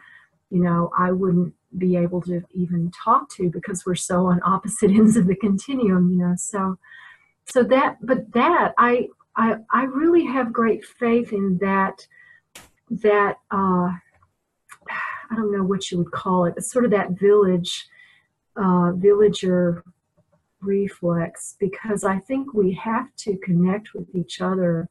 you 0.50 0.62
know, 0.62 0.92
I 0.98 1.12
wouldn't 1.12 1.54
be 1.78 1.96
able 1.96 2.22
to 2.22 2.42
even 2.54 2.92
talk 2.92 3.30
to 3.36 3.50
because 3.50 3.86
we're 3.86 3.96
so 3.96 4.28
on 4.28 4.40
opposite 4.44 4.92
ends 5.00 5.18
of 5.18 5.28
the 5.28 5.36
continuum, 5.36 6.12
you 6.12 6.18
know. 6.18 6.34
So 6.38 6.78
so 7.46 7.64
that 7.64 7.98
but 8.02 8.32
that 8.34 8.74
I 8.78 9.08
I 9.36 9.58
I 9.72 9.84
really 9.84 10.26
have 10.26 10.52
great 10.52 10.84
faith 10.84 11.34
in 11.34 11.58
that 11.60 12.08
that 12.90 13.38
uh 13.52 13.92
I 15.30 15.36
don't 15.36 15.52
know 15.52 15.64
what 15.64 15.92
you 15.92 15.98
would 15.98 16.12
call 16.12 16.46
it, 16.46 16.56
but 16.56 16.64
sort 16.64 16.86
of 16.86 16.92
that 16.92 17.12
village 17.12 17.88
uh, 18.56 18.92
villager 18.94 19.84
reflex 20.62 21.56
because 21.60 22.04
I 22.04 22.20
think 22.20 22.54
we 22.54 22.74
have 22.74 23.16
to 23.18 23.38
connect 23.38 23.94
with 23.94 24.14
each 24.16 24.42
other. 24.42 24.90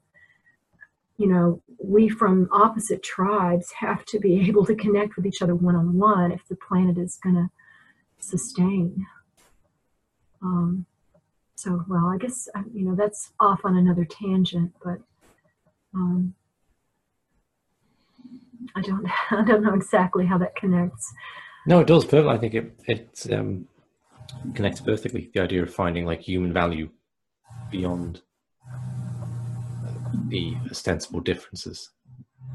You 1.18 1.28
know, 1.28 1.62
we 1.82 2.08
from 2.08 2.48
opposite 2.52 3.02
tribes 3.02 3.72
have 3.72 4.04
to 4.06 4.18
be 4.18 4.40
able 4.48 4.64
to 4.66 4.74
connect 4.74 5.16
with 5.16 5.26
each 5.26 5.42
other 5.42 5.54
one 5.54 5.74
on 5.74 5.98
one 5.98 6.32
if 6.32 6.46
the 6.48 6.56
planet 6.56 6.98
is 6.98 7.18
going 7.22 7.36
to 7.36 7.50
sustain. 8.18 9.06
Um, 10.42 10.86
so, 11.56 11.84
well, 11.88 12.06
I 12.06 12.18
guess 12.18 12.48
you 12.72 12.84
know 12.84 12.94
that's 12.94 13.32
off 13.40 13.60
on 13.64 13.76
another 13.76 14.04
tangent, 14.04 14.72
but 14.84 14.98
um, 15.94 16.34
I 18.74 18.80
don't 18.80 19.06
I 19.30 19.44
don't 19.44 19.62
know 19.62 19.74
exactly 19.74 20.26
how 20.26 20.38
that 20.38 20.56
connects. 20.56 21.12
No, 21.66 21.80
it 21.80 21.86
does. 21.86 22.04
Perfect. 22.04 22.28
I 22.28 22.38
think 22.38 22.54
it 22.54 22.80
it 22.86 23.26
um, 23.32 23.66
connects 24.54 24.80
perfectly. 24.80 25.30
The 25.34 25.42
idea 25.42 25.62
of 25.62 25.72
finding 25.72 26.06
like 26.06 26.20
human 26.20 26.52
value 26.52 26.90
beyond 27.70 28.22
the 30.28 30.56
ostensible 30.70 31.20
differences. 31.20 31.90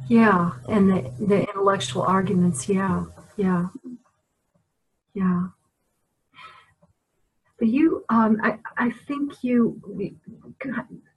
Yeah, 0.07 0.51
and 0.67 0.89
the 0.89 1.13
the 1.19 1.47
intellectual 1.47 2.03
arguments. 2.03 2.67
Yeah, 2.67 3.05
yeah, 3.37 3.67
yeah. 5.13 5.47
But 7.59 7.67
you, 7.67 8.03
um, 8.09 8.39
I, 8.41 8.57
I 8.75 8.89
think 8.89 9.43
you 9.43 9.79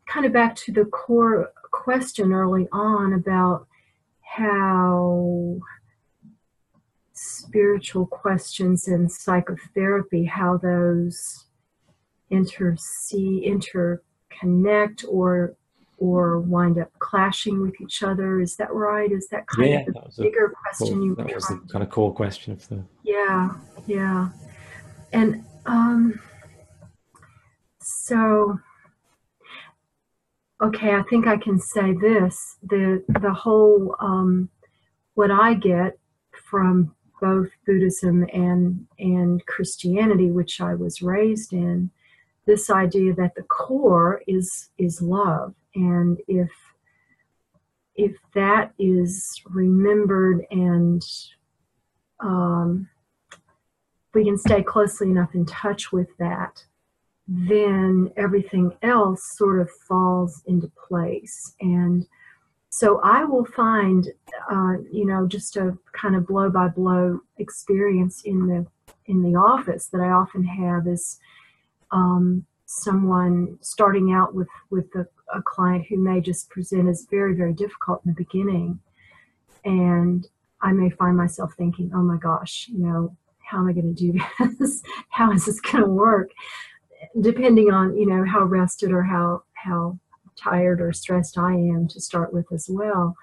kind 0.06 0.26
of 0.26 0.32
back 0.32 0.54
to 0.56 0.72
the 0.72 0.84
core 0.84 1.52
question 1.70 2.32
early 2.34 2.68
on 2.70 3.14
about 3.14 3.66
how 4.36 5.58
spiritual 7.12 8.06
questions 8.06 8.88
and 8.88 9.10
psychotherapy, 9.10 10.24
how 10.24 10.56
those 10.56 11.46
intercede, 12.30 13.44
interconnect 13.44 15.04
or 15.08 15.56
or 15.98 16.40
wind 16.40 16.78
up 16.78 16.90
clashing 16.98 17.62
with 17.62 17.80
each 17.80 18.02
other. 18.02 18.40
Is 18.40 18.56
that 18.56 18.72
right? 18.72 19.10
Is 19.10 19.28
that 19.28 19.46
kind 19.46 19.70
yeah, 19.70 19.84
of 19.86 20.16
the 20.16 20.22
bigger 20.24 20.52
question 20.62 20.96
core, 20.96 21.06
you 21.06 21.14
That 21.14 21.34
was 21.34 21.46
the 21.46 21.60
kind 21.70 21.84
of 21.84 21.90
core 21.90 22.12
question 22.12 22.52
of 22.52 22.68
the 22.68 22.82
Yeah, 23.04 23.50
yeah. 23.86 24.30
And 25.12 25.44
um 25.66 26.20
so, 27.80 28.58
okay, 30.64 30.94
I 30.94 31.02
think 31.02 31.26
I 31.26 31.36
can 31.36 31.58
say 31.58 31.92
this: 31.92 32.56
the 32.62 33.04
the 33.20 33.32
whole 33.32 33.96
um, 34.00 34.48
what 35.14 35.30
I 35.30 35.54
get 35.54 35.98
from 36.50 36.94
both 37.20 37.48
Buddhism 37.66 38.26
and 38.32 38.86
and 38.98 39.44
Christianity, 39.46 40.30
which 40.30 40.60
I 40.60 40.74
was 40.74 41.02
raised 41.02 41.52
in, 41.52 41.90
this 42.46 42.70
idea 42.70 43.14
that 43.14 43.34
the 43.34 43.42
core 43.42 44.22
is 44.26 44.70
is 44.78 45.00
love, 45.02 45.54
and 45.74 46.18
if 46.28 46.50
if 47.96 48.16
that 48.34 48.72
is 48.78 49.40
remembered 49.46 50.44
and 50.50 51.02
um, 52.20 52.88
we 54.14 54.24
can 54.24 54.38
stay 54.38 54.62
closely 54.62 55.10
enough 55.10 55.34
in 55.34 55.46
touch 55.46 55.92
with 55.92 56.08
that, 56.18 56.64
then 57.26 58.12
everything 58.16 58.72
else 58.82 59.36
sort 59.36 59.60
of 59.60 59.70
falls 59.88 60.42
into 60.46 60.70
place. 60.88 61.54
And 61.60 62.06
so 62.68 63.00
I 63.02 63.24
will 63.24 63.44
find, 63.44 64.08
uh, 64.50 64.74
you 64.90 65.06
know, 65.06 65.26
just 65.26 65.56
a 65.56 65.78
kind 65.92 66.16
of 66.16 66.26
blow 66.26 66.50
by 66.50 66.68
blow 66.68 67.20
experience 67.38 68.22
in 68.24 68.46
the 68.46 68.66
in 69.06 69.22
the 69.22 69.38
office 69.38 69.86
that 69.88 70.00
I 70.00 70.10
often 70.10 70.44
have 70.44 70.86
is 70.86 71.18
um, 71.90 72.44
someone 72.66 73.58
starting 73.60 74.12
out 74.12 74.34
with 74.34 74.48
with 74.70 74.86
a, 74.96 75.06
a 75.32 75.40
client 75.42 75.86
who 75.88 75.98
may 75.98 76.20
just 76.20 76.50
present 76.50 76.88
as 76.88 77.06
very 77.10 77.34
very 77.34 77.52
difficult 77.52 78.02
in 78.04 78.12
the 78.12 78.24
beginning, 78.24 78.80
and 79.64 80.26
I 80.60 80.72
may 80.72 80.90
find 80.90 81.16
myself 81.16 81.54
thinking, 81.56 81.92
oh 81.94 82.02
my 82.02 82.16
gosh, 82.16 82.68
you 82.72 82.78
know, 82.78 83.16
how 83.38 83.58
am 83.58 83.68
I 83.68 83.72
going 83.72 83.94
to 83.94 84.12
do 84.12 84.18
this? 84.58 84.82
how 85.10 85.30
is 85.30 85.44
this 85.44 85.60
going 85.60 85.84
to 85.84 85.90
work? 85.90 86.30
Depending 87.20 87.72
on 87.72 87.96
you 87.96 88.06
know 88.06 88.24
how 88.24 88.44
rested 88.44 88.92
or 88.92 89.02
how 89.02 89.42
how 89.54 89.98
tired 90.36 90.80
or 90.80 90.92
stressed 90.92 91.38
I 91.38 91.52
am 91.52 91.88
to 91.88 92.00
start 92.00 92.32
with 92.32 92.46
as 92.52 92.68
well. 92.68 93.16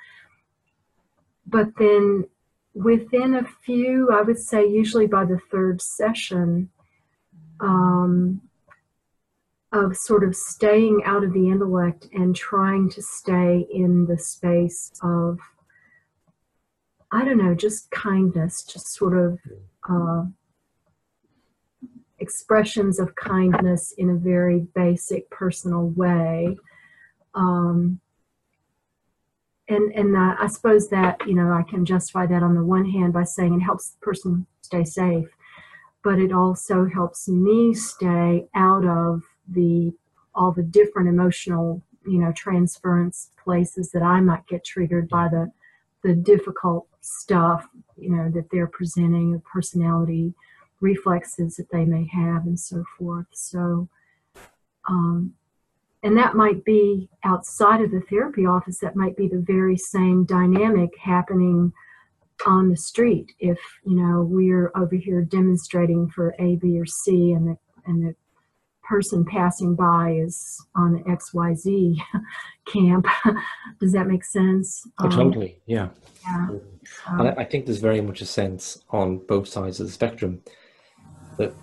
But 1.46 1.68
then 1.78 2.26
within 2.74 3.36
a 3.36 3.46
few, 3.66 4.10
I 4.12 4.22
would 4.22 4.40
say 4.40 4.66
usually 4.66 5.08
by 5.08 5.26
the 5.26 5.40
third 5.52 5.82
session, 5.82 6.70
um, 7.60 8.42
of 9.72 9.96
sort 9.96 10.24
of 10.24 10.36
staying 10.36 11.02
out 11.06 11.24
of 11.24 11.34
the 11.34 11.50
intellect 11.50 12.08
and 12.14 12.36
trying 12.36 12.90
to 12.90 13.02
stay 13.02 13.66
in 13.72 14.06
the 14.06 14.18
space 14.18 14.92
of, 15.02 15.40
I 17.12 17.24
don't 17.24 17.38
know, 17.38 17.56
just 17.56 17.90
kindness, 17.90 18.64
just 18.64 18.94
sort 18.94 19.18
of 19.18 19.40
uh, 19.90 20.26
expressions 22.22 23.00
of 23.00 23.16
kindness 23.16 23.94
in 23.98 24.12
a 24.12 24.16
very 24.16 24.60
basic 24.76 25.30
personal 25.30 25.88
way. 25.90 26.56
Um, 27.34 28.00
and 29.68 29.92
and 29.94 30.16
uh, 30.16 30.36
I 30.40 30.48
suppose 30.48 30.90
that 30.90 31.26
you 31.28 31.34
know 31.34 31.52
I 31.52 31.64
can 31.64 31.86
justify 31.86 32.26
that 32.28 32.44
on 32.44 32.56
the 32.56 32.64
one 32.64 32.86
hand 32.86 33.14
by 33.14 33.24
saying 33.24 33.54
it 33.54 33.62
helps 33.62 33.90
the 33.90 34.00
person 34.00 34.46
stay 34.62 34.84
safe, 34.84 35.30
but 36.04 36.20
it 36.20 36.32
also 36.32 36.86
helps 36.86 37.28
me 37.28 37.74
stay 37.74 38.48
out 38.56 38.86
of 38.86 39.24
the 39.50 39.94
all 40.36 40.52
the 40.52 40.64
different 40.64 41.10
emotional 41.10 41.82
you 42.06 42.20
know 42.20 42.32
transference 42.34 43.30
places 43.44 43.92
that 43.92 44.04
I 44.04 44.20
might 44.22 44.48
get 44.48 44.64
triggered 44.64 45.10
by 45.10 45.28
the 45.30 45.52
the 46.04 46.16
difficult 46.16 46.88
stuff 47.02 47.68
you 47.98 48.10
know 48.10 48.30
that 48.32 48.50
they're 48.52 48.68
presenting, 48.68 49.32
the 49.32 49.40
personality 49.40 50.34
reflexes 50.82 51.56
that 51.56 51.72
they 51.72 51.86
may 51.86 52.08
have 52.08 52.46
and 52.46 52.60
so 52.60 52.84
forth. 52.98 53.28
So, 53.32 53.88
um, 54.90 55.34
and 56.04 56.18
that 56.18 56.36
might 56.36 56.66
be 56.66 57.10
outside 57.24 57.82
of 57.82 57.92
the 57.92 58.02
therapy 58.02 58.46
office, 58.46 58.80
that 58.80 58.96
might 58.96 59.16
be 59.16 59.28
the 59.28 59.44
very 59.46 59.78
same 59.78 60.26
dynamic 60.26 60.90
happening 60.98 61.72
on 62.46 62.70
the 62.70 62.78
street. 62.78 63.32
If, 63.40 63.60
you 63.86 63.96
know, 63.96 64.22
we're 64.22 64.72
over 64.76 64.96
here 64.96 65.22
demonstrating 65.22 66.10
for 66.10 66.36
A, 66.40 66.56
B, 66.56 66.80
or 66.80 66.88
C, 66.88 67.34
and 67.34 67.50
the, 67.50 67.58
and 67.86 68.04
the 68.04 68.16
person 68.84 69.24
passing 69.24 69.76
by 69.76 70.12
is 70.12 70.60
on 70.76 70.94
the 70.94 71.00
XYZ 71.02 71.98
camp. 72.66 73.06
Does 73.80 73.94
that 73.94 74.08
make 74.08 74.26
sense? 74.26 74.88
Oh, 75.00 75.08
totally, 75.08 75.60
yeah. 75.68 75.90
Yeah. 76.24 76.48
Um, 77.08 77.22
I, 77.22 77.32
I 77.38 77.44
think 77.46 77.66
there's 77.66 77.80
very 77.80 78.02
much 78.02 78.22
a 78.22 78.26
sense 78.26 78.84
on 78.90 79.20
both 79.20 79.48
sides 79.48 79.80
of 79.80 79.86
the 79.86 79.94
spectrum 79.94 80.42
that 81.42 81.54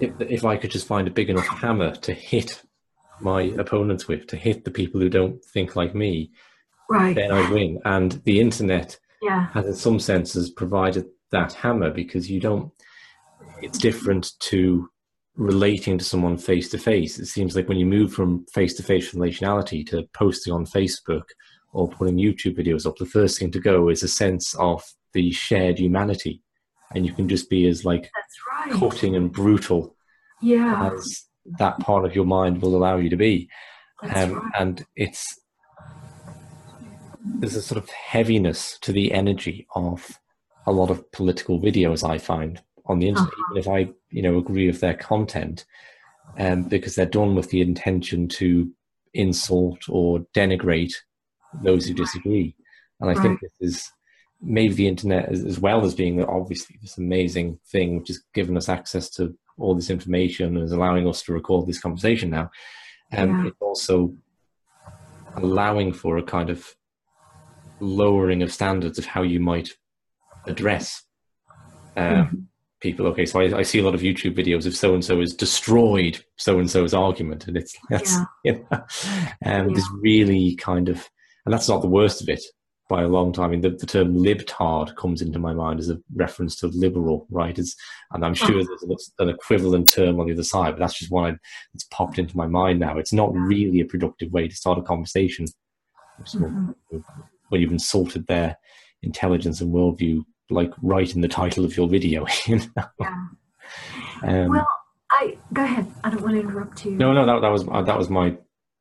if, 0.00 0.20
if 0.20 0.44
I 0.44 0.56
could 0.56 0.70
just 0.70 0.86
find 0.86 1.06
a 1.06 1.12
big 1.12 1.30
enough 1.30 1.46
hammer 1.46 1.94
to 1.96 2.12
hit 2.12 2.62
my 3.20 3.42
opponents 3.42 4.08
with, 4.08 4.26
to 4.28 4.36
hit 4.36 4.64
the 4.64 4.70
people 4.70 5.00
who 5.00 5.08
don't 5.08 5.42
think 5.44 5.76
like 5.76 5.94
me, 5.94 6.32
right. 6.90 7.14
then 7.14 7.30
I 7.30 7.50
win. 7.50 7.80
And 7.84 8.20
the 8.24 8.40
internet 8.40 8.98
yeah. 9.22 9.48
has, 9.48 9.66
in 9.66 9.74
some 9.74 10.00
senses, 10.00 10.50
provided 10.50 11.06
that 11.30 11.52
hammer 11.52 11.90
because 11.90 12.30
you 12.30 12.40
don't. 12.40 12.72
It's 13.60 13.78
different 13.78 14.32
to 14.40 14.88
relating 15.36 15.96
to 15.98 16.04
someone 16.04 16.36
face 16.36 16.68
to 16.70 16.78
face. 16.78 17.18
It 17.18 17.26
seems 17.26 17.54
like 17.56 17.68
when 17.68 17.78
you 17.78 17.86
move 17.86 18.12
from 18.12 18.44
face 18.52 18.74
to 18.74 18.82
face 18.82 19.12
relationality 19.12 19.86
to 19.88 20.08
posting 20.12 20.52
on 20.52 20.66
Facebook 20.66 21.24
or 21.72 21.88
putting 21.88 22.16
YouTube 22.16 22.58
videos 22.58 22.86
up, 22.86 22.96
the 22.96 23.06
first 23.06 23.38
thing 23.38 23.50
to 23.52 23.60
go 23.60 23.88
is 23.88 24.02
a 24.02 24.08
sense 24.08 24.54
of 24.54 24.82
the 25.14 25.30
shared 25.30 25.78
humanity 25.78 26.41
and 26.94 27.06
you 27.06 27.12
can 27.12 27.28
just 27.28 27.50
be 27.50 27.66
as 27.66 27.84
like 27.84 28.10
right. 28.50 28.72
cutting 28.72 29.16
and 29.16 29.32
brutal 29.32 29.96
yeah. 30.40 30.90
as 30.92 31.24
that 31.58 31.78
part 31.80 32.04
of 32.04 32.14
your 32.14 32.24
mind 32.24 32.60
will 32.60 32.76
allow 32.76 32.96
you 32.96 33.10
to 33.10 33.16
be. 33.16 33.48
Um, 34.14 34.34
right. 34.34 34.52
And 34.58 34.84
it's 34.96 35.38
there's 37.24 37.54
a 37.54 37.62
sort 37.62 37.82
of 37.82 37.88
heaviness 37.90 38.78
to 38.80 38.92
the 38.92 39.12
energy 39.12 39.66
of 39.74 40.18
a 40.66 40.72
lot 40.72 40.90
of 40.90 41.10
political 41.12 41.60
videos 41.60 42.08
I 42.08 42.18
find 42.18 42.60
on 42.86 42.98
the 42.98 43.08
internet, 43.08 43.28
uh-huh. 43.28 43.52
even 43.52 43.60
if 43.60 43.68
I 43.68 43.92
you 44.10 44.22
know 44.22 44.38
agree 44.38 44.66
with 44.66 44.80
their 44.80 44.94
content, 44.94 45.64
um, 46.38 46.64
because 46.64 46.94
they're 46.94 47.06
done 47.06 47.34
with 47.34 47.50
the 47.50 47.60
intention 47.60 48.28
to 48.28 48.70
insult 49.14 49.84
or 49.88 50.20
denigrate 50.34 50.94
those 51.62 51.86
who 51.86 51.94
disagree. 51.94 52.56
And 53.00 53.10
I 53.10 53.14
right. 53.14 53.22
think 53.22 53.40
this 53.40 53.52
is 53.60 53.92
maybe 54.42 54.74
the 54.74 54.88
internet 54.88 55.28
as, 55.28 55.44
as, 55.44 55.60
well 55.60 55.84
as 55.84 55.94
being 55.94 56.22
obviously 56.24 56.76
this 56.82 56.98
amazing 56.98 57.58
thing 57.66 57.98
which 57.98 58.08
has 58.08 58.20
given 58.34 58.56
us 58.56 58.68
access 58.68 59.08
to 59.08 59.34
all 59.58 59.74
this 59.74 59.90
information 59.90 60.56
and 60.56 60.64
is 60.64 60.72
allowing 60.72 61.08
us 61.08 61.22
to 61.22 61.32
record 61.32 61.66
this 61.66 61.80
conversation 61.80 62.30
now 62.30 62.50
um, 63.16 63.44
yeah. 63.44 63.48
it's 63.48 63.60
also 63.60 64.14
allowing 65.36 65.92
for 65.92 66.18
a 66.18 66.22
kind 66.22 66.50
of 66.50 66.74
lowering 67.80 68.42
of 68.42 68.52
standards 68.52 68.98
of 68.98 69.04
how 69.04 69.22
you 69.22 69.40
might 69.40 69.70
address 70.46 71.04
uh, 71.96 72.00
mm-hmm. 72.00 72.36
people 72.80 73.06
okay 73.06 73.26
so 73.26 73.40
I, 73.40 73.58
I, 73.58 73.62
see 73.62 73.78
a 73.78 73.84
lot 73.84 73.94
of 73.94 74.00
youtube 74.00 74.36
videos 74.36 74.66
of 74.66 74.74
so 74.74 74.94
and 74.94 75.04
so 75.04 75.20
has 75.20 75.34
destroyed 75.34 76.24
so 76.36 76.58
and 76.58 76.70
so's 76.70 76.94
argument 76.94 77.46
and 77.46 77.56
it's 77.56 77.76
that's 77.90 78.16
yeah. 78.16 78.24
you 78.44 78.52
know, 78.52 78.66
um, 78.72 78.86
yeah. 79.44 79.74
this 79.74 79.88
really 80.00 80.56
kind 80.56 80.88
of 80.88 81.08
and 81.44 81.52
that's 81.52 81.68
not 81.68 81.82
the 81.82 81.88
worst 81.88 82.22
of 82.22 82.28
it 82.28 82.42
quite 82.92 83.04
a 83.04 83.08
long 83.08 83.32
time. 83.32 83.46
I 83.46 83.48
mean, 83.48 83.62
the, 83.62 83.70
the 83.70 83.86
term 83.86 84.14
libtard 84.14 84.94
comes 84.96 85.22
into 85.22 85.38
my 85.38 85.54
mind 85.54 85.80
as 85.80 85.88
a 85.88 85.98
reference 86.14 86.56
to 86.56 86.66
liberal, 86.66 87.26
right? 87.30 87.58
It's, 87.58 87.74
and 88.10 88.22
I'm 88.22 88.34
sure 88.34 88.60
uh-huh. 88.60 88.76
there's 88.86 89.12
an 89.18 89.30
equivalent 89.30 89.88
term 89.88 90.20
on 90.20 90.26
the 90.26 90.34
other 90.34 90.42
side, 90.42 90.72
but 90.72 90.80
that's 90.80 90.98
just 90.98 91.10
one 91.10 91.38
that's 91.72 91.84
popped 91.84 92.18
into 92.18 92.36
my 92.36 92.46
mind 92.46 92.80
now. 92.80 92.98
It's 92.98 93.14
not 93.14 93.32
really 93.32 93.80
a 93.80 93.86
productive 93.86 94.30
way 94.30 94.46
to 94.46 94.54
start 94.54 94.78
a 94.78 94.82
conversation 94.82 95.46
mm-hmm. 96.20 96.98
when 97.48 97.60
you've 97.62 97.72
insulted 97.72 98.26
their 98.26 98.58
intelligence 99.00 99.62
and 99.62 99.72
worldview, 99.72 100.22
like 100.50 100.72
right 100.82 101.14
in 101.14 101.22
the 101.22 101.28
title 101.28 101.64
of 101.64 101.74
your 101.74 101.88
video. 101.88 102.26
You 102.46 102.58
know? 102.58 102.84
Yeah. 103.00 103.16
Um, 104.22 104.48
well, 104.50 104.68
I 105.10 105.38
go 105.54 105.64
ahead. 105.64 105.90
I 106.04 106.10
don't 106.10 106.20
want 106.20 106.34
to 106.34 106.40
interrupt 106.40 106.84
you. 106.84 106.90
No, 106.90 107.14
no, 107.14 107.24
that, 107.24 107.40
that 107.40 107.48
was 107.48 107.64
that 107.64 107.96
was 107.96 108.10
my 108.10 108.36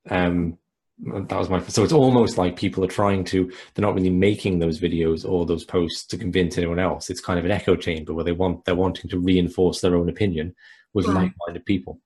um, 0.09 0.57
that 1.01 1.37
was 1.37 1.49
my 1.49 1.61
so 1.63 1.83
it's 1.83 1.93
almost 1.93 2.37
like 2.37 2.55
people 2.55 2.83
are 2.83 2.87
trying 2.87 3.23
to 3.23 3.51
they're 3.73 3.81
not 3.85 3.95
really 3.95 4.09
making 4.09 4.59
those 4.59 4.79
videos 4.79 5.27
or 5.27 5.45
those 5.45 5.63
posts 5.63 6.05
to 6.05 6.17
convince 6.17 6.57
anyone 6.57 6.79
else. 6.79 7.09
It's 7.09 7.21
kind 7.21 7.39
of 7.39 7.45
an 7.45 7.51
echo 7.51 7.75
chamber 7.75 8.13
where 8.13 8.23
they 8.23 8.31
want 8.31 8.65
they're 8.65 8.75
wanting 8.75 9.09
to 9.09 9.19
reinforce 9.19 9.81
their 9.81 9.95
own 9.95 10.09
opinion 10.09 10.55
with 10.93 11.07
right. 11.07 11.15
like-minded 11.15 11.65
people. 11.65 11.99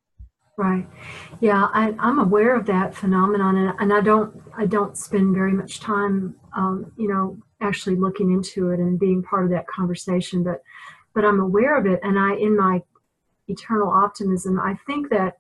Right. 0.57 0.87
Yeah 1.41 1.67
I, 1.73 1.93
am 1.99 2.19
aware 2.19 2.55
of 2.55 2.65
that 2.67 2.95
phenomenon 2.95 3.57
and, 3.57 3.73
and 3.79 3.93
i 3.93 3.99
don't 3.99 4.41
i 4.57 4.65
don't 4.65 4.97
spend 4.97 5.35
very 5.35 5.51
much 5.51 5.81
time 5.81 6.35
um, 6.55 6.91
you 6.97 7.09
know 7.09 7.37
actually 7.59 7.97
looking 7.97 8.31
into 8.31 8.69
it 8.69 8.79
and 8.79 8.97
being 8.97 9.21
part 9.23 9.43
of 9.43 9.51
that 9.51 9.67
conversation 9.67 10.43
but 10.43 10.61
but 11.13 11.25
i'm 11.25 11.41
aware 11.41 11.77
of 11.77 11.85
it 11.85 11.99
and 12.03 12.17
i 12.17 12.35
in 12.35 12.55
my 12.55 12.81
eternal 13.49 13.89
optimism 13.89 14.59
i 14.59 14.77
think 14.87 15.09
that 15.09 15.37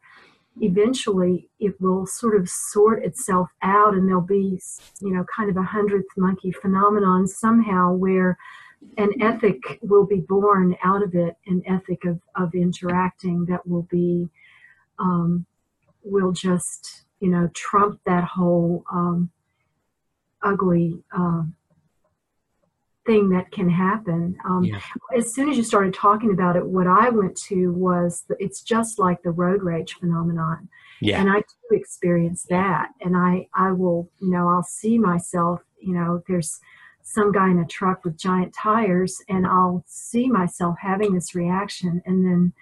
eventually 0.61 1.49
it 1.59 1.79
will 1.81 2.05
sort 2.05 2.35
of 2.35 2.47
sort 2.49 3.03
itself 3.03 3.49
out 3.61 3.93
and 3.93 4.07
there'll 4.07 4.21
be 4.21 4.59
you 5.01 5.13
know 5.13 5.25
kind 5.35 5.49
of 5.49 5.57
a 5.57 5.63
hundredth 5.63 6.07
monkey 6.17 6.51
phenomenon 6.51 7.27
somehow 7.27 7.93
where 7.93 8.37
an 8.97 9.11
ethic 9.21 9.79
will 9.81 10.05
be 10.05 10.21
born 10.21 10.75
out 10.83 11.03
of 11.03 11.13
it 11.15 11.35
an 11.47 11.61
ethic 11.67 12.05
of, 12.05 12.19
of 12.35 12.53
interacting 12.55 13.45
that 13.45 13.65
will 13.67 13.87
be 13.91 14.29
um, 14.99 15.45
will 16.03 16.31
just 16.31 17.03
you 17.19 17.29
know 17.29 17.49
trump 17.53 17.99
that 18.05 18.23
whole 18.23 18.83
um, 18.91 19.29
ugly 20.41 21.03
uh, 21.17 21.43
thing 23.05 23.29
that 23.29 23.51
can 23.51 23.69
happen. 23.69 24.35
Um, 24.45 24.63
yeah. 24.63 24.79
As 25.15 25.33
soon 25.33 25.49
as 25.49 25.57
you 25.57 25.63
started 25.63 25.93
talking 25.93 26.31
about 26.31 26.55
it, 26.55 26.65
what 26.65 26.87
I 26.87 27.09
went 27.09 27.35
to 27.47 27.71
was 27.71 28.23
the, 28.27 28.35
it's 28.39 28.61
just 28.61 28.99
like 28.99 29.21
the 29.23 29.31
road 29.31 29.63
rage 29.63 29.93
phenomenon. 29.93 30.67
Yeah. 31.01 31.19
And 31.19 31.29
I 31.29 31.39
do 31.39 31.77
experience 31.77 32.45
that. 32.49 32.89
And 33.01 33.15
I, 33.15 33.47
I 33.53 33.71
will, 33.71 34.09
you 34.19 34.31
know, 34.31 34.47
I'll 34.47 34.63
see 34.63 34.97
myself, 34.97 35.61
you 35.79 35.93
know, 35.93 36.23
there's 36.27 36.59
some 37.03 37.31
guy 37.31 37.51
in 37.51 37.59
a 37.59 37.65
truck 37.65 38.03
with 38.03 38.17
giant 38.17 38.53
tires, 38.53 39.21
and 39.29 39.45
I'll 39.45 39.83
see 39.87 40.27
myself 40.27 40.75
having 40.81 41.13
this 41.13 41.35
reaction. 41.35 42.01
And 42.05 42.25
then, 42.25 42.53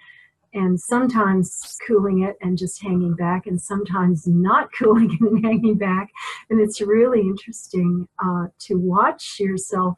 and 0.52 0.78
sometimes 0.78 1.78
cooling 1.86 2.22
it 2.22 2.36
and 2.42 2.58
just 2.58 2.82
hanging 2.82 3.14
back, 3.14 3.46
and 3.46 3.60
sometimes 3.60 4.26
not 4.26 4.68
cooling 4.78 5.16
and 5.20 5.44
hanging 5.44 5.78
back. 5.78 6.10
And 6.50 6.60
it's 6.60 6.82
really 6.82 7.20
interesting 7.20 8.06
uh, 8.22 8.48
to 8.60 8.74
watch 8.74 9.40
yourself 9.40 9.94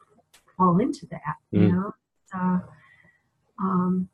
fall 0.57 0.79
into 0.79 1.05
that, 1.07 1.35
you 1.51 1.59
mm. 1.59 1.71
know. 1.71 1.93
Uh, 2.33 2.59
um, 3.59 4.09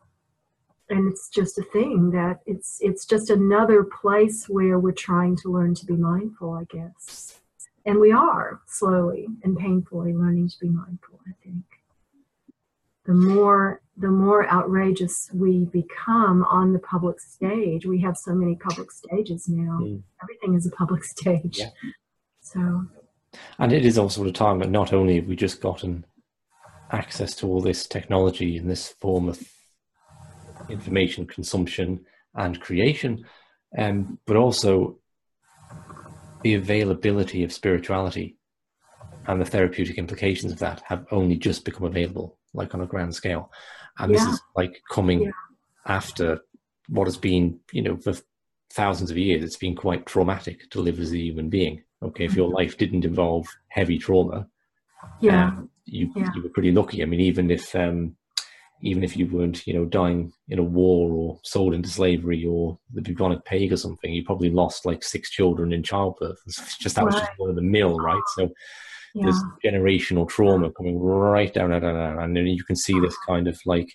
and 0.90 1.12
it's 1.12 1.30
just 1.30 1.58
a 1.58 1.64
thing 1.64 2.12
that 2.12 2.40
it's 2.46 2.78
it's 2.82 3.06
just 3.06 3.30
another 3.30 3.84
place 3.84 4.46
where 4.48 4.78
we're 4.80 4.92
trying 4.92 5.36
to 5.38 5.50
learn 5.50 5.74
to 5.76 5.86
be 5.86 5.96
mindful, 5.96 6.54
I 6.54 6.66
guess. 6.66 7.40
And 7.86 8.00
we 8.00 8.12
are 8.12 8.62
slowly 8.68 9.28
and 9.44 9.58
painfully 9.58 10.14
learning 10.14 10.50
to 10.50 10.60
be 10.60 10.70
mindful, 10.70 11.20
I 11.28 11.32
think. 11.44 11.64
The 13.06 13.14
more 13.14 13.82
the 13.98 14.10
more 14.10 14.48
outrageous 14.50 15.30
we 15.34 15.66
become 15.66 16.44
on 16.44 16.74
the 16.74 16.80
public 16.80 17.20
stage, 17.20 17.86
we 17.86 18.00
have 18.02 18.18
so 18.18 18.34
many 18.34 18.56
public 18.56 18.92
stages 18.92 19.48
now. 19.48 19.80
Mm. 19.82 20.04
Everything 20.22 20.56
is 20.56 20.66
a 20.66 20.72
public 20.72 21.04
stage. 21.16 21.60
Yeah. 21.60 21.70
So 22.42 22.86
and 23.58 23.74
it 23.74 23.86
is 23.86 23.98
also 23.98 24.24
a 24.26 24.32
time 24.32 24.60
that 24.60 24.70
not 24.70 24.94
only 24.94 25.16
have 25.16 25.28
we 25.28 25.36
just 25.36 25.62
gotten 25.62 26.06
access 26.94 27.36
to 27.36 27.48
all 27.48 27.60
this 27.60 27.88
technology 27.88 28.56
in 28.56 28.68
this 28.68 28.90
form 29.02 29.28
of 29.28 29.42
information 30.70 31.26
consumption 31.26 32.06
and 32.36 32.62
creation, 32.62 33.26
um, 33.78 34.20
but 34.26 34.38
also 34.38 34.98
the 36.44 36.54
availability 36.54 37.44
of 37.44 37.52
spirituality 37.52 38.38
and 39.28 39.42
the 39.42 39.46
therapeutic 39.46 39.98
implications 39.98 40.52
of 40.52 40.60
that 40.60 40.82
have 40.86 41.06
only 41.12 41.36
just 41.36 41.66
become 41.66 41.86
available, 41.86 42.38
like 42.54 42.74
on 42.74 42.82
a 42.82 42.86
grand 42.86 43.14
scale. 43.16 43.52
And 43.98 44.12
yeah. 44.12 44.20
this 44.20 44.34
is 44.34 44.42
like 44.56 44.82
coming 44.92 45.24
yeah. 45.24 45.32
after 45.88 46.40
what 46.90 47.08
has 47.08 47.18
been, 47.18 47.60
you 47.72 47.82
know, 47.82 47.98
for 47.98 48.14
thousands 48.72 49.10
of 49.12 49.18
years, 49.18 49.44
it's 49.44 49.58
been 49.58 49.76
quite 49.76 50.06
traumatic 50.06 50.70
to 50.72 50.82
live 50.82 51.00
as 51.00 51.14
a 51.14 51.18
human 51.18 51.50
being. 51.50 51.84
Okay, 52.02 52.26
if 52.26 52.36
your 52.36 52.48
mm-hmm. 52.48 52.58
life 52.58 52.78
didn't 52.78 53.06
involve 53.06 53.48
heavy 53.70 53.98
trauma, 53.98 54.48
yeah. 55.22 55.48
Um, 55.48 55.70
you 55.86 56.12
yeah. 56.16 56.30
you 56.36 56.44
were 56.44 56.50
pretty 56.50 56.72
lucky. 56.72 57.02
I 57.02 57.06
mean, 57.06 57.20
even 57.20 57.52
if 57.52 57.76
um, 57.76 58.16
even 58.82 59.04
if 59.04 59.16
you 59.16 59.28
weren't, 59.28 59.66
you 59.66 59.74
know, 59.74 59.86
dying 59.86 60.32
in 60.50 60.60
a 60.60 60.64
war 60.64 61.12
or 61.14 61.40
sold 61.44 61.74
into 61.74 61.88
slavery 61.88 62.46
or 62.46 62.78
the 62.94 63.02
bubonic 63.02 63.46
plague 63.46 63.72
or 63.72 63.78
something, 63.78 64.12
you 64.14 64.26
probably 64.26 64.50
lost 64.50 64.86
like 64.86 65.04
six 65.04 65.30
children 65.30 65.72
in 65.72 65.82
childbirth. 65.82 66.38
It's 66.46 66.78
just 66.78 66.96
that 66.96 67.06
right. 67.06 67.14
was 67.14 67.22
just 67.22 67.32
one 67.38 67.50
of 67.50 67.56
the 67.56 67.62
mill, 67.62 67.96
right? 67.98 68.22
So 68.36 68.50
yeah. 69.16 69.24
there's 69.24 69.42
generational 69.64 70.28
trauma 70.28 70.70
coming 70.72 71.00
right 71.00 71.54
down, 71.54 71.70
down, 71.70 71.82
down, 71.82 72.20
and 72.20 72.36
then 72.36 72.46
you 72.48 72.64
can 72.66 72.76
see 72.76 73.00
this 73.00 73.16
kind 73.26 73.48
of 73.48 73.58
like 73.66 73.90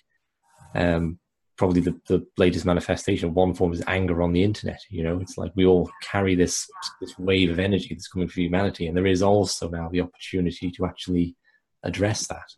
um, 0.73 1.19
probably 1.55 1.81
the, 1.81 1.99
the 2.07 2.25
latest 2.37 2.65
manifestation 2.65 3.29
of 3.29 3.35
one 3.35 3.53
form 3.53 3.73
is 3.73 3.83
anger 3.85 4.23
on 4.23 4.33
the 4.33 4.43
internet. 4.43 4.79
You 4.89 5.03
know, 5.03 5.19
it's 5.19 5.37
like 5.37 5.51
we 5.55 5.67
all 5.67 5.91
carry 6.01 6.33
this 6.33 6.67
this 6.99 7.17
wave 7.19 7.51
of 7.51 7.59
energy 7.59 7.89
that's 7.93 8.07
coming 8.07 8.27
for 8.27 8.39
humanity, 8.39 8.87
and 8.87 8.97
there 8.97 9.05
is 9.05 9.21
also 9.21 9.69
now 9.69 9.87
the 9.89 10.01
opportunity 10.01 10.71
to 10.71 10.85
actually 10.87 11.35
address 11.83 12.27
that. 12.27 12.49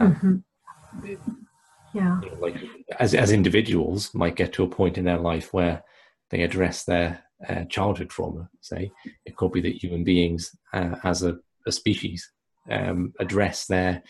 Mm-hmm. 0.00 0.36
Yeah. 1.94 2.20
You 2.22 2.30
know, 2.30 2.36
like 2.40 2.56
as 2.98 3.14
as 3.14 3.32
individuals 3.32 4.14
might 4.14 4.36
get 4.36 4.52
to 4.54 4.64
a 4.64 4.68
point 4.68 4.98
in 4.98 5.04
their 5.04 5.18
life 5.18 5.52
where 5.52 5.82
they 6.30 6.42
address 6.42 6.84
their 6.84 7.24
uh, 7.48 7.64
childhood 7.64 8.10
trauma. 8.10 8.48
Say 8.60 8.92
it 9.24 9.36
could 9.36 9.52
be 9.52 9.60
that 9.62 9.82
human 9.82 10.04
beings, 10.04 10.54
uh, 10.72 10.96
as 11.04 11.22
a, 11.22 11.38
a 11.66 11.72
species, 11.72 12.30
um, 12.70 13.12
address 13.18 13.66
their 13.66 14.02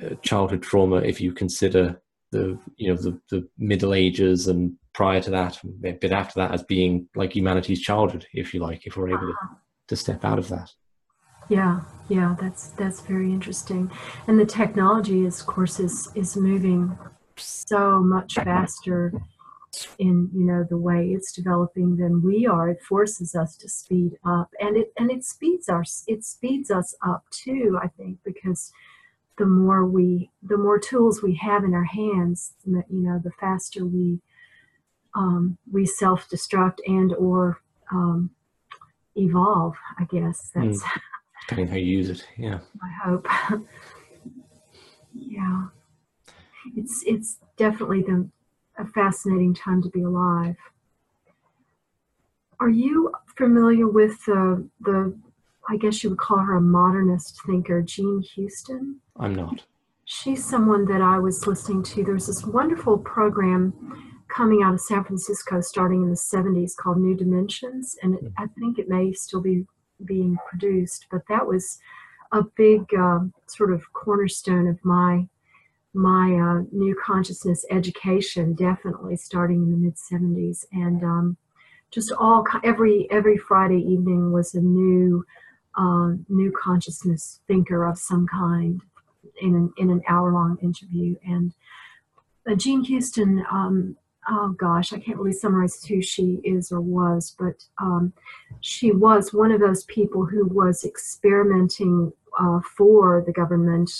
uh, 0.00 0.14
childhood 0.22 0.62
trauma. 0.62 0.96
If 0.96 1.20
you 1.20 1.32
consider 1.32 2.00
the 2.32 2.58
you 2.76 2.88
know 2.88 2.96
the, 2.96 3.20
the 3.30 3.48
Middle 3.58 3.92
Ages 3.92 4.48
and 4.48 4.76
prior 4.94 5.20
to 5.20 5.30
that, 5.30 5.58
a 5.84 5.92
bit 5.92 6.12
after 6.12 6.40
that, 6.40 6.52
as 6.52 6.62
being 6.62 7.08
like 7.14 7.34
humanity's 7.34 7.80
childhood, 7.80 8.26
if 8.32 8.54
you 8.54 8.60
like, 8.60 8.86
if 8.86 8.96
we're 8.96 9.08
able 9.08 9.20
to, 9.20 9.32
uh-huh. 9.32 9.54
to 9.88 9.96
step 9.96 10.24
out 10.24 10.38
of 10.38 10.48
that. 10.48 10.70
Yeah, 11.50 11.80
yeah, 12.08 12.36
that's 12.40 12.68
that's 12.68 13.00
very 13.00 13.32
interesting. 13.32 13.90
And 14.28 14.38
the 14.38 14.46
technology, 14.46 15.26
is, 15.26 15.40
of 15.40 15.46
course, 15.46 15.80
is 15.80 16.08
is 16.14 16.36
moving 16.36 16.96
so 17.36 17.98
much 17.98 18.34
faster 18.34 19.12
in 19.98 20.30
you 20.32 20.44
know 20.44 20.64
the 20.70 20.76
way 20.76 21.08
it's 21.08 21.32
developing 21.32 21.96
than 21.96 22.22
we 22.22 22.46
are. 22.46 22.68
It 22.68 22.80
forces 22.80 23.34
us 23.34 23.56
to 23.56 23.68
speed 23.68 24.12
up, 24.24 24.50
and 24.60 24.76
it 24.76 24.92
and 24.96 25.10
it 25.10 25.24
speeds 25.24 25.68
our 25.68 25.82
it 26.06 26.24
speeds 26.24 26.70
us 26.70 26.94
up 27.04 27.24
too. 27.32 27.76
I 27.82 27.88
think 27.88 28.18
because 28.24 28.72
the 29.36 29.46
more 29.46 29.84
we 29.86 30.30
the 30.44 30.56
more 30.56 30.78
tools 30.78 31.20
we 31.20 31.34
have 31.34 31.64
in 31.64 31.74
our 31.74 31.84
hands, 31.84 32.54
you 32.64 32.84
know, 32.90 33.20
the 33.22 33.32
faster 33.40 33.84
we 33.84 34.20
um, 35.16 35.58
we 35.72 35.84
self 35.84 36.28
destruct 36.28 36.78
and 36.86 37.12
or 37.14 37.60
um, 37.90 38.30
evolve. 39.16 39.74
I 39.98 40.04
guess 40.04 40.52
that's. 40.54 40.84
Mm 40.84 41.00
depending 41.50 41.68
how 41.68 41.76
you 41.76 41.98
use 41.98 42.10
it. 42.10 42.24
Yeah. 42.36 42.60
I 42.80 43.08
hope. 43.08 43.26
yeah. 45.12 45.66
It's 46.76 47.02
it's 47.06 47.38
definitely 47.56 48.02
the 48.02 48.28
a 48.78 48.86
fascinating 48.86 49.54
time 49.54 49.82
to 49.82 49.88
be 49.90 50.02
alive. 50.02 50.56
Are 52.60 52.68
you 52.68 53.12
familiar 53.36 53.88
with 53.88 54.24
the 54.26 54.68
the 54.80 55.18
I 55.68 55.76
guess 55.76 56.04
you 56.04 56.10
would 56.10 56.18
call 56.18 56.38
her 56.38 56.56
a 56.56 56.60
modernist 56.60 57.40
thinker, 57.44 57.82
Jean 57.82 58.22
Houston? 58.34 59.00
I'm 59.18 59.34
not. 59.34 59.62
She's 60.04 60.44
someone 60.44 60.86
that 60.86 61.02
I 61.02 61.18
was 61.18 61.46
listening 61.46 61.82
to. 61.84 62.04
There's 62.04 62.26
this 62.26 62.44
wonderful 62.44 62.98
program 62.98 63.72
coming 64.28 64.62
out 64.62 64.74
of 64.74 64.80
San 64.80 65.04
Francisco 65.04 65.60
starting 65.60 66.02
in 66.02 66.10
the 66.10 66.16
70s 66.16 66.74
called 66.76 66.98
New 66.98 67.16
Dimensions, 67.16 67.96
and 68.02 68.14
it, 68.14 68.32
I 68.38 68.46
think 68.58 68.78
it 68.78 68.88
may 68.88 69.12
still 69.12 69.40
be 69.40 69.66
being 70.04 70.36
produced. 70.48 71.06
But 71.10 71.22
that 71.28 71.46
was 71.46 71.78
a 72.32 72.42
big 72.56 72.92
uh, 72.98 73.20
sort 73.46 73.72
of 73.72 73.92
cornerstone 73.92 74.68
of 74.68 74.84
my 74.84 75.26
my 75.92 76.32
uh, 76.34 76.62
new 76.70 76.96
consciousness 77.04 77.64
education, 77.68 78.54
definitely 78.54 79.16
starting 79.16 79.62
in 79.62 79.70
the 79.72 79.76
mid 79.76 79.96
'70s, 79.96 80.64
and 80.72 81.02
um, 81.02 81.36
just 81.90 82.12
all 82.12 82.44
every 82.62 83.10
every 83.10 83.36
Friday 83.36 83.80
evening 83.80 84.32
was 84.32 84.54
a 84.54 84.60
new 84.60 85.24
um, 85.76 86.24
new 86.28 86.52
consciousness 86.52 87.40
thinker 87.46 87.84
of 87.84 87.98
some 87.98 88.26
kind 88.26 88.80
in 89.40 89.54
an, 89.54 89.72
in 89.78 89.90
an 89.90 90.02
hour 90.08 90.32
long 90.32 90.58
interview. 90.62 91.16
And 91.24 91.54
Jean 92.56 92.82
Houston, 92.84 93.44
um, 93.50 93.96
oh 94.28 94.54
gosh, 94.58 94.92
I 94.92 94.98
can't 94.98 95.18
really 95.18 95.32
summarize 95.32 95.82
who 95.84 96.02
she 96.02 96.40
is 96.44 96.70
or 96.70 96.80
was, 96.80 97.34
but 97.38 97.64
um, 97.80 98.12
she 98.60 98.92
was 98.92 99.32
one 99.32 99.50
of 99.50 99.60
those 99.60 99.84
people 99.84 100.24
who 100.24 100.46
was 100.46 100.84
experimenting 100.84 102.12
uh, 102.38 102.60
for 102.76 103.22
the 103.26 103.32
government 103.32 103.90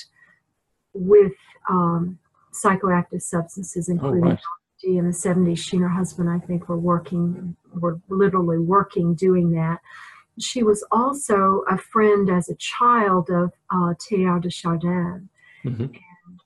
with 0.93 1.33
um, 1.69 2.19
psychoactive 2.53 3.23
substances, 3.23 3.89
Oh, 3.89 3.93
including 3.93 4.23
right. 4.23 4.41
In 4.83 5.05
the 5.05 5.13
70s. 5.13 5.59
She 5.59 5.77
and 5.77 5.83
her 5.83 5.91
husband, 5.91 6.31
I 6.31 6.39
think, 6.39 6.69
were 6.69 6.79
working, 6.79 7.55
were 7.75 8.01
literally 8.09 8.59
working 8.59 9.15
doing 9.15 9.51
that. 9.53 9.81
She 10.39 10.63
was 10.63 10.83
also 10.91 11.65
a 11.71 11.77
friend 11.77 12.31
as 12.31 12.49
a 12.49 12.55
child 12.55 13.29
of 13.29 13.53
uh, 13.71 13.93
Teilhard 14.01 14.43
de 14.43 14.51
Chardin. 14.51 15.29
hmm 15.63 15.87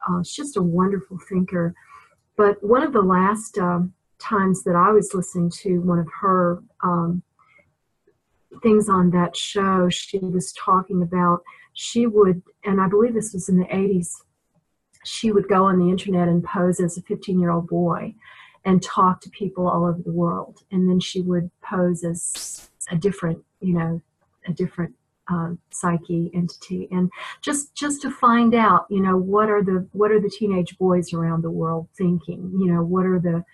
Uh, 0.08 0.22
she's 0.24 0.46
just 0.46 0.56
a 0.56 0.62
wonderful 0.62 1.18
thinker. 1.28 1.74
But 2.36 2.62
one 2.62 2.82
of 2.82 2.92
the 2.92 3.02
last 3.02 3.58
um, 3.58 3.92
times 4.18 4.64
that 4.64 4.74
I 4.74 4.90
was 4.90 5.14
listening 5.14 5.50
to 5.62 5.80
one 5.80 5.98
of 5.98 6.08
her 6.20 6.62
um, 6.82 7.22
things 8.62 8.88
on 8.88 9.10
that 9.10 9.36
show, 9.36 9.88
she 9.88 10.18
was 10.18 10.52
talking 10.52 11.02
about 11.02 11.42
she 11.74 12.06
would, 12.06 12.42
and 12.64 12.80
I 12.80 12.88
believe 12.88 13.14
this 13.14 13.32
was 13.32 13.48
in 13.48 13.58
the 13.58 13.64
80s, 13.66 14.12
she 15.04 15.32
would 15.32 15.48
go 15.48 15.64
on 15.64 15.78
the 15.78 15.90
internet 15.90 16.28
and 16.28 16.42
pose 16.42 16.80
as 16.80 16.96
a 16.96 17.02
15 17.02 17.38
year 17.38 17.50
old 17.50 17.68
boy 17.68 18.14
and 18.64 18.82
talk 18.82 19.20
to 19.20 19.30
people 19.30 19.68
all 19.68 19.84
over 19.84 20.00
the 20.02 20.12
world. 20.12 20.62
And 20.70 20.88
then 20.88 20.98
she 21.00 21.20
would 21.20 21.50
pose 21.60 22.02
as 22.04 22.70
a 22.90 22.96
different, 22.96 23.44
you 23.60 23.74
know, 23.74 24.00
a 24.46 24.52
different 24.52 24.94
um, 25.28 25.58
psyche 25.70 26.30
entity. 26.34 26.88
And 26.90 27.10
just 27.40 27.74
just 27.74 28.02
to 28.02 28.10
find 28.10 28.54
out 28.54 28.86
you 28.90 29.00
know 29.00 29.16
what 29.16 29.48
are 29.48 29.62
the 29.62 29.86
what 29.92 30.10
are 30.10 30.20
the 30.20 30.30
teenage 30.30 30.76
boys 30.78 31.12
around 31.12 31.42
the 31.42 31.50
world 31.50 31.88
thinking? 31.96 32.52
You 32.58 32.72
know 32.72 32.82
what 32.82 33.06
are 33.06 33.18
the 33.18 33.44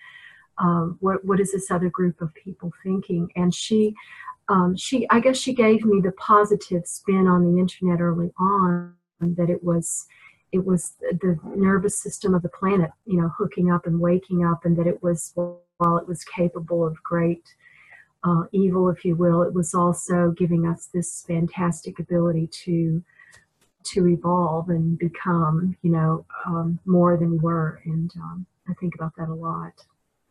um, 0.57 0.97
what 0.99 1.23
what 1.25 1.39
is 1.39 1.51
this 1.51 1.71
other 1.71 1.89
group 1.89 2.21
of 2.21 2.33
people 2.35 2.71
thinking? 2.83 3.29
And 3.35 3.53
she 3.53 3.95
um, 4.51 4.75
she 4.75 5.07
i 5.09 5.19
guess 5.19 5.37
she 5.37 5.53
gave 5.53 5.85
me 5.85 6.01
the 6.01 6.11
positive 6.13 6.85
spin 6.85 7.27
on 7.27 7.43
the 7.43 7.59
internet 7.59 8.01
early 8.01 8.31
on 8.37 8.93
that 9.21 9.49
it 9.49 9.63
was 9.63 10.05
it 10.51 10.63
was 10.65 10.95
the 10.99 11.39
nervous 11.55 11.97
system 11.97 12.33
of 12.33 12.41
the 12.41 12.49
planet 12.49 12.91
you 13.05 13.19
know 13.19 13.31
hooking 13.37 13.71
up 13.71 13.85
and 13.85 13.99
waking 13.99 14.45
up 14.45 14.65
and 14.65 14.77
that 14.77 14.87
it 14.87 15.01
was 15.01 15.31
while 15.35 15.97
it 15.97 16.07
was 16.07 16.23
capable 16.25 16.85
of 16.85 17.01
great 17.03 17.43
uh, 18.23 18.43
evil, 18.51 18.89
if 18.89 19.03
you 19.03 19.15
will, 19.15 19.41
it 19.41 19.53
was 19.53 19.73
also 19.73 20.31
giving 20.37 20.67
us 20.67 20.87
this 20.93 21.23
fantastic 21.27 21.99
ability 21.99 22.47
to 22.65 23.03
to 23.83 24.07
evolve 24.07 24.69
and 24.69 24.99
become, 24.99 25.75
you 25.81 25.91
know, 25.91 26.23
um, 26.45 26.79
more 26.85 27.17
than 27.17 27.31
we 27.31 27.39
were. 27.39 27.81
And 27.85 28.11
um, 28.17 28.45
I 28.69 28.75
think 28.75 28.93
about 28.93 29.15
that 29.17 29.27
a 29.27 29.33
lot. 29.33 29.73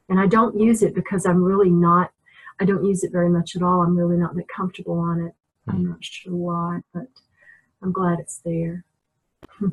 And 0.09 0.21
I 0.21 0.29
don't 0.29 0.59
use 0.59 0.85
it 0.85 0.95
because 0.95 1.27
I'm 1.27 1.43
really 1.43 1.71
not. 1.71 2.13
I 2.61 2.65
don't 2.65 2.85
use 2.85 3.03
it 3.03 3.11
very 3.11 3.29
much 3.29 3.57
at 3.57 3.63
all. 3.63 3.83
I'm 3.83 3.97
really 3.97 4.17
not 4.17 4.37
that 4.37 4.47
comfortable 4.49 5.01
on 5.01 5.21
it. 5.21 5.35
I'm 5.67 5.85
not 5.85 6.05
sure 6.05 6.35
why, 6.35 6.81
but 6.95 7.07
I'm 7.83 7.91
glad 7.93 8.21
it's 8.21 8.41
there. 8.45 8.85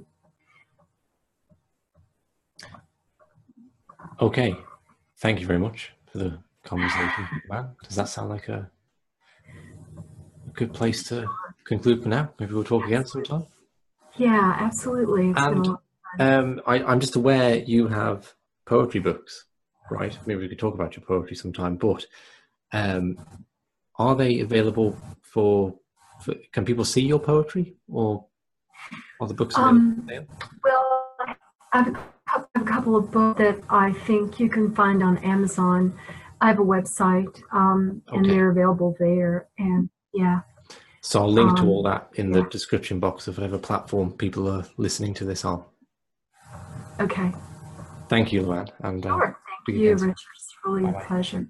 Okay. 4.20 4.56
Thank 5.18 5.40
you 5.40 5.46
very 5.46 5.60
much 5.60 5.92
for 6.12 6.18
the 6.18 6.40
conversation. 6.68 7.28
Does 7.84 7.96
that 7.96 8.10
sound 8.10 8.30
like 8.30 8.48
a, 8.50 8.70
a 9.48 10.52
good 10.54 10.74
place 10.74 11.04
to 11.10 11.28
conclude 11.64 12.04
for 12.04 12.10
now? 12.10 12.32
Maybe 12.40 12.54
we'll 12.54 12.64
talk 12.64 12.86
again 12.86 13.06
sometime. 13.06 13.46
Yeah, 14.18 14.56
absolutely. 14.60 15.30
It's 15.30 15.40
been 15.40 15.66
a 15.66 15.80
And 16.20 16.58
um, 16.58 16.62
I, 16.66 16.84
I'm 16.84 17.00
just 17.00 17.16
aware 17.16 17.58
you 17.58 17.88
have 17.88 18.34
poetry 18.66 19.00
books, 19.00 19.46
right? 19.92 20.18
Maybe 20.26 20.42
we 20.42 20.50
could 20.50 20.60
talk 20.60 20.74
about 20.74 20.96
your 20.96 21.06
poetry 21.06 21.36
sometime. 21.36 21.76
But 21.76 22.06
um, 22.72 23.18
are 23.98 24.16
they 24.16 24.40
available 24.40 24.98
for, 25.22 25.76
for? 26.22 26.36
Can 26.52 26.66
people 26.66 26.86
see 26.86 27.02
your 27.02 27.20
poetry, 27.20 27.76
or 27.92 28.26
are 29.22 29.28
the 29.28 29.34
books 29.34 29.56
available? 29.56 29.78
Um. 29.78 30.28
Well, 30.64 31.16
I 31.74 31.84
have 32.26 32.48
a 32.56 32.62
couple 32.62 32.96
of 32.96 33.12
books 33.12 33.38
that 33.40 33.60
I 33.70 33.94
think 33.94 34.40
you 34.40 34.50
can 34.50 34.74
find 34.74 35.04
on 35.04 35.18
Amazon. 35.20 35.98
I 36.42 36.48
have 36.48 36.60
a 36.60 36.64
website, 36.64 37.42
um, 37.52 38.02
and 38.10 38.26
they're 38.26 38.50
available 38.52 38.96
there. 39.00 39.48
And 39.58 39.90
yeah, 40.14 40.42
So 41.02 41.22
I'll 41.22 41.32
link 41.32 41.56
to 41.58 41.64
um, 41.64 41.70
all 41.70 41.84
that 41.84 42.10
in 42.16 42.32
the 42.32 42.44
description 42.44 43.00
box 43.00 43.28
of 43.28 43.38
whatever 43.38 43.58
platform 43.58 44.12
people 44.12 44.50
are 44.50 44.66
listening 44.78 45.14
to 45.16 45.26
this 45.26 45.44
on. 45.46 45.64
okay. 47.00 47.34
Thank 48.10 48.32
you, 48.32 48.42
LuAnn, 48.44 48.70
and 48.80 49.06
uh, 49.06 49.10
Sure. 49.10 49.40
Thank 49.68 49.80
you. 49.80 49.92
Richard. 49.92 50.10
It's 50.12 50.56
really 50.66 50.84
Bye-bye. 50.84 51.02
a 51.02 51.08
pleasure. 51.08 51.48